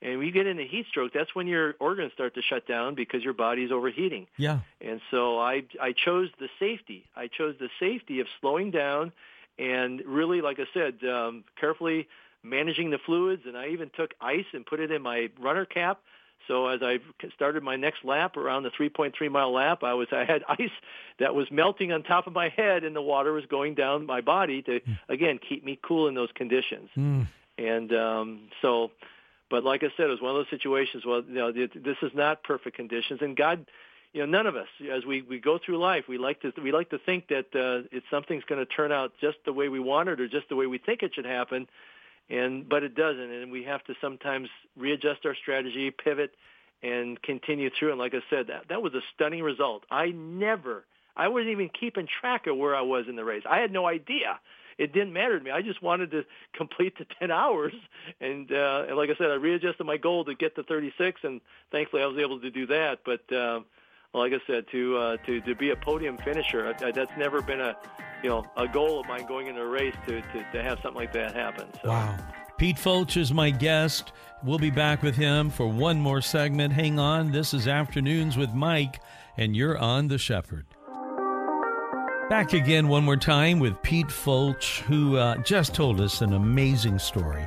And 0.00 0.16
when 0.16 0.26
you 0.26 0.32
get 0.32 0.46
into 0.46 0.64
heat 0.64 0.86
stroke, 0.88 1.12
that's 1.12 1.34
when 1.34 1.46
your 1.46 1.74
organs 1.78 2.14
start 2.14 2.36
to 2.36 2.42
shut 2.42 2.66
down 2.66 2.94
because 2.94 3.22
your 3.22 3.34
body's 3.34 3.70
overheating. 3.70 4.28
Yeah. 4.38 4.60
And 4.80 5.02
so 5.10 5.38
I 5.38 5.64
I 5.78 5.92
chose 5.92 6.30
the 6.40 6.48
safety. 6.58 7.04
I 7.14 7.26
chose 7.26 7.54
the 7.60 7.68
safety 7.78 8.20
of 8.20 8.28
slowing 8.40 8.70
down 8.70 9.12
and 9.58 10.02
really, 10.06 10.40
like 10.40 10.58
I 10.58 10.66
said, 10.72 11.08
um, 11.08 11.44
carefully 11.58 12.08
managing 12.42 12.90
the 12.90 12.98
fluids. 12.98 13.42
And 13.46 13.56
I 13.56 13.68
even 13.68 13.90
took 13.96 14.12
ice 14.20 14.44
and 14.52 14.64
put 14.66 14.80
it 14.80 14.90
in 14.90 15.02
my 15.02 15.30
runner 15.40 15.64
cap. 15.64 16.00
So 16.46 16.66
as 16.66 16.80
I 16.82 16.98
started 17.34 17.62
my 17.62 17.76
next 17.76 18.04
lap 18.04 18.36
around 18.36 18.64
the 18.64 18.70
3.3 18.70 19.30
mile 19.30 19.52
lap, 19.52 19.82
I 19.82 19.94
was 19.94 20.08
I 20.12 20.24
had 20.24 20.42
ice 20.48 20.70
that 21.18 21.34
was 21.34 21.50
melting 21.50 21.90
on 21.92 22.02
top 22.02 22.26
of 22.26 22.34
my 22.34 22.50
head, 22.50 22.84
and 22.84 22.94
the 22.94 23.02
water 23.02 23.32
was 23.32 23.46
going 23.46 23.74
down 23.74 24.04
my 24.04 24.20
body 24.20 24.60
to 24.62 24.80
mm. 24.80 24.98
again 25.08 25.38
keep 25.46 25.64
me 25.64 25.78
cool 25.82 26.06
in 26.06 26.14
those 26.14 26.28
conditions. 26.34 26.90
Mm. 26.96 27.28
And 27.56 27.94
um, 27.94 28.40
so, 28.60 28.90
but 29.48 29.64
like 29.64 29.82
I 29.84 29.88
said, 29.96 30.06
it 30.06 30.10
was 30.10 30.20
one 30.20 30.32
of 30.32 30.36
those 30.36 30.50
situations. 30.50 31.04
Well, 31.06 31.22
you 31.26 31.34
know, 31.34 31.52
this 31.52 31.96
is 32.02 32.12
not 32.14 32.42
perfect 32.42 32.76
conditions, 32.76 33.20
and 33.22 33.34
God 33.34 33.64
you 34.14 34.20
know, 34.20 34.26
none 34.26 34.46
of 34.46 34.54
us, 34.54 34.68
as 34.92 35.04
we, 35.04 35.22
we 35.22 35.40
go 35.40 35.58
through 35.58 35.78
life, 35.78 36.04
we 36.08 36.18
like 36.18 36.40
to 36.42 36.52
we 36.62 36.70
like 36.70 36.88
to 36.90 36.98
think 36.98 37.26
that 37.28 37.46
uh, 37.54 37.86
it's 37.90 38.06
something's 38.10 38.44
going 38.44 38.64
to 38.64 38.72
turn 38.72 38.92
out 38.92 39.12
just 39.20 39.38
the 39.44 39.52
way 39.52 39.68
we 39.68 39.80
want 39.80 40.08
it 40.08 40.20
or 40.20 40.28
just 40.28 40.48
the 40.48 40.56
way 40.56 40.66
we 40.66 40.78
think 40.78 41.02
it 41.02 41.12
should 41.14 41.26
happen, 41.26 41.66
and 42.30 42.68
but 42.68 42.84
it 42.84 42.94
doesn't, 42.94 43.30
and 43.30 43.50
we 43.50 43.64
have 43.64 43.82
to 43.84 43.94
sometimes 44.00 44.48
readjust 44.78 45.26
our 45.26 45.34
strategy, 45.34 45.90
pivot, 45.90 46.32
and 46.80 47.20
continue 47.22 47.70
through. 47.76 47.90
And 47.90 47.98
like 47.98 48.14
I 48.14 48.22
said, 48.30 48.46
that 48.46 48.68
that 48.68 48.80
was 48.82 48.94
a 48.94 49.00
stunning 49.14 49.42
result. 49.42 49.82
I 49.90 50.10
never, 50.10 50.84
I 51.16 51.26
wasn't 51.26 51.50
even 51.50 51.68
keeping 51.68 52.06
track 52.06 52.46
of 52.46 52.56
where 52.56 52.76
I 52.76 52.82
was 52.82 53.06
in 53.08 53.16
the 53.16 53.24
race. 53.24 53.42
I 53.50 53.58
had 53.58 53.72
no 53.72 53.84
idea. 53.84 54.38
it 54.78 54.92
didn't 54.92 55.12
matter 55.12 55.38
to 55.38 55.44
me. 55.44 55.50
I 55.50 55.62
just 55.62 55.82
wanted 55.82 56.12
to 56.12 56.24
complete 56.54 56.96
the 56.98 57.06
10 57.18 57.32
hours, 57.32 57.74
and 58.20 58.52
uh, 58.52 58.84
and 58.86 58.96
like 58.96 59.10
I 59.10 59.16
said, 59.16 59.32
I 59.32 59.34
readjusted 59.34 59.84
my 59.84 59.96
goal 59.96 60.24
to 60.26 60.36
get 60.36 60.54
to 60.54 60.62
36, 60.62 61.20
and 61.24 61.40
thankfully 61.72 62.02
I 62.04 62.06
was 62.06 62.18
able 62.18 62.38
to 62.38 62.50
do 62.52 62.68
that. 62.68 63.00
But 63.04 63.32
uh, 63.34 63.62
like 64.14 64.32
I 64.32 64.38
said, 64.46 64.64
to 64.70 64.96
uh, 64.96 65.16
to 65.26 65.40
to 65.40 65.54
be 65.54 65.70
a 65.70 65.76
podium 65.76 66.16
finisher, 66.18 66.66
I, 66.66 66.86
I, 66.86 66.92
that's 66.92 67.10
never 67.18 67.42
been 67.42 67.60
a 67.60 67.76
you 68.22 68.30
know 68.30 68.46
a 68.56 68.66
goal 68.68 69.00
of 69.00 69.06
mine 69.06 69.26
going 69.26 69.48
into 69.48 69.60
a 69.60 69.66
race 69.66 69.94
to 70.06 70.20
to, 70.20 70.44
to 70.52 70.62
have 70.62 70.78
something 70.82 71.00
like 71.00 71.12
that 71.12 71.34
happen. 71.34 71.66
So. 71.82 71.88
Wow. 71.88 72.16
Pete 72.56 72.76
Fulch 72.76 73.16
is 73.16 73.32
my 73.32 73.50
guest. 73.50 74.12
We'll 74.44 74.60
be 74.60 74.70
back 74.70 75.02
with 75.02 75.16
him 75.16 75.50
for 75.50 75.66
one 75.66 76.00
more 76.00 76.20
segment. 76.20 76.72
Hang 76.72 77.00
on. 77.00 77.32
This 77.32 77.52
is 77.52 77.66
Afternoons 77.66 78.36
with 78.36 78.54
Mike, 78.54 79.00
and 79.36 79.56
you're 79.56 79.76
on 79.76 80.06
The 80.06 80.18
Shepherd. 80.18 80.66
Back 82.30 82.52
again 82.52 82.88
one 82.88 83.04
more 83.04 83.16
time 83.16 83.58
with 83.58 83.82
Pete 83.82 84.06
Fulch, 84.06 84.80
who 84.82 85.16
uh, 85.16 85.36
just 85.38 85.74
told 85.74 86.00
us 86.00 86.20
an 86.20 86.32
amazing 86.32 86.98
story. 86.98 87.44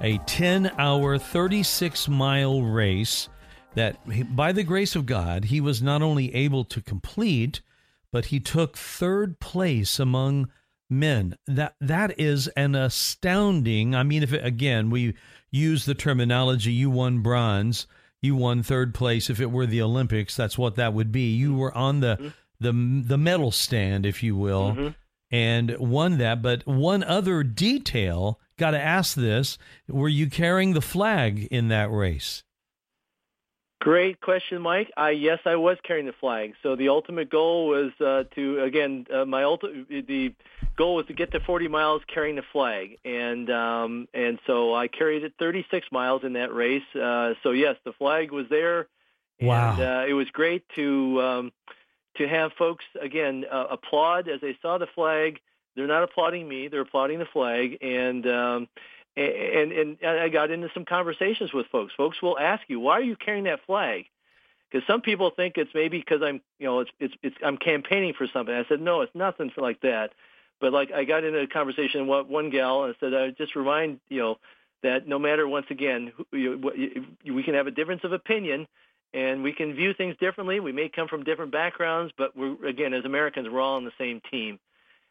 A 0.00 0.18
10 0.18 0.72
hour, 0.76 1.18
36 1.18 2.08
mile 2.08 2.62
race 2.62 3.28
that, 3.78 4.34
by 4.34 4.52
the 4.52 4.64
grace 4.64 4.96
of 4.96 5.06
God, 5.06 5.46
he 5.46 5.60
was 5.60 5.80
not 5.80 6.02
only 6.02 6.34
able 6.34 6.64
to 6.64 6.82
complete, 6.82 7.60
but 8.10 8.26
he 8.26 8.40
took 8.40 8.76
third 8.76 9.38
place 9.38 10.00
among 10.00 10.48
men. 10.90 11.36
That 11.46 11.74
that 11.80 12.18
is 12.18 12.48
an 12.48 12.74
astounding. 12.74 13.94
I 13.94 14.02
mean, 14.02 14.22
if 14.22 14.32
it, 14.32 14.44
again 14.44 14.90
we 14.90 15.14
use 15.50 15.84
the 15.84 15.94
terminology, 15.94 16.72
you 16.72 16.90
won 16.90 17.20
bronze, 17.20 17.86
you 18.20 18.34
won 18.34 18.62
third 18.62 18.94
place. 18.94 19.30
If 19.30 19.40
it 19.40 19.50
were 19.50 19.66
the 19.66 19.82
Olympics, 19.82 20.34
that's 20.36 20.58
what 20.58 20.76
that 20.76 20.94
would 20.94 21.12
be. 21.12 21.34
You 21.34 21.54
were 21.54 21.76
on 21.76 22.00
the 22.00 22.16
mm-hmm. 22.16 22.28
the 22.60 23.08
the 23.08 23.18
medal 23.18 23.52
stand, 23.52 24.06
if 24.06 24.22
you 24.22 24.34
will, 24.34 24.72
mm-hmm. 24.72 24.88
and 25.30 25.76
won 25.78 26.18
that. 26.18 26.42
But 26.42 26.66
one 26.66 27.04
other 27.04 27.42
detail, 27.42 28.40
got 28.56 28.72
to 28.72 28.80
ask 28.80 29.14
this: 29.14 29.56
Were 29.88 30.08
you 30.08 30.28
carrying 30.28 30.72
the 30.72 30.80
flag 30.80 31.46
in 31.50 31.68
that 31.68 31.92
race? 31.92 32.42
Great 33.80 34.20
question, 34.20 34.60
Mike. 34.60 34.90
I 34.96 35.10
yes, 35.10 35.38
I 35.44 35.54
was 35.54 35.78
carrying 35.84 36.06
the 36.06 36.12
flag. 36.12 36.54
So 36.64 36.74
the 36.74 36.88
ultimate 36.88 37.30
goal 37.30 37.68
was 37.68 37.92
uh, 38.00 38.24
to 38.34 38.60
again 38.60 39.06
uh, 39.12 39.24
my 39.24 39.42
ulti- 39.42 40.06
the 40.06 40.34
goal 40.76 40.96
was 40.96 41.06
to 41.06 41.12
get 41.12 41.30
to 41.32 41.40
40 41.40 41.68
miles 41.68 42.02
carrying 42.12 42.34
the 42.34 42.42
flag, 42.52 42.98
and 43.04 43.48
um, 43.50 44.08
and 44.12 44.40
so 44.48 44.74
I 44.74 44.88
carried 44.88 45.22
it 45.22 45.34
36 45.38 45.86
miles 45.92 46.24
in 46.24 46.32
that 46.32 46.52
race. 46.52 46.82
Uh, 46.92 47.34
so 47.44 47.52
yes, 47.52 47.76
the 47.84 47.92
flag 47.92 48.32
was 48.32 48.46
there. 48.50 48.88
Wow! 49.40 49.74
And, 49.74 49.80
uh, 49.80 50.04
it 50.08 50.14
was 50.14 50.26
great 50.32 50.64
to 50.74 51.22
um, 51.22 51.52
to 52.16 52.26
have 52.26 52.50
folks 52.58 52.84
again 53.00 53.44
uh, 53.48 53.66
applaud 53.70 54.28
as 54.28 54.40
they 54.40 54.58
saw 54.60 54.78
the 54.78 54.88
flag. 54.92 55.38
They're 55.76 55.86
not 55.86 56.02
applauding 56.02 56.48
me; 56.48 56.66
they're 56.66 56.80
applauding 56.80 57.20
the 57.20 57.26
flag, 57.26 57.78
and 57.80 58.26
um, 58.26 58.68
and, 59.18 59.72
and 59.72 59.98
I 60.04 60.28
got 60.28 60.50
into 60.50 60.70
some 60.74 60.84
conversations 60.84 61.52
with 61.52 61.66
folks. 61.66 61.92
Folks 61.96 62.20
will 62.22 62.38
ask 62.38 62.62
you, 62.68 62.80
"Why 62.80 62.94
are 62.94 63.02
you 63.02 63.16
carrying 63.16 63.44
that 63.44 63.64
flag?" 63.66 64.06
Because 64.70 64.86
some 64.86 65.00
people 65.00 65.30
think 65.30 65.56
it's 65.56 65.70
maybe 65.74 65.98
because 65.98 66.22
I'm, 66.22 66.40
you 66.58 66.66
know, 66.66 66.80
it's 66.80 66.90
it's 67.00 67.14
it's 67.22 67.36
I'm 67.44 67.56
campaigning 67.56 68.14
for 68.14 68.26
something. 68.26 68.54
I 68.54 68.64
said, 68.68 68.80
"No, 68.80 69.00
it's 69.00 69.14
nothing 69.14 69.50
like 69.56 69.80
that." 69.80 70.12
But 70.60 70.72
like 70.72 70.92
I 70.92 71.04
got 71.04 71.24
into 71.24 71.40
a 71.40 71.46
conversation 71.46 72.06
with 72.06 72.26
one 72.26 72.50
gal 72.50 72.84
and 72.84 72.94
I 72.94 72.98
said, 73.00 73.14
"I 73.14 73.30
just 73.30 73.56
remind 73.56 74.00
you 74.08 74.20
know 74.20 74.38
that 74.82 75.08
no 75.08 75.18
matter 75.18 75.48
once 75.48 75.66
again, 75.70 76.12
we 76.32 77.42
can 77.42 77.54
have 77.54 77.66
a 77.66 77.72
difference 77.72 78.04
of 78.04 78.12
opinion." 78.12 78.66
And 79.14 79.42
we 79.42 79.54
can 79.54 79.72
view 79.72 79.94
things 79.94 80.16
differently. 80.20 80.60
We 80.60 80.70
may 80.70 80.90
come 80.90 81.08
from 81.08 81.24
different 81.24 81.50
backgrounds, 81.50 82.12
but 82.18 82.36
we're 82.36 82.62
again, 82.66 82.92
as 82.92 83.06
Americans, 83.06 83.48
we're 83.48 83.58
all 83.58 83.76
on 83.76 83.86
the 83.86 83.92
same 83.96 84.20
team. 84.30 84.58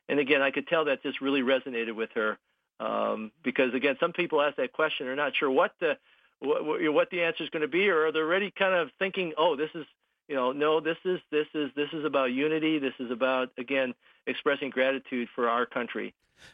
And 0.08 0.20
again, 0.20 0.39
I 0.43 0.51
could 0.51 0.68
tell 0.68 0.86
that 0.86 1.01
just 1.01 1.20
really 1.20 1.41
resonated 1.41 1.95
with 1.95 2.12
her 2.14 2.38
um, 2.80 3.32
because 3.43 3.73
again, 3.73 3.95
some 3.99 4.13
people 4.13 4.41
ask 4.41 4.57
that 4.57 4.73
question, 4.73 5.07
they're 5.07 5.15
not 5.15 5.36
sure 5.36 5.49
what 5.49 5.71
the 5.80 5.93
what, 6.39 6.63
what 6.93 7.09
the 7.09 7.23
answer 7.23 7.43
is 7.43 7.49
going 7.49 7.63
to 7.63 7.67
be, 7.67 7.89
or 7.89 8.07
are 8.07 8.11
they're 8.11 8.25
already 8.25 8.51
kind 8.51 8.75
of 8.75 8.89
thinking, 8.99 9.34
oh, 9.38 9.55
this 9.55 9.69
is 9.73 9.86
you 10.28 10.36
know, 10.36 10.51
no, 10.51 10.80
this 10.80 10.97
is 11.05 11.19
this 11.32 11.47
is 11.53 11.71
this 11.75 11.89
is 11.93 12.05
about 12.05 12.32
unity. 12.32 12.80
This 12.80 12.93
is 12.99 13.11
about 13.11 13.49
again 13.57 13.93
expressing 14.25 14.69
gratitude 14.69 15.30
for 15.34 15.49
our 15.49 15.65
country. 15.65 16.13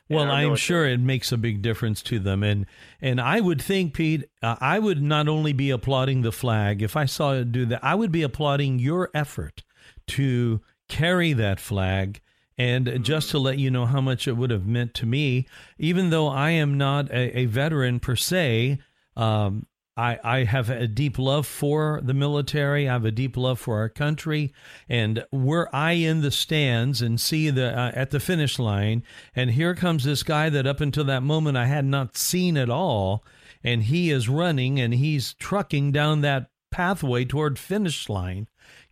Well, 0.10 0.32
I'm 0.32 0.56
sure 0.56 0.86
it 0.86 1.00
makes 1.00 1.32
a 1.34 1.38
big 1.38 1.62
difference 1.62 2.02
to 2.04 2.20
them, 2.20 2.44
and 2.44 2.66
and 3.02 3.20
I 3.20 3.42
would 3.42 3.62
think, 3.62 3.94
Pete, 3.94 4.30
uh, 4.42 4.56
I 4.62 4.80
would 4.80 5.02
not 5.02 5.28
only 5.28 5.54
be 5.54 5.72
applauding 5.72 6.22
the 6.22 6.32
flag 6.32 6.82
if 6.82 6.96
I 6.96 7.06
saw 7.06 7.34
it 7.34 7.52
do 7.52 7.66
that. 7.66 7.84
I 7.84 7.96
would 7.96 8.12
be 8.12 8.22
applauding 8.22 8.80
your 8.80 9.10
effort 9.14 9.64
to 10.08 10.62
carry 10.88 11.34
that 11.34 11.60
flag 11.60 12.22
and 12.58 13.00
just 13.04 13.32
to 13.32 13.40
let 13.40 13.58
you 13.58 13.72
know 13.72 13.86
how 13.86 14.02
much 14.02 14.28
it 14.28 14.38
would 14.38 14.52
have 14.52 14.66
meant 14.66 14.94
to 14.96 15.06
me, 15.06 15.48
even 15.78 16.10
though 16.10 16.28
I 16.28 16.52
am 16.52 16.78
not 16.78 17.10
a, 17.12 17.40
a 17.40 17.46
veteran 17.46 18.00
per 18.00 18.16
se, 18.16 18.80
um, 19.16 19.66
I, 19.96 20.20
I 20.24 20.44
have 20.46 20.70
a 20.70 20.88
deep 20.88 21.20
love 21.20 21.46
for 21.46 22.02
the 22.04 22.16
military. 22.16 22.90
I 22.90 22.94
have 22.94 23.06
a 23.06 23.12
deep 23.12 23.38
love 23.38 23.60
for 23.60 23.78
our 23.78 23.90
country. 23.90 24.52
And 24.90 25.24
were 25.32 25.70
I 25.74 25.94
in 25.94 26.22
the 26.22 26.32
stands 26.32 27.02
and 27.02 27.22
see 27.22 27.50
the 27.52 27.78
uh, 27.78 27.92
at 27.94 28.10
the 28.10 28.20
finish 28.20 28.58
line, 28.58 29.04
and 29.36 29.52
here 29.52 29.76
comes 29.76 30.04
this 30.04 30.24
guy 30.24 30.50
that 30.50 30.66
up 30.66 30.82
until 30.82 31.04
that 31.06 31.22
moment 31.22 31.58
I 31.58 31.68
had 31.68 31.86
not 31.86 32.18
seen 32.18 32.58
at 32.58 32.70
all, 32.70 33.24
and 33.64 33.84
he 33.84 34.10
is 34.10 34.28
running 34.28 34.80
and 34.80 34.96
he's 34.96 35.36
trucking 35.36 35.92
down 35.92 36.22
that 36.22 36.50
pathway 36.72 37.24
toward 37.24 37.60
finish 37.60 38.10
line 38.10 38.48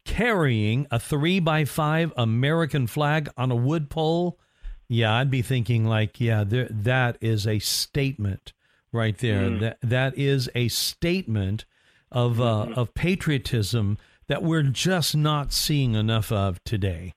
carrying 0.06 0.88
a 0.91 0.99
three 0.99 1.39
by 1.39 1.66
five 1.66 2.14
American 2.18 2.88
flag 2.88 3.30
on 3.38 3.52
a 3.52 3.56
wood 3.56 3.89
pole, 3.89 4.39
yeah, 4.88 5.16
I'd 5.16 5.32
be 5.32 5.41
thinking 5.41 5.86
like, 5.86 6.20
yeah, 6.20 6.43
there, 6.43 6.68
that 6.70 7.18
is 7.22 7.47
a 7.47 7.60
statement 7.60 8.54
right 8.91 9.18
there. 9.18 9.43
Mm. 9.43 9.60
That 9.62 9.78
that 9.82 10.18
is 10.18 10.49
a 10.54 10.68
statement 10.68 11.66
of 12.12 12.41
uh, 12.41 12.43
mm-hmm. 12.43 12.74
of 12.74 12.93
patriotism 12.93 13.97
that 14.28 14.43
we're 14.43 14.64
just 14.64 15.16
not 15.16 15.54
seeing 15.54 15.95
enough 15.95 16.32
of 16.32 16.64
today. 16.64 17.14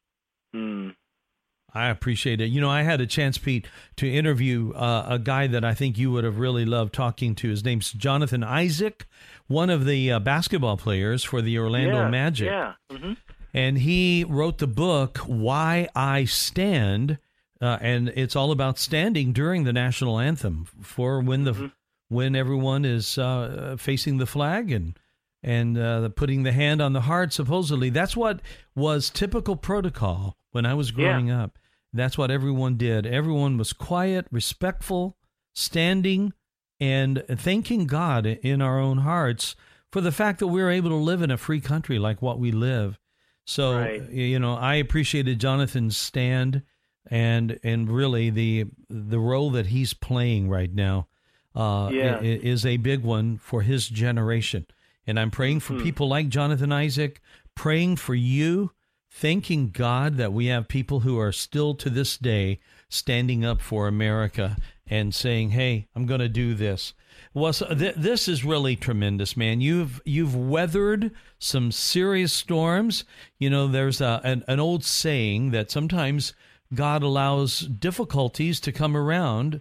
I 1.74 1.88
appreciate 1.88 2.40
it. 2.40 2.46
You 2.46 2.60
know, 2.60 2.70
I 2.70 2.82
had 2.82 3.00
a 3.00 3.06
chance, 3.06 3.36
Pete, 3.36 3.66
to 3.96 4.10
interview 4.10 4.72
uh, 4.74 5.06
a 5.08 5.18
guy 5.18 5.48
that 5.48 5.64
I 5.64 5.74
think 5.74 5.98
you 5.98 6.12
would 6.12 6.22
have 6.22 6.38
really 6.38 6.64
loved 6.64 6.94
talking 6.94 7.34
to. 7.36 7.50
His 7.50 7.64
name's 7.64 7.90
Jonathan 7.90 8.44
Isaac, 8.44 9.06
one 9.48 9.70
of 9.70 9.84
the 9.84 10.12
uh, 10.12 10.20
basketball 10.20 10.76
players 10.76 11.24
for 11.24 11.42
the 11.42 11.58
Orlando 11.58 12.02
yeah, 12.02 12.08
Magic. 12.08 12.46
Yeah. 12.46 12.72
Mm-hmm. 12.92 13.12
And 13.52 13.78
he 13.78 14.24
wrote 14.28 14.58
the 14.58 14.68
book, 14.68 15.18
Why 15.18 15.88
I 15.96 16.26
Stand. 16.26 17.18
Uh, 17.60 17.78
and 17.80 18.08
it's 18.10 18.36
all 18.36 18.52
about 18.52 18.78
standing 18.78 19.32
during 19.32 19.64
the 19.64 19.72
national 19.72 20.20
anthem 20.20 20.66
for 20.80 21.20
when 21.20 21.44
the 21.44 21.52
mm-hmm. 21.52 21.66
when 22.08 22.36
everyone 22.36 22.84
is 22.84 23.16
uh, 23.16 23.76
facing 23.78 24.18
the 24.18 24.26
flag 24.26 24.70
and 24.70 24.98
and 25.42 25.78
uh, 25.78 26.08
putting 26.10 26.42
the 26.42 26.52
hand 26.52 26.80
on 26.82 26.92
the 26.92 27.02
heart. 27.02 27.32
Supposedly, 27.32 27.90
that's 27.90 28.16
what 28.16 28.40
was 28.74 29.10
typical 29.10 29.56
protocol 29.56 30.36
when 30.50 30.66
I 30.66 30.74
was 30.74 30.90
growing 30.90 31.28
yeah. 31.28 31.44
up. 31.44 31.58
That's 31.94 32.18
what 32.18 32.30
everyone 32.30 32.76
did. 32.76 33.06
Everyone 33.06 33.56
was 33.56 33.72
quiet, 33.72 34.26
respectful, 34.32 35.16
standing, 35.54 36.32
and 36.80 37.22
thanking 37.30 37.86
God 37.86 38.26
in 38.26 38.60
our 38.60 38.80
own 38.80 38.98
hearts 38.98 39.54
for 39.92 40.00
the 40.00 40.12
fact 40.12 40.40
that 40.40 40.48
we're 40.48 40.70
able 40.70 40.90
to 40.90 40.96
live 40.96 41.22
in 41.22 41.30
a 41.30 41.36
free 41.36 41.60
country 41.60 42.00
like 42.00 42.20
what 42.20 42.40
we 42.40 42.50
live. 42.50 42.98
So, 43.46 43.78
right. 43.78 44.10
you 44.10 44.40
know, 44.40 44.54
I 44.54 44.74
appreciated 44.74 45.38
Jonathan's 45.38 45.96
stand 45.96 46.62
and 47.10 47.60
and 47.62 47.90
really 47.90 48.30
the 48.30 48.64
the 48.88 49.20
role 49.20 49.50
that 49.50 49.66
he's 49.66 49.94
playing 49.94 50.48
right 50.48 50.72
now 50.72 51.06
uh, 51.54 51.90
yeah. 51.92 52.20
is 52.20 52.66
a 52.66 52.78
big 52.78 53.02
one 53.04 53.38
for 53.38 53.62
his 53.62 53.88
generation. 53.88 54.66
And 55.06 55.20
I'm 55.20 55.30
praying 55.30 55.60
for 55.60 55.74
mm-hmm. 55.74 55.84
people 55.84 56.08
like 56.08 56.28
Jonathan 56.28 56.72
Isaac, 56.72 57.20
praying 57.54 57.96
for 57.96 58.14
you 58.14 58.72
thanking 59.14 59.70
God 59.70 60.16
that 60.16 60.32
we 60.32 60.46
have 60.46 60.66
people 60.66 61.00
who 61.00 61.18
are 61.18 61.32
still 61.32 61.74
to 61.76 61.88
this 61.88 62.18
day 62.18 62.58
standing 62.88 63.44
up 63.44 63.60
for 63.60 63.86
America 63.86 64.56
and 64.86 65.14
saying, 65.14 65.50
"Hey, 65.50 65.86
I'm 65.94 66.04
going 66.04 66.20
to 66.20 66.28
do 66.28 66.54
this." 66.54 66.94
Well, 67.32 67.52
so 67.52 67.74
th- 67.74 67.94
this 67.96 68.28
is 68.28 68.44
really 68.44 68.76
tremendous, 68.76 69.36
man. 69.36 69.60
You've 69.60 70.00
you've 70.04 70.34
weathered 70.34 71.12
some 71.38 71.72
serious 71.72 72.32
storms. 72.32 73.04
You 73.38 73.50
know, 73.50 73.68
there's 73.68 74.00
a, 74.00 74.20
an, 74.24 74.44
an 74.48 74.60
old 74.60 74.84
saying 74.84 75.52
that 75.52 75.70
sometimes 75.70 76.34
God 76.72 77.02
allows 77.02 77.60
difficulties 77.60 78.60
to 78.60 78.72
come 78.72 78.96
around 78.96 79.60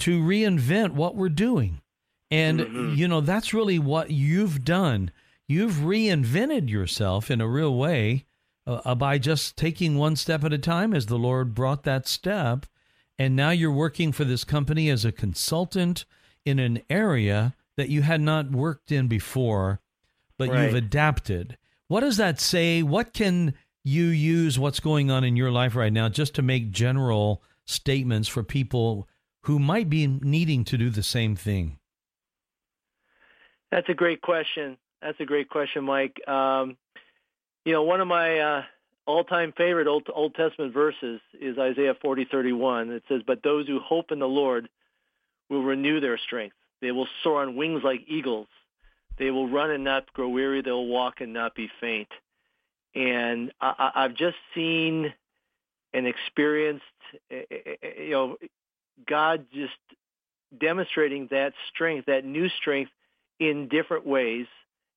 to 0.00 0.22
reinvent 0.22 0.92
what 0.92 1.16
we're 1.16 1.28
doing. 1.28 1.80
And, 2.30 2.60
mm-hmm. 2.60 2.94
you 2.94 3.08
know, 3.08 3.20
that's 3.20 3.54
really 3.54 3.78
what 3.78 4.10
you've 4.10 4.64
done. 4.64 5.10
You've 5.48 5.74
reinvented 5.74 6.68
yourself 6.68 7.30
in 7.30 7.40
a 7.40 7.48
real 7.48 7.74
way 7.74 8.25
uh, 8.66 8.94
by 8.94 9.18
just 9.18 9.56
taking 9.56 9.96
one 9.96 10.16
step 10.16 10.44
at 10.44 10.52
a 10.52 10.58
time 10.58 10.92
as 10.92 11.06
the 11.06 11.18
Lord 11.18 11.54
brought 11.54 11.84
that 11.84 12.06
step. 12.08 12.66
And 13.18 13.34
now 13.34 13.50
you're 13.50 13.70
working 13.70 14.12
for 14.12 14.24
this 14.24 14.44
company 14.44 14.90
as 14.90 15.04
a 15.04 15.12
consultant 15.12 16.04
in 16.44 16.58
an 16.58 16.82
area 16.90 17.54
that 17.76 17.88
you 17.88 18.02
had 18.02 18.20
not 18.20 18.50
worked 18.50 18.90
in 18.90 19.06
before, 19.06 19.80
but 20.38 20.48
right. 20.48 20.64
you've 20.64 20.74
adapted. 20.74 21.56
What 21.88 22.00
does 22.00 22.16
that 22.16 22.40
say? 22.40 22.82
What 22.82 23.12
can 23.12 23.54
you 23.84 24.06
use 24.06 24.58
what's 24.58 24.80
going 24.80 25.10
on 25.10 25.24
in 25.24 25.36
your 25.36 25.50
life 25.50 25.76
right 25.76 25.92
now 25.92 26.08
just 26.08 26.34
to 26.34 26.42
make 26.42 26.72
general 26.72 27.42
statements 27.66 28.28
for 28.28 28.42
people 28.42 29.08
who 29.42 29.58
might 29.58 29.88
be 29.88 30.06
needing 30.06 30.64
to 30.64 30.76
do 30.76 30.90
the 30.90 31.02
same 31.02 31.36
thing? 31.36 31.78
That's 33.70 33.88
a 33.88 33.94
great 33.94 34.20
question. 34.22 34.76
That's 35.02 35.20
a 35.20 35.24
great 35.24 35.48
question, 35.48 35.84
Mike. 35.84 36.16
Um, 36.26 36.76
you 37.66 37.72
know, 37.72 37.82
one 37.82 38.00
of 38.00 38.06
my 38.06 38.38
uh, 38.38 38.62
all-time 39.06 39.52
favorite 39.56 39.88
Old, 39.88 40.08
Old 40.14 40.36
Testament 40.36 40.72
verses 40.72 41.20
is 41.38 41.58
Isaiah 41.58 41.96
40:31. 42.02 42.90
It 42.90 43.02
says, 43.08 43.22
"But 43.26 43.42
those 43.42 43.66
who 43.66 43.80
hope 43.80 44.12
in 44.12 44.20
the 44.20 44.28
Lord 44.28 44.68
will 45.50 45.64
renew 45.64 45.98
their 45.98 46.16
strength. 46.16 46.54
They 46.80 46.92
will 46.92 47.08
soar 47.24 47.42
on 47.42 47.56
wings 47.56 47.82
like 47.82 48.02
eagles. 48.06 48.46
They 49.18 49.32
will 49.32 49.48
run 49.48 49.72
and 49.72 49.82
not 49.82 50.12
grow 50.12 50.28
weary. 50.28 50.62
They 50.62 50.70
will 50.70 50.86
walk 50.86 51.20
and 51.20 51.32
not 51.32 51.56
be 51.56 51.68
faint." 51.80 52.08
And 52.94 53.52
I, 53.60 53.90
I've 53.96 54.14
just 54.14 54.36
seen 54.54 55.12
and 55.92 56.06
experienced, 56.06 56.84
eh, 57.32 57.42
eh, 57.50 57.74
eh, 57.82 58.02
you 58.02 58.10
know, 58.10 58.36
God 59.08 59.44
just 59.52 59.72
demonstrating 60.56 61.26
that 61.32 61.52
strength, 61.68 62.06
that 62.06 62.24
new 62.24 62.48
strength, 62.48 62.92
in 63.40 63.66
different 63.68 64.06
ways 64.06 64.46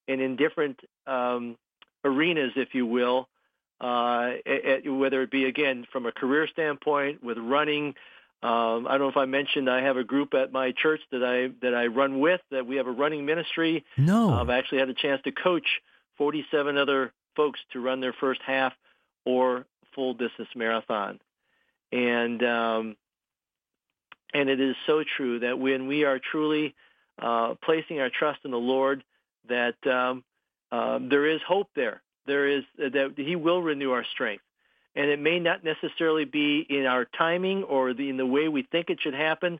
and 0.08 0.22
in 0.22 0.36
different 0.36 0.80
um, 1.08 1.58
arenas, 2.04 2.52
if 2.56 2.74
you 2.74 2.86
will, 2.86 3.28
uh, 3.82 4.32
at, 4.46 4.90
whether 4.90 5.22
it 5.22 5.32
be 5.32 5.46
again 5.46 5.86
from 5.92 6.06
a 6.06 6.12
career 6.12 6.48
standpoint 6.52 7.24
with 7.24 7.38
running. 7.38 7.96
Um, 8.42 8.88
I 8.88 8.92
don't 8.92 9.00
know 9.00 9.10
if 9.10 9.18
I 9.18 9.26
mentioned 9.26 9.70
I 9.70 9.82
have 9.82 9.98
a 9.98 10.04
group 10.04 10.34
at 10.34 10.52
my 10.52 10.72
church 10.72 11.02
that 11.12 11.24
I 11.24 11.54
that 11.62 11.76
I 11.76 11.88
run 11.88 12.20
with. 12.20 12.42
That 12.52 12.66
we 12.66 12.78
have 12.78 12.88
a 12.88 12.92
running 12.92 13.26
ministry. 13.26 13.86
No, 13.98 14.34
I've 14.34 14.50
actually 14.50 14.80
had 14.80 14.90
a 14.90 14.94
chance 14.94 15.22
to 15.24 15.32
coach 15.32 15.68
47 16.18 16.78
other 16.78 17.12
folks 17.36 17.60
to 17.74 17.82
run 17.82 18.00
their 18.00 18.14
first 18.14 18.42
half 18.46 18.74
or 19.26 19.66
full 19.94 20.14
distance 20.14 20.50
marathon, 20.56 21.20
and 21.92 22.42
um, 22.44 22.96
and 24.34 24.50
it 24.50 24.60
is 24.60 24.76
so 24.86 25.04
true 25.18 25.40
that 25.40 25.60
when 25.60 25.88
we 25.88 26.06
are 26.06 26.20
truly 26.20 26.76
uh, 27.22 27.56
placing 27.64 28.00
our 28.00 28.10
trust 28.10 28.40
in 28.46 28.52
the 28.52 28.58
Lord, 28.58 29.04
that 29.48 29.76
um, 29.88 30.24
uh, 30.72 31.00
there 31.02 31.26
is 31.26 31.42
hope 31.48 31.70
there. 31.76 32.02
There 32.26 32.48
is 32.48 32.64
uh, 32.84 32.90
that 32.90 33.14
He 33.18 33.36
will 33.36 33.62
renew 33.62 33.92
our 33.92 34.06
strength, 34.06 34.44
and 34.96 35.10
it 35.10 35.20
may 35.20 35.40
not 35.40 35.64
necessarily 35.64 36.26
be 36.26 36.66
in 36.68 36.86
our 36.86 37.06
timing 37.06 37.64
or 37.64 37.94
the, 37.94 38.10
in 38.10 38.18
the 38.18 38.26
way 38.26 38.48
we 38.48 38.64
think 38.64 38.90
it 38.90 39.00
should 39.02 39.14
happen, 39.14 39.60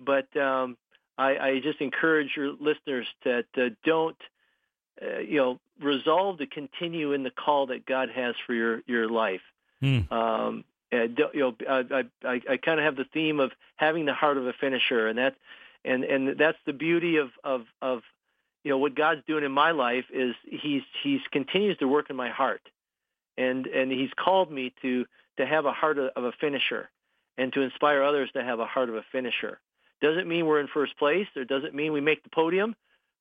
but 0.00 0.34
um, 0.36 0.76
I, 1.18 1.38
I, 1.38 1.60
just 1.60 1.80
encourage 1.80 2.36
your 2.36 2.52
listeners 2.52 3.06
that 3.24 3.46
uh, 3.56 3.70
don't, 3.84 4.16
uh, 5.00 5.18
you 5.18 5.36
know, 5.36 5.60
resolve 5.80 6.38
to 6.38 6.46
continue 6.46 7.12
in 7.12 7.22
the 7.22 7.30
call 7.30 7.66
that 7.66 7.86
God 7.86 8.10
has 8.10 8.34
for 8.46 8.54
your 8.54 8.82
your 8.86 9.08
life. 9.08 9.42
Mm. 9.82 10.10
Um, 10.10 10.64
and, 10.92 11.18
you 11.34 11.40
know, 11.40 11.54
I, 11.68 12.04
I, 12.24 12.40
I 12.48 12.56
kind 12.56 12.78
of 12.78 12.84
have 12.84 12.96
the 12.96 13.06
theme 13.12 13.40
of 13.40 13.50
having 13.76 14.06
the 14.06 14.14
heart 14.14 14.36
of 14.36 14.46
a 14.46 14.52
finisher, 14.52 15.08
and 15.08 15.18
that 15.18 15.34
and 15.84 16.04
and 16.04 16.38
that's 16.38 16.58
the 16.66 16.72
beauty 16.72 17.16
of 17.16 17.30
of 17.44 17.64
of 17.80 18.02
you 18.66 18.72
know 18.72 18.78
what 18.78 18.96
God's 18.96 19.20
doing 19.28 19.44
in 19.44 19.52
my 19.52 19.70
life 19.70 20.06
is 20.12 20.34
he's 20.44 20.82
he's 21.04 21.20
continues 21.30 21.78
to 21.78 21.86
work 21.86 22.10
in 22.10 22.16
my 22.16 22.30
heart, 22.30 22.62
and 23.38 23.64
and 23.68 23.92
he's 23.92 24.10
called 24.18 24.50
me 24.50 24.74
to 24.82 25.06
to 25.36 25.46
have 25.46 25.66
a 25.66 25.72
heart 25.72 25.98
of, 25.98 26.24
a 26.24 26.32
finisher, 26.40 26.90
and 27.38 27.52
to 27.52 27.60
inspire 27.60 28.02
others 28.02 28.28
to 28.32 28.42
have 28.42 28.58
a 28.58 28.66
heart 28.66 28.88
of 28.88 28.96
a 28.96 29.04
finisher. 29.12 29.60
Doesn't 30.02 30.26
mean 30.26 30.46
we're 30.46 30.58
in 30.58 30.66
first 30.66 30.98
place, 30.98 31.28
or 31.36 31.44
doesn't 31.44 31.76
mean 31.76 31.92
we 31.92 32.00
make 32.00 32.24
the 32.24 32.28
podium, 32.28 32.74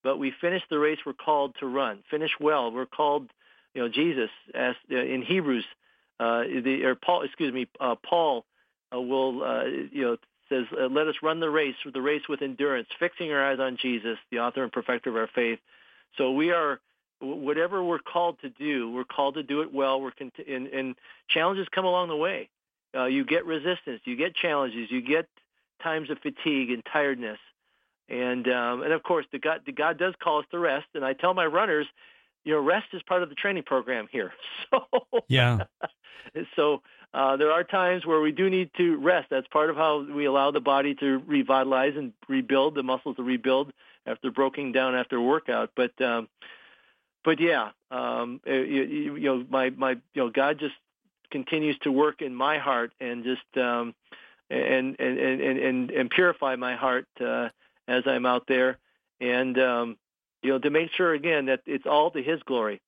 but 0.04 0.18
we 0.18 0.34
finish 0.42 0.64
the 0.72 0.80
race 0.80 0.98
we're 1.06 1.14
called 1.14 1.54
to 1.60 1.68
run. 1.68 2.02
Finish 2.10 2.32
well. 2.40 2.72
We're 2.72 2.88
called, 2.88 3.30
you 3.76 3.84
know, 3.84 3.88
Jesus 3.88 4.32
as 4.56 4.74
uh, 4.92 4.96
in 4.96 5.22
Hebrews, 5.22 5.66
uh, 6.20 6.42
the 6.64 6.86
or 6.86 6.96
Paul, 6.96 7.22
excuse 7.22 7.54
me, 7.54 7.68
uh, 7.80 7.94
Paul 8.04 8.46
uh, 8.92 9.00
will 9.00 9.44
uh, 9.44 9.66
you 9.66 10.02
know 10.02 10.18
says, 10.50 10.66
uh, 10.78 10.88
"Let 10.88 11.08
us 11.08 11.16
run 11.22 11.40
the 11.40 11.50
race, 11.50 11.76
the 11.86 12.02
race 12.02 12.28
with 12.28 12.42
endurance, 12.42 12.88
fixing 13.00 13.32
our 13.32 13.44
eyes 13.44 13.60
on 13.60 13.78
Jesus, 13.78 14.18
the 14.32 14.40
author 14.40 14.64
and 14.64 14.72
perfecter 14.72 15.10
of 15.10 15.16
our 15.16 15.28
faith." 15.28 15.60
So 16.18 16.32
we 16.32 16.52
are, 16.52 16.80
whatever 17.20 17.84
we're 17.84 18.00
called 18.00 18.40
to 18.42 18.50
do, 18.50 18.92
we're 18.92 19.04
called 19.04 19.36
to 19.36 19.44
do 19.44 19.62
it 19.62 19.74
well. 19.74 20.02
We're 20.02 20.12
cont- 20.12 20.40
and, 20.48 20.68
and 20.68 20.96
challenges 21.30 21.68
come 21.72 21.86
along 21.86 22.10
the 22.10 22.16
way. 22.16 22.50
Uh, 22.96 23.06
you 23.06 23.26
get 23.26 23.46
resistance, 23.46 24.02
you 24.06 24.16
get 24.16 24.36
challenges, 24.36 24.90
you 24.90 25.02
get 25.02 25.28
times 25.84 26.10
of 26.10 26.20
fatigue 26.20 26.72
and 26.72 26.84
tiredness, 26.86 27.40
and 28.08 28.48
um, 28.48 28.84
and 28.84 28.94
of 28.94 29.04
course, 29.04 29.26
the 29.32 29.40
God, 29.40 29.62
the 29.66 29.72
God 29.72 29.98
does 29.98 30.14
call 30.22 30.40
us 30.40 30.46
to 30.52 30.60
rest. 30.60 30.88
And 30.94 31.04
I 31.04 31.14
tell 31.14 31.34
my 31.34 31.46
runners, 31.46 31.88
you 32.44 32.54
know, 32.54 32.62
rest 32.62 32.88
is 32.94 33.02
part 33.02 33.24
of 33.24 33.30
the 33.30 33.36
training 33.36 33.64
program 33.64 34.08
here. 34.12 34.34
So 34.72 35.24
yeah. 35.28 35.64
so 36.56 36.82
uh, 37.16 37.38
there 37.38 37.54
are 37.54 37.64
times 37.64 38.06
where 38.06 38.20
we 38.20 38.34
do 38.34 38.50
need 38.50 38.70
to 38.76 38.98
rest. 38.98 39.28
That's 39.30 39.48
part 39.48 39.70
of 39.70 39.78
how 39.78 40.04
we 40.04 40.26
allow 40.26 40.52
the 40.52 40.60
body 40.60 40.96
to 40.96 41.24
revitalize 41.26 41.94
and 41.96 42.12
rebuild, 42.28 42.76
the 42.76 42.84
muscles 42.84 43.16
to 43.16 43.24
rebuild 43.24 43.72
after 44.06 44.30
broken 44.32 44.74
down 44.74 44.96
after 44.96 45.16
a 45.16 45.22
workout. 45.22 45.72
But 45.78 46.00
um, 46.02 46.28
but 47.24 47.40
yeah, 47.40 47.70
um, 47.90 48.42
you, 48.46 49.16
you, 49.16 49.20
know, 49.20 49.46
my 49.50 49.70
my 49.70 49.92
you 49.92 50.24
know, 50.24 50.30
God 50.30 50.60
just 50.60 50.76
continues 51.32 51.78
to 51.80 51.92
work 51.92 52.22
in 52.22 52.36
my 52.36 52.58
heart 52.58 52.92
and 53.00 53.24
just 53.24 53.64
um, 53.64 53.96
and, 54.50 54.98
and 55.00 55.18
and 55.18 55.42
and 55.42 55.92
and 55.92 56.10
purify 56.10 56.58
my 56.58 56.76
heart 56.76 57.08
uh, 57.22 57.48
as 57.88 58.04
I'm 58.06 58.26
out 58.26 58.44
there, 58.50 58.78
and 59.22 59.58
um, 59.58 59.98
you 60.44 60.50
know, 60.50 60.60
to 60.60 60.70
make 60.70 60.92
sure 60.92 61.14
again 61.14 61.46
that 61.46 61.62
it's 61.66 61.86
all 61.86 62.12
to 62.12 62.22
His 62.22 62.44
glory. 62.44 62.82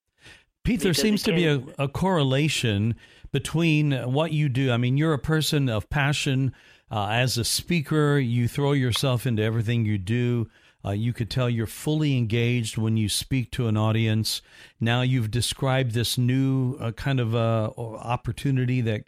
Pete, 0.68 0.82
there 0.82 0.94
seems 0.94 1.24
to 1.24 1.32
be 1.32 1.46
a, 1.46 1.64
a, 1.80 1.88
correlation 1.88 2.94
between 3.32 3.92
what 3.92 4.32
you 4.32 4.50
do. 4.50 4.72
I 4.72 4.78
mean, 4.78 4.98
you're 4.98 5.14
a 5.14 5.20
person 5.20 5.70
of 5.70 5.90
passion. 5.90 6.54
Uh, 6.90 7.08
as 7.10 7.38
a 7.38 7.44
speaker, 7.44 8.18
you 8.18 8.48
throw 8.48 8.72
yourself 8.72 9.26
into 9.26 9.44
everything 9.44 9.86
you 9.86 9.98
do. 9.98 10.48
Uh, 10.86 10.92
you 10.92 11.12
could 11.12 11.30
tell 11.30 11.50
you're 11.50 11.68
fully 11.68 12.18
engaged 12.18 12.78
when 12.78 12.96
you 12.96 13.10
speak 13.10 13.52
to 13.52 13.68
an 13.68 13.76
audience. 13.76 14.42
Now 14.80 15.02
you've 15.02 15.32
described 15.32 15.92
this 15.92 16.18
new 16.18 16.78
uh, 16.80 16.92
kind 16.94 17.20
of 17.20 17.36
uh, 17.36 17.72
opportunity 17.78 18.80
that 18.82 19.04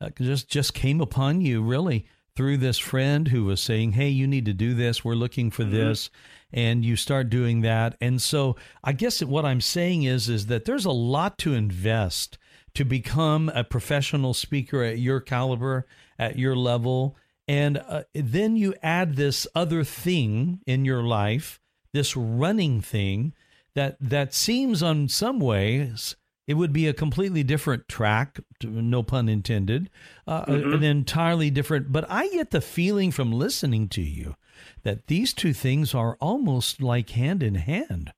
uh, 0.00 0.10
just 0.18 0.48
just 0.48 0.72
came 0.72 1.00
upon 1.00 1.42
you, 1.42 1.62
really 1.62 2.06
through 2.36 2.56
this 2.56 2.78
friend 2.78 3.28
who 3.28 3.44
was 3.44 3.60
saying, 3.60 3.92
"Hey, 3.92 4.08
you 4.08 4.26
need 4.26 4.46
to 4.46 4.54
do 4.54 4.72
this. 4.72 5.04
We're 5.04 5.14
looking 5.14 5.50
for 5.50 5.62
mm-hmm. 5.62 5.72
this." 5.72 6.10
and 6.52 6.84
you 6.84 6.96
start 6.96 7.30
doing 7.30 7.60
that. 7.60 7.96
And 8.00 8.20
so 8.20 8.56
I 8.82 8.92
guess 8.92 9.22
what 9.22 9.44
I'm 9.44 9.60
saying 9.60 10.02
is 10.04 10.28
is 10.28 10.46
that 10.46 10.64
there's 10.64 10.84
a 10.84 10.90
lot 10.90 11.38
to 11.38 11.54
invest 11.54 12.38
to 12.74 12.84
become 12.84 13.50
a 13.54 13.64
professional 13.64 14.34
speaker 14.34 14.82
at 14.82 14.98
your 14.98 15.20
caliber, 15.20 15.86
at 16.18 16.38
your 16.38 16.56
level. 16.56 17.16
And 17.48 17.78
uh, 17.78 18.04
then 18.14 18.56
you 18.56 18.74
add 18.82 19.16
this 19.16 19.46
other 19.54 19.82
thing 19.84 20.60
in 20.66 20.84
your 20.84 21.02
life, 21.02 21.60
this 21.92 22.16
running 22.16 22.80
thing 22.80 23.34
that 23.74 23.96
that 24.00 24.34
seems 24.34 24.82
on 24.82 25.08
some 25.08 25.40
ways 25.40 26.16
it 26.50 26.54
would 26.54 26.72
be 26.72 26.88
a 26.88 26.92
completely 26.92 27.44
different 27.44 27.88
track, 27.88 28.40
no 28.64 29.04
pun 29.04 29.28
intended, 29.28 29.88
uh, 30.26 30.44
mm-hmm. 30.46 30.72
an 30.72 30.82
entirely 30.82 31.48
different. 31.48 31.92
But 31.92 32.10
I 32.10 32.28
get 32.28 32.50
the 32.50 32.60
feeling 32.60 33.12
from 33.12 33.30
listening 33.30 33.88
to 33.90 34.02
you 34.02 34.34
that 34.82 35.06
these 35.06 35.32
two 35.32 35.52
things 35.52 35.94
are 35.94 36.16
almost 36.20 36.82
like 36.82 37.10
hand 37.10 37.44
in 37.44 37.54
hand. 37.54 38.12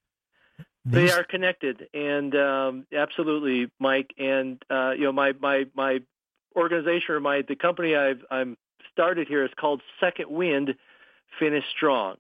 These... 0.85 0.95
They 0.95 1.13
are 1.13 1.25
connected, 1.25 1.89
and 1.95 2.35
um, 2.35 2.87
absolutely, 2.93 3.71
Mike. 3.79 4.13
And 4.19 4.63
uh, 4.69 4.93
you 4.93 5.05
know, 5.05 5.13
my 5.13 5.33
my 5.41 5.67
my 5.75 6.01
organization 6.57 7.15
or 7.15 7.21
my 7.21 7.43
the 7.47 7.55
company 7.55 7.95
I've 7.95 8.25
I'm 8.31 8.57
started 8.93 9.29
here 9.29 9.45
is 9.45 9.51
called 9.59 9.81
Second 10.01 10.31
Wind 10.31 10.75
Finish 11.39 11.65
Strong, 11.77 12.17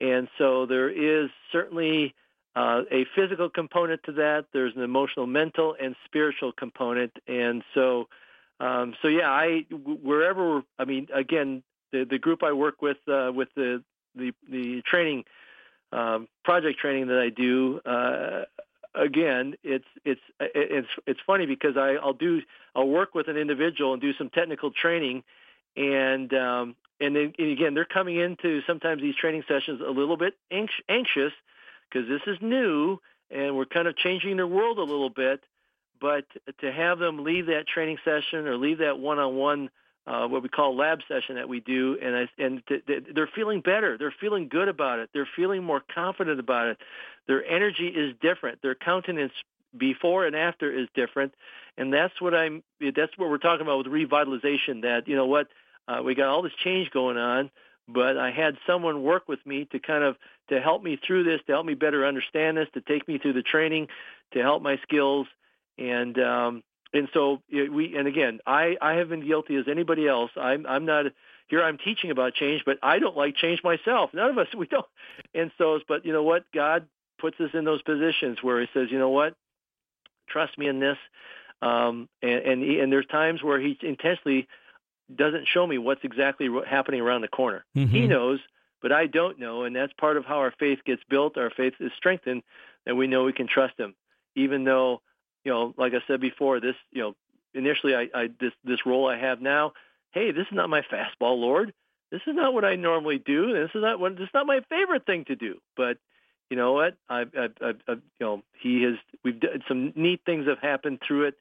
and 0.00 0.28
so 0.38 0.64
there 0.66 0.88
is 0.88 1.30
certainly 1.52 2.14
uh, 2.56 2.82
a 2.90 3.06
physical 3.14 3.48
component 3.48 4.02
to 4.04 4.12
that. 4.12 4.46
There's 4.52 4.74
an 4.74 4.82
emotional, 4.82 5.26
mental, 5.26 5.76
and 5.80 5.94
spiritual 6.04 6.52
component. 6.52 7.12
And 7.28 7.62
so, 7.74 8.08
um, 8.58 8.94
so 9.02 9.08
yeah, 9.08 9.30
I 9.30 9.66
wherever 9.70 10.62
I 10.78 10.84
mean, 10.84 11.08
again, 11.14 11.62
the 11.92 12.04
the 12.04 12.18
group 12.18 12.42
I 12.42 12.52
work 12.52 12.82
with 12.82 12.96
uh, 13.08 13.30
with 13.34 13.48
the 13.54 13.82
the 14.14 14.32
the 14.50 14.82
training 14.86 15.24
um, 15.92 16.28
project 16.44 16.78
training 16.78 17.08
that 17.08 17.18
I 17.18 17.30
do. 17.30 17.80
Uh, 17.84 18.44
again, 18.94 19.54
it's 19.62 19.84
it's 20.04 20.20
it's 20.40 20.88
it's 21.06 21.20
funny 21.26 21.46
because 21.46 21.76
I, 21.76 21.96
I'll 22.02 22.12
do 22.12 22.40
I'll 22.74 22.88
work 22.88 23.14
with 23.14 23.28
an 23.28 23.36
individual 23.36 23.92
and 23.92 24.02
do 24.02 24.12
some 24.14 24.30
technical 24.30 24.70
training, 24.70 25.22
and 25.76 26.32
um, 26.34 26.76
and, 27.00 27.16
then, 27.16 27.32
and 27.38 27.52
again 27.52 27.74
they're 27.74 27.84
coming 27.84 28.16
into 28.16 28.60
sometimes 28.66 29.02
these 29.02 29.16
training 29.16 29.44
sessions 29.48 29.80
a 29.80 29.90
little 29.90 30.16
bit 30.16 30.34
anxious 30.50 31.32
because 31.88 32.08
this 32.08 32.22
is 32.26 32.38
new 32.40 32.98
and 33.30 33.56
we're 33.56 33.64
kind 33.64 33.86
of 33.86 33.96
changing 33.96 34.36
their 34.36 34.46
world 34.46 34.78
a 34.78 34.82
little 34.82 35.10
bit. 35.10 35.42
But 36.00 36.24
to 36.60 36.72
have 36.72 36.98
them 36.98 37.24
leave 37.24 37.46
that 37.46 37.68
training 37.68 37.98
session 38.04 38.46
or 38.46 38.56
leave 38.56 38.78
that 38.78 38.98
one-on-one, 38.98 39.70
uh, 40.06 40.26
what 40.26 40.42
we 40.42 40.48
call 40.48 40.76
lab 40.76 41.00
session 41.06 41.36
that 41.36 41.48
we 41.48 41.60
do, 41.60 41.98
and 42.02 42.16
I, 42.16 42.28
and 42.38 42.62
th- 42.66 42.86
th- 42.86 43.04
they're 43.14 43.30
feeling 43.34 43.60
better. 43.60 43.96
They're 43.98 44.14
feeling 44.20 44.48
good 44.48 44.68
about 44.68 44.98
it. 44.98 45.10
They're 45.12 45.28
feeling 45.36 45.62
more 45.62 45.82
confident 45.94 46.40
about 46.40 46.68
it. 46.68 46.78
Their 47.26 47.44
energy 47.44 47.88
is 47.88 48.14
different. 48.20 48.62
Their 48.62 48.74
countenance 48.74 49.32
before 49.76 50.26
and 50.26 50.34
after 50.34 50.72
is 50.72 50.88
different, 50.94 51.34
and 51.76 51.92
that's 51.92 52.20
what 52.20 52.34
I'm. 52.34 52.62
That's 52.80 53.16
what 53.16 53.30
we're 53.30 53.38
talking 53.38 53.66
about 53.66 53.78
with 53.78 53.86
revitalization. 53.86 54.82
That 54.82 55.06
you 55.06 55.16
know 55.16 55.26
what 55.26 55.48
Uh, 55.88 56.02
we 56.04 56.14
got 56.14 56.28
all 56.28 56.42
this 56.42 56.52
change 56.62 56.90
going 56.90 57.16
on, 57.16 57.50
but 57.88 58.16
I 58.16 58.30
had 58.30 58.56
someone 58.66 59.02
work 59.02 59.28
with 59.28 59.44
me 59.44 59.64
to 59.72 59.78
kind 59.80 60.04
of 60.04 60.16
to 60.48 60.60
help 60.60 60.82
me 60.82 60.96
through 60.96 61.24
this, 61.24 61.40
to 61.46 61.52
help 61.52 61.66
me 61.66 61.74
better 61.74 62.06
understand 62.06 62.56
this, 62.56 62.68
to 62.74 62.80
take 62.80 63.08
me 63.08 63.18
through 63.18 63.34
the 63.34 63.42
training, 63.42 63.88
to 64.32 64.40
help 64.40 64.62
my 64.62 64.78
skills, 64.82 65.26
and 65.78 66.18
um, 66.18 66.62
and 66.92 67.08
so 67.14 67.42
we 67.50 67.96
and 67.96 68.08
again, 68.08 68.40
I 68.46 68.76
I 68.80 68.94
have 68.94 69.08
been 69.08 69.26
guilty 69.26 69.56
as 69.56 69.66
anybody 69.68 70.08
else. 70.08 70.30
I'm 70.36 70.66
I'm 70.66 70.86
not 70.86 71.06
here. 71.48 71.62
I'm 71.62 71.78
teaching 71.78 72.10
about 72.10 72.34
change, 72.34 72.62
but 72.64 72.78
I 72.82 72.98
don't 72.98 73.16
like 73.16 73.36
change 73.36 73.62
myself. 73.62 74.10
None 74.12 74.30
of 74.30 74.38
us 74.38 74.48
we 74.56 74.66
don't. 74.66 74.86
And 75.34 75.50
so, 75.58 75.78
but 75.86 76.04
you 76.04 76.12
know 76.12 76.22
what? 76.22 76.44
God 76.54 76.86
puts 77.20 77.38
us 77.40 77.50
in 77.54 77.64
those 77.64 77.82
positions 77.82 78.38
where 78.42 78.60
He 78.60 78.66
says, 78.74 78.88
you 78.90 78.98
know 78.98 79.10
what? 79.10 79.34
Trust 80.28 80.56
me 80.58 80.68
in 80.68 80.80
this. 80.80 80.98
Um, 81.62 82.08
and 82.22 82.42
and, 82.42 82.62
he, 82.62 82.80
and 82.80 82.92
there's 82.92 83.06
times 83.06 83.42
where 83.42 83.60
He 83.60 83.78
intentionally 83.82 84.48
doesn't 85.14 85.46
show 85.48 85.66
me 85.66 85.78
what's 85.78 86.04
exactly 86.04 86.48
happening 86.68 87.00
around 87.00 87.22
the 87.22 87.28
corner. 87.28 87.64
Mm-hmm. 87.76 87.94
He 87.94 88.06
knows, 88.06 88.40
but 88.82 88.92
I 88.92 89.06
don't 89.06 89.38
know, 89.38 89.64
and 89.64 89.74
that's 89.74 89.92
part 89.94 90.16
of 90.16 90.24
how 90.24 90.38
our 90.38 90.54
faith 90.58 90.78
gets 90.84 91.02
built. 91.08 91.36
Our 91.36 91.50
faith 91.50 91.74
is 91.80 91.92
strengthened, 91.96 92.42
and 92.86 92.96
we 92.96 93.06
know 93.06 93.24
we 93.24 93.32
can 93.32 93.48
trust 93.48 93.78
Him, 93.78 93.94
even 94.36 94.64
though, 94.64 95.02
you 95.44 95.52
know, 95.52 95.74
like 95.76 95.92
I 95.94 96.00
said 96.06 96.20
before, 96.20 96.60
this, 96.60 96.76
you 96.92 97.02
know, 97.02 97.14
initially 97.54 97.94
I, 97.94 98.08
I 98.14 98.28
this 98.40 98.52
this 98.64 98.86
role 98.86 99.08
I 99.08 99.18
have 99.18 99.40
now. 99.40 99.72
Hey, 100.12 100.32
this 100.32 100.46
is 100.50 100.52
not 100.52 100.70
my 100.70 100.82
fastball, 100.82 101.38
Lord. 101.38 101.72
This 102.10 102.22
is 102.26 102.34
not 102.34 102.52
what 102.52 102.64
I 102.64 102.74
normally 102.74 103.18
do. 103.18 103.52
This 103.52 103.70
is 103.74 103.82
not 103.82 104.00
what. 104.00 104.16
This 104.16 104.24
is 104.24 104.34
not 104.34 104.46
my 104.46 104.60
favorite 104.68 105.06
thing 105.06 105.24
to 105.26 105.36
do. 105.36 105.58
But 105.76 105.98
you 106.50 106.56
know 106.56 106.72
what? 106.72 106.96
I've, 107.08 107.30
I've, 107.38 107.54
I've, 107.62 107.80
I've 107.88 108.02
you 108.18 108.26
know, 108.26 108.42
He 108.60 108.82
has. 108.82 108.94
We've 109.24 109.38
done 109.38 109.62
some 109.68 109.92
neat 109.94 110.20
things 110.26 110.46
have 110.48 110.58
happened 110.58 111.00
through 111.06 111.28
it 111.28 111.34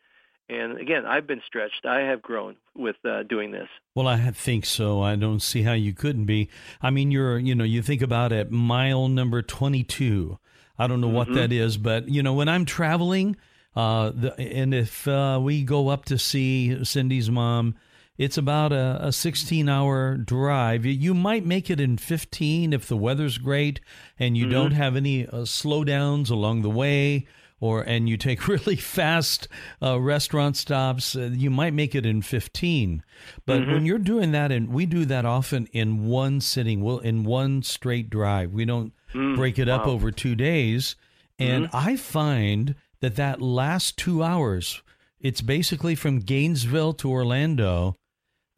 and 0.50 0.80
again, 0.80 1.06
I've 1.06 1.28
been 1.28 1.42
stretched. 1.46 1.86
I 1.86 2.02
have 2.02 2.22
grown 2.22 2.56
with 2.76 2.96
uh, 3.06 3.24
doing 3.24 3.52
this. 3.52 3.68
Well, 3.94 4.08
I 4.08 4.32
think 4.32 4.66
so. 4.66 5.02
I 5.02 5.16
don't 5.16 5.42
see 5.42 5.62
how 5.62 5.74
you 5.74 5.94
couldn't 5.94 6.26
be. 6.26 6.50
I 6.82 6.90
mean, 6.90 7.12
you're, 7.12 7.38
you 7.38 7.54
know, 7.54 7.64
you 7.64 7.84
think 7.84 8.02
about 8.02 8.32
it, 8.32 8.52
mile 8.52 9.08
number 9.08 9.44
22. 9.44 10.40
I 10.80 10.88
don't 10.88 11.02
know 11.02 11.08
mm-hmm. 11.08 11.16
what 11.16 11.34
that 11.34 11.52
is, 11.52 11.78
but, 11.78 12.10
you 12.10 12.24
know, 12.24 12.34
when 12.34 12.50
I'm 12.50 12.66
traveling, 12.66 13.36
uh, 13.80 14.12
the, 14.14 14.38
and 14.38 14.74
if 14.74 15.08
uh, 15.08 15.40
we 15.42 15.64
go 15.64 15.88
up 15.88 16.04
to 16.06 16.18
see 16.18 16.84
Cindy's 16.84 17.30
mom, 17.30 17.76
it's 18.18 18.38
about 18.38 18.74
a, 18.74 19.00
a 19.02 19.12
16 19.14 19.70
hour 19.70 20.18
drive. 20.18 20.86
You 20.86 21.14
might 21.14 21.46
make 21.46 21.70
it 21.70 21.80
in 21.80 21.98
15 21.98 22.74
if 22.74 22.88
the 22.90 22.98
weather's 22.98 23.38
great 23.38 23.80
and 24.20 24.36
you 24.36 24.46
mm-hmm. 24.46 24.54
don't 24.54 24.72
have 24.72 24.98
any 24.98 25.26
uh, 25.26 25.44
slowdowns 25.44 26.30
along 26.30 26.62
the 26.62 26.70
way 26.70 27.26
or 27.62 27.82
and 27.82 28.10
you 28.10 28.18
take 28.18 28.48
really 28.50 28.76
fast 28.76 29.48
uh, 29.82 29.98
restaurant 29.98 30.58
stops, 30.58 31.16
uh, 31.16 31.30
you 31.32 31.50
might 31.50 31.74
make 31.74 31.96
it 31.96 32.06
in 32.06 32.22
15. 32.22 33.02
But 33.46 33.62
mm-hmm. 33.62 33.72
when 33.72 33.86
you're 33.86 33.98
doing 33.98 34.34
that, 34.34 34.52
and 34.52 34.74
we 34.74 34.86
do 34.88 35.06
that 35.06 35.24
often 35.24 35.68
in 35.68 36.06
one 36.06 36.42
sitting, 36.42 36.82
well, 36.82 37.00
in 37.00 37.24
one 37.24 37.64
straight 37.64 38.10
drive, 38.10 38.52
we 38.52 38.66
don't 38.66 38.92
mm, 39.14 39.38
break 39.38 39.58
it 39.58 39.70
up 39.70 39.88
over 39.88 40.12
two 40.12 40.36
days. 40.36 40.98
And 41.38 41.68
mm-hmm. 41.68 41.78
I 41.78 41.96
find 41.96 42.76
that 43.02 43.16
that 43.16 43.42
last 43.42 43.98
two 43.98 44.24
hours, 44.24 44.82
it's 45.20 45.42
basically 45.42 45.96
from 45.96 46.20
Gainesville 46.20 46.94
to 46.94 47.10
Orlando. 47.10 47.96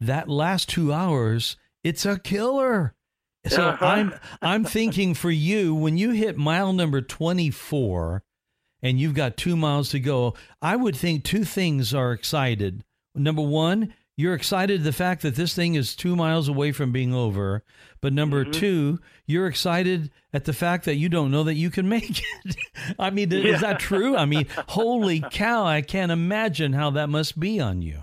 That 0.00 0.28
last 0.28 0.68
two 0.68 0.92
hours, 0.92 1.56
it's 1.84 2.04
a 2.04 2.18
killer. 2.18 2.94
So 3.46 3.70
uh-huh. 3.70 3.84
I'm 3.84 4.14
I'm 4.40 4.64
thinking 4.64 5.14
for 5.14 5.30
you 5.30 5.74
when 5.74 5.96
you 5.96 6.10
hit 6.10 6.36
mile 6.36 6.72
number 6.72 7.00
24 7.00 8.22
and 8.82 9.00
you've 9.00 9.14
got 9.14 9.36
two 9.36 9.56
miles 9.56 9.90
to 9.90 10.00
go, 10.00 10.34
I 10.60 10.76
would 10.76 10.96
think 10.96 11.24
two 11.24 11.44
things 11.44 11.94
are 11.94 12.12
excited. 12.12 12.84
Number 13.14 13.42
one, 13.42 13.94
you're 14.16 14.34
excited 14.34 14.84
the 14.84 14.92
fact 14.92 15.22
that 15.22 15.36
this 15.36 15.54
thing 15.54 15.74
is 15.74 15.96
two 15.96 16.14
miles 16.14 16.48
away 16.48 16.72
from 16.72 16.92
being 16.92 17.14
over. 17.14 17.64
But 18.00 18.12
number 18.12 18.42
mm-hmm. 18.42 18.52
two, 18.52 19.00
you're 19.26 19.46
excited 19.46 20.10
at 20.32 20.44
the 20.44 20.52
fact 20.52 20.84
that 20.84 20.96
you 20.96 21.08
don't 21.08 21.30
know 21.30 21.44
that 21.44 21.54
you 21.54 21.70
can 21.70 21.88
make 21.88 22.22
it. 22.44 22.56
I 22.98 23.10
mean, 23.10 23.30
yeah. 23.30 23.54
is 23.54 23.60
that 23.60 23.78
true? 23.78 24.16
I 24.16 24.26
mean, 24.26 24.46
holy 24.68 25.20
cow, 25.30 25.64
I 25.64 25.82
can't 25.82 26.12
imagine 26.12 26.72
how 26.72 26.90
that 26.90 27.08
must 27.08 27.38
be 27.38 27.60
on 27.60 27.80
you. 27.82 28.02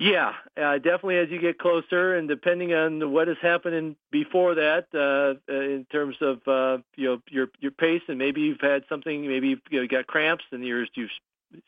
Yeah, 0.00 0.32
uh, 0.60 0.74
definitely 0.78 1.18
as 1.18 1.28
you 1.30 1.40
get 1.40 1.58
closer, 1.58 2.16
and 2.16 2.28
depending 2.28 2.74
on 2.74 3.12
what 3.12 3.28
is 3.28 3.36
happening 3.40 3.94
before 4.10 4.56
that, 4.56 4.86
uh, 4.92 5.38
uh, 5.50 5.60
in 5.60 5.86
terms 5.90 6.16
of 6.20 6.38
uh, 6.48 6.82
you 6.96 7.06
know 7.06 7.22
your 7.30 7.46
your 7.60 7.70
pace, 7.70 8.02
and 8.08 8.18
maybe 8.18 8.40
you've 8.40 8.60
had 8.60 8.82
something, 8.88 9.26
maybe 9.26 9.48
you've 9.48 9.60
you 9.70 9.80
know, 9.80 9.86
got 9.86 10.08
cramps, 10.08 10.44
and 10.50 10.64
you're 10.64 10.86
you've 10.94 11.10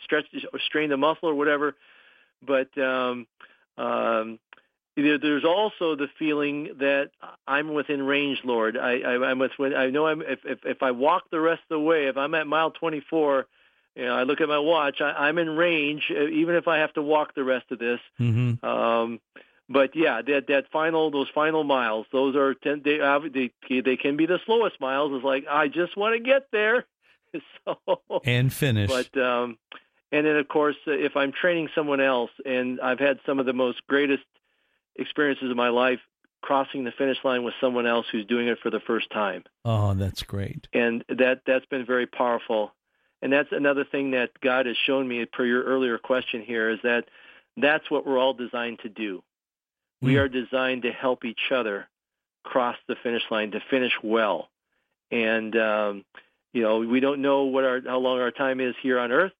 stretched 0.02 0.34
or 0.52 0.58
strained 0.58 0.90
the 0.90 0.96
muscle 0.96 1.28
or 1.28 1.34
whatever. 1.36 1.76
But 2.42 2.76
um, 2.78 3.26
um, 3.78 4.38
there's 4.96 5.44
also 5.44 5.96
the 5.96 6.08
feeling 6.18 6.76
that 6.78 7.10
I'm 7.46 7.74
within 7.74 8.02
range, 8.02 8.40
Lord. 8.44 8.76
I, 8.76 9.00
I, 9.00 9.30
I'm 9.30 9.38
with. 9.38 9.52
I 9.58 9.90
know 9.90 10.06
I'm. 10.06 10.22
If, 10.22 10.40
if 10.44 10.58
if 10.64 10.82
I 10.82 10.90
walk 10.92 11.30
the 11.30 11.40
rest 11.40 11.62
of 11.70 11.76
the 11.76 11.80
way, 11.80 12.06
if 12.06 12.16
I'm 12.16 12.34
at 12.34 12.46
mile 12.46 12.70
24 12.70 13.46
you 13.96 14.04
know, 14.04 14.14
I 14.14 14.24
look 14.24 14.42
at 14.42 14.48
my 14.48 14.58
watch. 14.58 15.00
I, 15.00 15.10
I'm 15.10 15.38
in 15.38 15.48
range, 15.56 16.10
uh, 16.10 16.28
even 16.28 16.54
if 16.54 16.68
I 16.68 16.78
have 16.78 16.92
to 16.94 17.02
walk 17.02 17.34
the 17.34 17.42
rest 17.42 17.72
of 17.72 17.78
this. 17.78 17.98
Mm-hmm. 18.20 18.64
Um, 18.64 19.20
but 19.68 19.96
yeah, 19.96 20.20
that 20.22 20.46
that 20.48 20.70
final 20.70 21.10
those 21.10 21.28
final 21.34 21.64
miles, 21.64 22.06
those 22.12 22.36
are 22.36 22.54
ten, 22.54 22.82
they 22.84 22.98
they 23.32 23.80
they 23.80 23.96
can 23.96 24.16
be 24.16 24.26
the 24.26 24.38
slowest 24.44 24.80
miles. 24.80 25.12
It's 25.14 25.24
like 25.24 25.46
I 25.50 25.68
just 25.68 25.96
want 25.96 26.14
to 26.14 26.22
get 26.22 26.48
there, 26.52 26.84
so 27.64 28.22
and 28.24 28.52
finish. 28.52 28.90
But 28.90 29.20
um, 29.20 29.58
and 30.16 30.26
then 30.26 30.36
of 30.36 30.48
course, 30.48 30.76
uh, 30.86 30.92
if 30.92 31.16
I'm 31.16 31.32
training 31.32 31.68
someone 31.74 32.00
else, 32.00 32.30
and 32.44 32.80
I've 32.80 32.98
had 32.98 33.18
some 33.26 33.38
of 33.38 33.46
the 33.46 33.52
most 33.52 33.86
greatest 33.86 34.24
experiences 34.96 35.50
of 35.50 35.56
my 35.56 35.68
life 35.68 36.00
crossing 36.42 36.84
the 36.84 36.92
finish 36.92 37.18
line 37.24 37.42
with 37.42 37.54
someone 37.60 37.86
else 37.86 38.06
who's 38.10 38.24
doing 38.26 38.48
it 38.48 38.58
for 38.62 38.70
the 38.70 38.80
first 38.80 39.10
time. 39.10 39.44
Oh, 39.64 39.94
that's 39.94 40.22
great. 40.22 40.68
And 40.72 41.04
that 41.08 41.42
that's 41.46 41.66
been 41.66 41.84
very 41.84 42.06
powerful. 42.06 42.72
And 43.20 43.32
that's 43.32 43.50
another 43.50 43.84
thing 43.84 44.12
that 44.12 44.30
God 44.40 44.66
has 44.66 44.76
shown 44.86 45.08
me 45.08 45.24
per 45.24 45.44
your 45.44 45.64
earlier 45.64 45.98
question 45.98 46.42
here 46.42 46.70
is 46.70 46.78
that 46.82 47.04
that's 47.56 47.90
what 47.90 48.06
we're 48.06 48.18
all 48.18 48.34
designed 48.34 48.80
to 48.80 48.88
do. 48.88 49.22
Mm. 50.02 50.06
We 50.06 50.12
hmm. 50.14 50.20
are 50.20 50.28
designed 50.28 50.82
to 50.82 50.92
help 50.92 51.24
each 51.24 51.50
other 51.50 51.88
cross 52.44 52.76
the 52.86 52.96
finish 53.02 53.22
line, 53.30 53.50
to 53.52 53.60
finish 53.70 53.92
well. 54.02 54.48
And, 55.10 55.56
um, 55.56 56.04
you 56.52 56.62
know, 56.62 56.78
we 56.78 57.00
don't 57.00 57.22
know 57.22 57.44
what 57.44 57.64
our, 57.64 57.80
how 57.84 57.98
long 57.98 58.20
our 58.20 58.30
time 58.30 58.60
is 58.60 58.74
here 58.82 58.98
on 58.98 59.12
earth, 59.12 59.32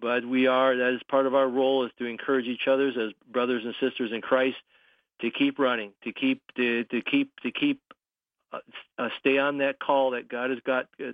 but 0.00 0.24
we 0.24 0.46
are, 0.46 0.76
that 0.76 0.94
is 0.94 1.02
part 1.08 1.26
of 1.26 1.34
our 1.34 1.48
role 1.48 1.84
is 1.84 1.92
to 1.98 2.06
encourage 2.06 2.46
each 2.46 2.66
other 2.66 2.88
as 2.88 3.12
brothers 3.30 3.64
and 3.64 3.74
sisters 3.80 4.10
in 4.12 4.20
Christ 4.20 4.56
to 5.20 5.30
keep 5.30 5.58
running, 5.58 5.92
to 6.04 6.12
keep, 6.12 6.42
to, 6.56 6.84
to 6.84 7.02
keep, 7.02 7.32
to 7.42 7.50
keep, 7.50 7.80
uh, 8.52 8.58
uh, 8.98 9.08
stay 9.20 9.38
on 9.38 9.58
that 9.58 9.78
call 9.78 10.12
that 10.12 10.28
God 10.28 10.50
has 10.50 10.58
got, 10.64 10.86
uh, 10.98 11.12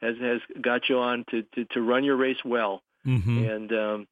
has 0.00 0.16
has 0.18 0.40
got 0.60 0.88
you 0.88 0.98
on 0.98 1.24
to 1.30 1.42
to, 1.54 1.64
to 1.66 1.82
run 1.82 2.04
your 2.04 2.16
race 2.16 2.44
well. 2.44 2.82
Mm-hmm. 3.06 3.44
And 3.44 3.72
um, 3.72 4.08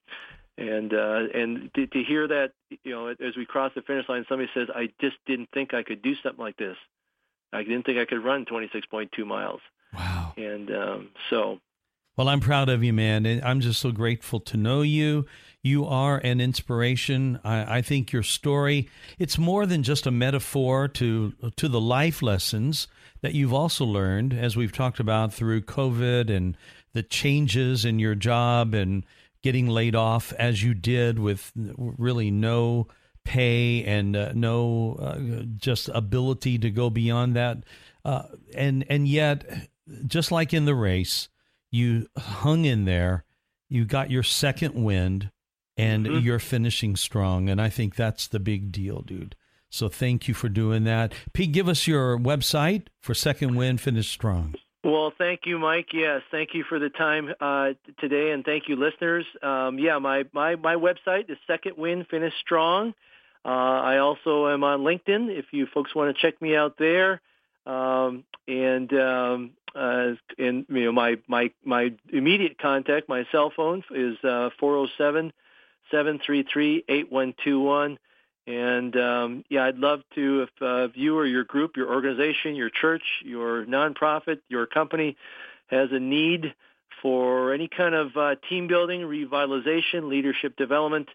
and 0.59 0.95
uh, 0.95 1.23
and 1.35 1.71
to, 1.75 1.87
to 1.87 2.03
hear 2.03 2.27
that, 2.29 2.53
you 2.83 2.93
know, 2.93 3.09
as 3.09 3.37
we 3.37 3.45
cross 3.45 3.73
the 3.75 3.83
finish 3.83 4.09
line, 4.09 4.25
somebody 4.29 4.51
says, 4.55 4.69
"I 4.75 4.91
just 5.01 5.17
didn't 5.27 5.51
think 5.53 5.75
I 5.75 5.83
could 5.83 6.03
do 6.03 6.15
something 6.23 6.41
like 6.41 6.57
this. 6.57 6.77
I 7.53 7.63
didn't 7.63 7.85
think 7.85 7.99
I 7.99 8.05
could 8.05 8.25
run 8.25 8.45
26.2 8.45 9.27
miles." 9.27 9.61
Wow. 9.95 10.33
And 10.37 10.71
um, 10.71 11.09
so. 11.31 11.61
Well, 12.17 12.31
I'm 12.31 12.41
proud 12.41 12.71
of 12.71 12.83
you, 12.83 12.95
man. 12.95 13.43
I'm 13.45 13.61
just 13.61 13.79
so 13.79 13.93
grateful 13.93 14.41
to 14.41 14.57
know 14.57 14.81
you. 14.81 15.27
You 15.63 15.85
are 15.85 16.17
an 16.17 16.41
inspiration. 16.41 17.39
I, 17.45 17.79
I, 17.79 17.83
think 17.83 18.11
your 18.11 18.23
story, 18.23 18.89
it's 19.19 19.37
more 19.37 19.67
than 19.67 19.83
just 19.83 20.07
a 20.07 20.11
metaphor 20.11 20.89
to 20.89 21.35
to 21.57 21.69
the 21.69 21.81
life 21.81 22.23
lessons 22.23 22.89
that 23.21 23.35
you've 23.35 23.53
also 23.53 23.85
learned, 23.85 24.33
as 24.33 24.57
we've 24.57 24.73
talked 24.73 24.99
about 24.99 25.35
through 25.35 25.63
COVID 25.63 26.35
and 26.35 26.57
the 26.95 27.03
changes 27.03 27.85
in 27.85 27.99
your 27.99 28.15
job 28.15 28.73
and 28.73 29.05
getting 29.43 29.67
laid 29.67 29.95
off 29.95 30.33
as 30.39 30.63
you 30.63 30.73
did 30.73 31.19
with 31.19 31.53
really 31.55 32.31
no 32.31 32.89
pay 33.25 33.85
and 33.85 34.17
uh, 34.17 34.33
no 34.35 34.97
uh, 35.03 35.43
just 35.57 35.91
ability 35.91 36.57
to 36.61 36.71
go 36.71 36.89
beyond 36.89 37.37
that. 37.37 37.59
Uh, 38.07 38.23
and 38.55 38.87
and 38.89 39.07
yet, 39.07 39.69
just 40.07 40.33
like 40.33 40.55
in 40.55 40.65
the 40.65 40.75
race, 40.75 41.29
you 41.71 42.07
hung 42.17 42.65
in 42.65 42.85
there. 42.85 43.25
You 43.69 43.85
got 43.85 44.11
your 44.11 44.23
second 44.23 44.75
wind, 44.75 45.31
and 45.77 46.07
mm-hmm. 46.07 46.25
you're 46.25 46.39
finishing 46.39 46.97
strong. 46.97 47.49
And 47.49 47.61
I 47.61 47.69
think 47.69 47.97
that's 47.97 48.29
the 48.29 48.39
big 48.39 48.71
deal, 48.71 49.03
dude. 49.03 49.35
So 49.69 49.89
thank 49.89 50.29
you 50.29 50.35
for 50.35 50.49
doing 50.49 50.85
that. 50.85 51.13
Pete, 51.33 51.53
give 51.53 51.69
us 51.69 51.87
your 51.87 52.19
website 52.19 52.87
for 53.01 53.15
Second 53.15 53.57
Wind 53.57 53.81
Finish 53.81 54.09
Strong. 54.09 54.55
Well, 54.85 55.13
thank 55.19 55.41
you, 55.47 55.59
Mike. 55.59 55.89
Yes, 55.93 56.23
thank 56.31 56.51
you 56.55 56.63
for 56.69 56.79
the 56.79 56.89
time 56.89 57.35
uh, 57.41 57.71
today, 57.99 58.31
and 58.31 58.45
thank 58.45 58.69
you, 58.69 58.77
listeners. 58.77 59.27
Um, 59.43 59.81
yeah, 59.81 59.99
my, 59.99 60.25
my, 60.33 60.55
my 60.55 60.77
website 60.77 61.29
is 61.29 61.37
Second 61.49 61.77
Wind 61.77 62.07
Finish 62.09 62.33
Strong. 62.41 62.95
Uh, 63.45 63.49
I 63.49 63.99
also 63.99 64.49
am 64.49 64.63
on 64.63 64.81
LinkedIn 64.81 65.37
if 65.37 65.47
you 65.51 65.67
folks 65.67 65.95
want 65.95 66.17
to 66.17 66.23
check 66.23 66.41
me 66.41 66.55
out 66.57 66.77
there. 66.79 67.21
Um, 67.67 68.25
and 68.47 68.93
um, 68.95 69.51
uh, 69.75 70.13
and 70.39 70.67
you 70.69 70.85
know 70.85 70.93
my 70.93 71.19
my 71.27 71.51
my 71.65 71.93
immediate 72.13 72.59
contact, 72.59 73.09
my 73.09 73.27
cell 73.33 73.53
phone 73.55 73.83
is 73.91 74.17
uh, 74.25 74.51
407 74.59 75.33
733 75.91 76.85
8121 76.89 77.99
And 78.47 78.97
um, 78.97 79.45
yeah, 79.49 79.65
I'd 79.65 79.79
love 79.79 80.03
to 80.15 80.43
if, 80.43 80.51
uh, 80.63 80.89
if 80.91 80.97
you 80.97 81.19
or 81.19 81.27
your 81.27 81.45
group, 81.45 81.77
your 81.77 81.93
organization, 81.93 82.55
your 82.55 82.71
church, 82.71 83.03
your 83.25 83.65
nonprofit, 83.67 84.41
your 84.49 84.67
company 84.67 85.17
has 85.69 85.91
a 85.93 85.99
need 85.99 86.55
for 87.03 87.53
any 87.53 87.69
kind 87.69 87.95
of 87.95 88.17
uh, 88.17 88.37
team 88.49 88.69
building, 88.69 89.01
revitalization, 89.03 90.09
leadership 90.09 90.57
development. 90.57 91.09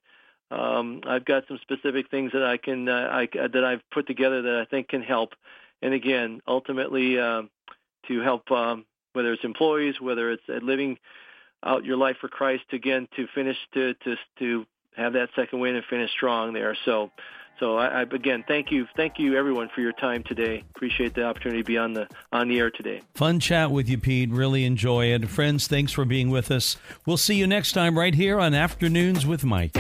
Um, 0.52 1.02
I've 1.08 1.24
got 1.26 1.48
some 1.48 1.60
specific 1.62 2.12
things 2.12 2.34
that 2.34 2.44
I 2.44 2.58
can 2.58 2.90
uh, 2.90 3.10
I, 3.12 3.28
that 3.34 3.64
I've 3.64 3.82
put 3.90 4.06
together 4.08 4.42
that 4.42 4.60
I 4.62 4.66
think 4.66 4.90
can 4.90 5.02
help. 5.02 5.34
And 5.82 5.94
again, 5.94 6.42
ultimately, 6.48 7.20
uh, 7.20 7.44
to 8.08 8.22
help 8.22 8.52
um, 8.52 8.86
whether 9.14 9.34
it's 9.34 9.44
employees, 9.44 10.00
whether 10.00 10.32
it's 10.32 10.44
living 10.48 10.98
out 11.64 11.86
your 11.86 11.98
life 11.98 12.18
for 12.20 12.28
Christ, 12.28 12.64
again 12.72 13.08
to 13.16 13.28
finish 13.34 13.58
to 13.74 13.94
to 13.94 14.16
to 14.40 14.66
have 14.96 15.14
that 15.14 15.30
second 15.36 15.60
win 15.60 15.76
and 15.76 15.86
finish 15.86 16.12
strong 16.12 16.54
there. 16.54 16.76
So. 16.86 17.12
So 17.60 17.78
I, 17.78 17.88
I, 17.88 18.02
again, 18.02 18.44
thank 18.48 18.72
you, 18.72 18.88
thank 18.96 19.20
you 19.20 19.38
everyone 19.38 19.70
for 19.76 19.82
your 19.82 19.92
time 19.92 20.24
today. 20.24 20.64
Appreciate 20.76 21.14
the 21.14 21.26
opportunity 21.26 21.62
to 21.62 21.68
be 21.68 21.78
on 21.78 21.94
the 21.94 22.08
on 22.32 22.48
the 22.48 22.58
air 22.58 22.72
today. 22.72 23.04
Fun 23.14 23.40
chat 23.40 23.70
with 23.70 23.88
you, 23.88 24.00
Pete. 24.00 24.32
Really 24.32 24.66
enjoy 24.66 25.14
it, 25.14 25.30
friends. 25.30 25.68
Thanks 25.68 25.92
for 25.92 26.04
being 26.04 26.32
with 26.32 26.50
us. 26.50 26.78
We'll 27.06 27.18
see 27.18 27.36
you 27.36 27.46
next 27.46 27.74
time 27.74 28.00
right 28.00 28.16
here 28.16 28.40
on 28.40 28.56
Afternoons 28.56 29.28
with 29.28 29.44
Mike. 29.46 29.78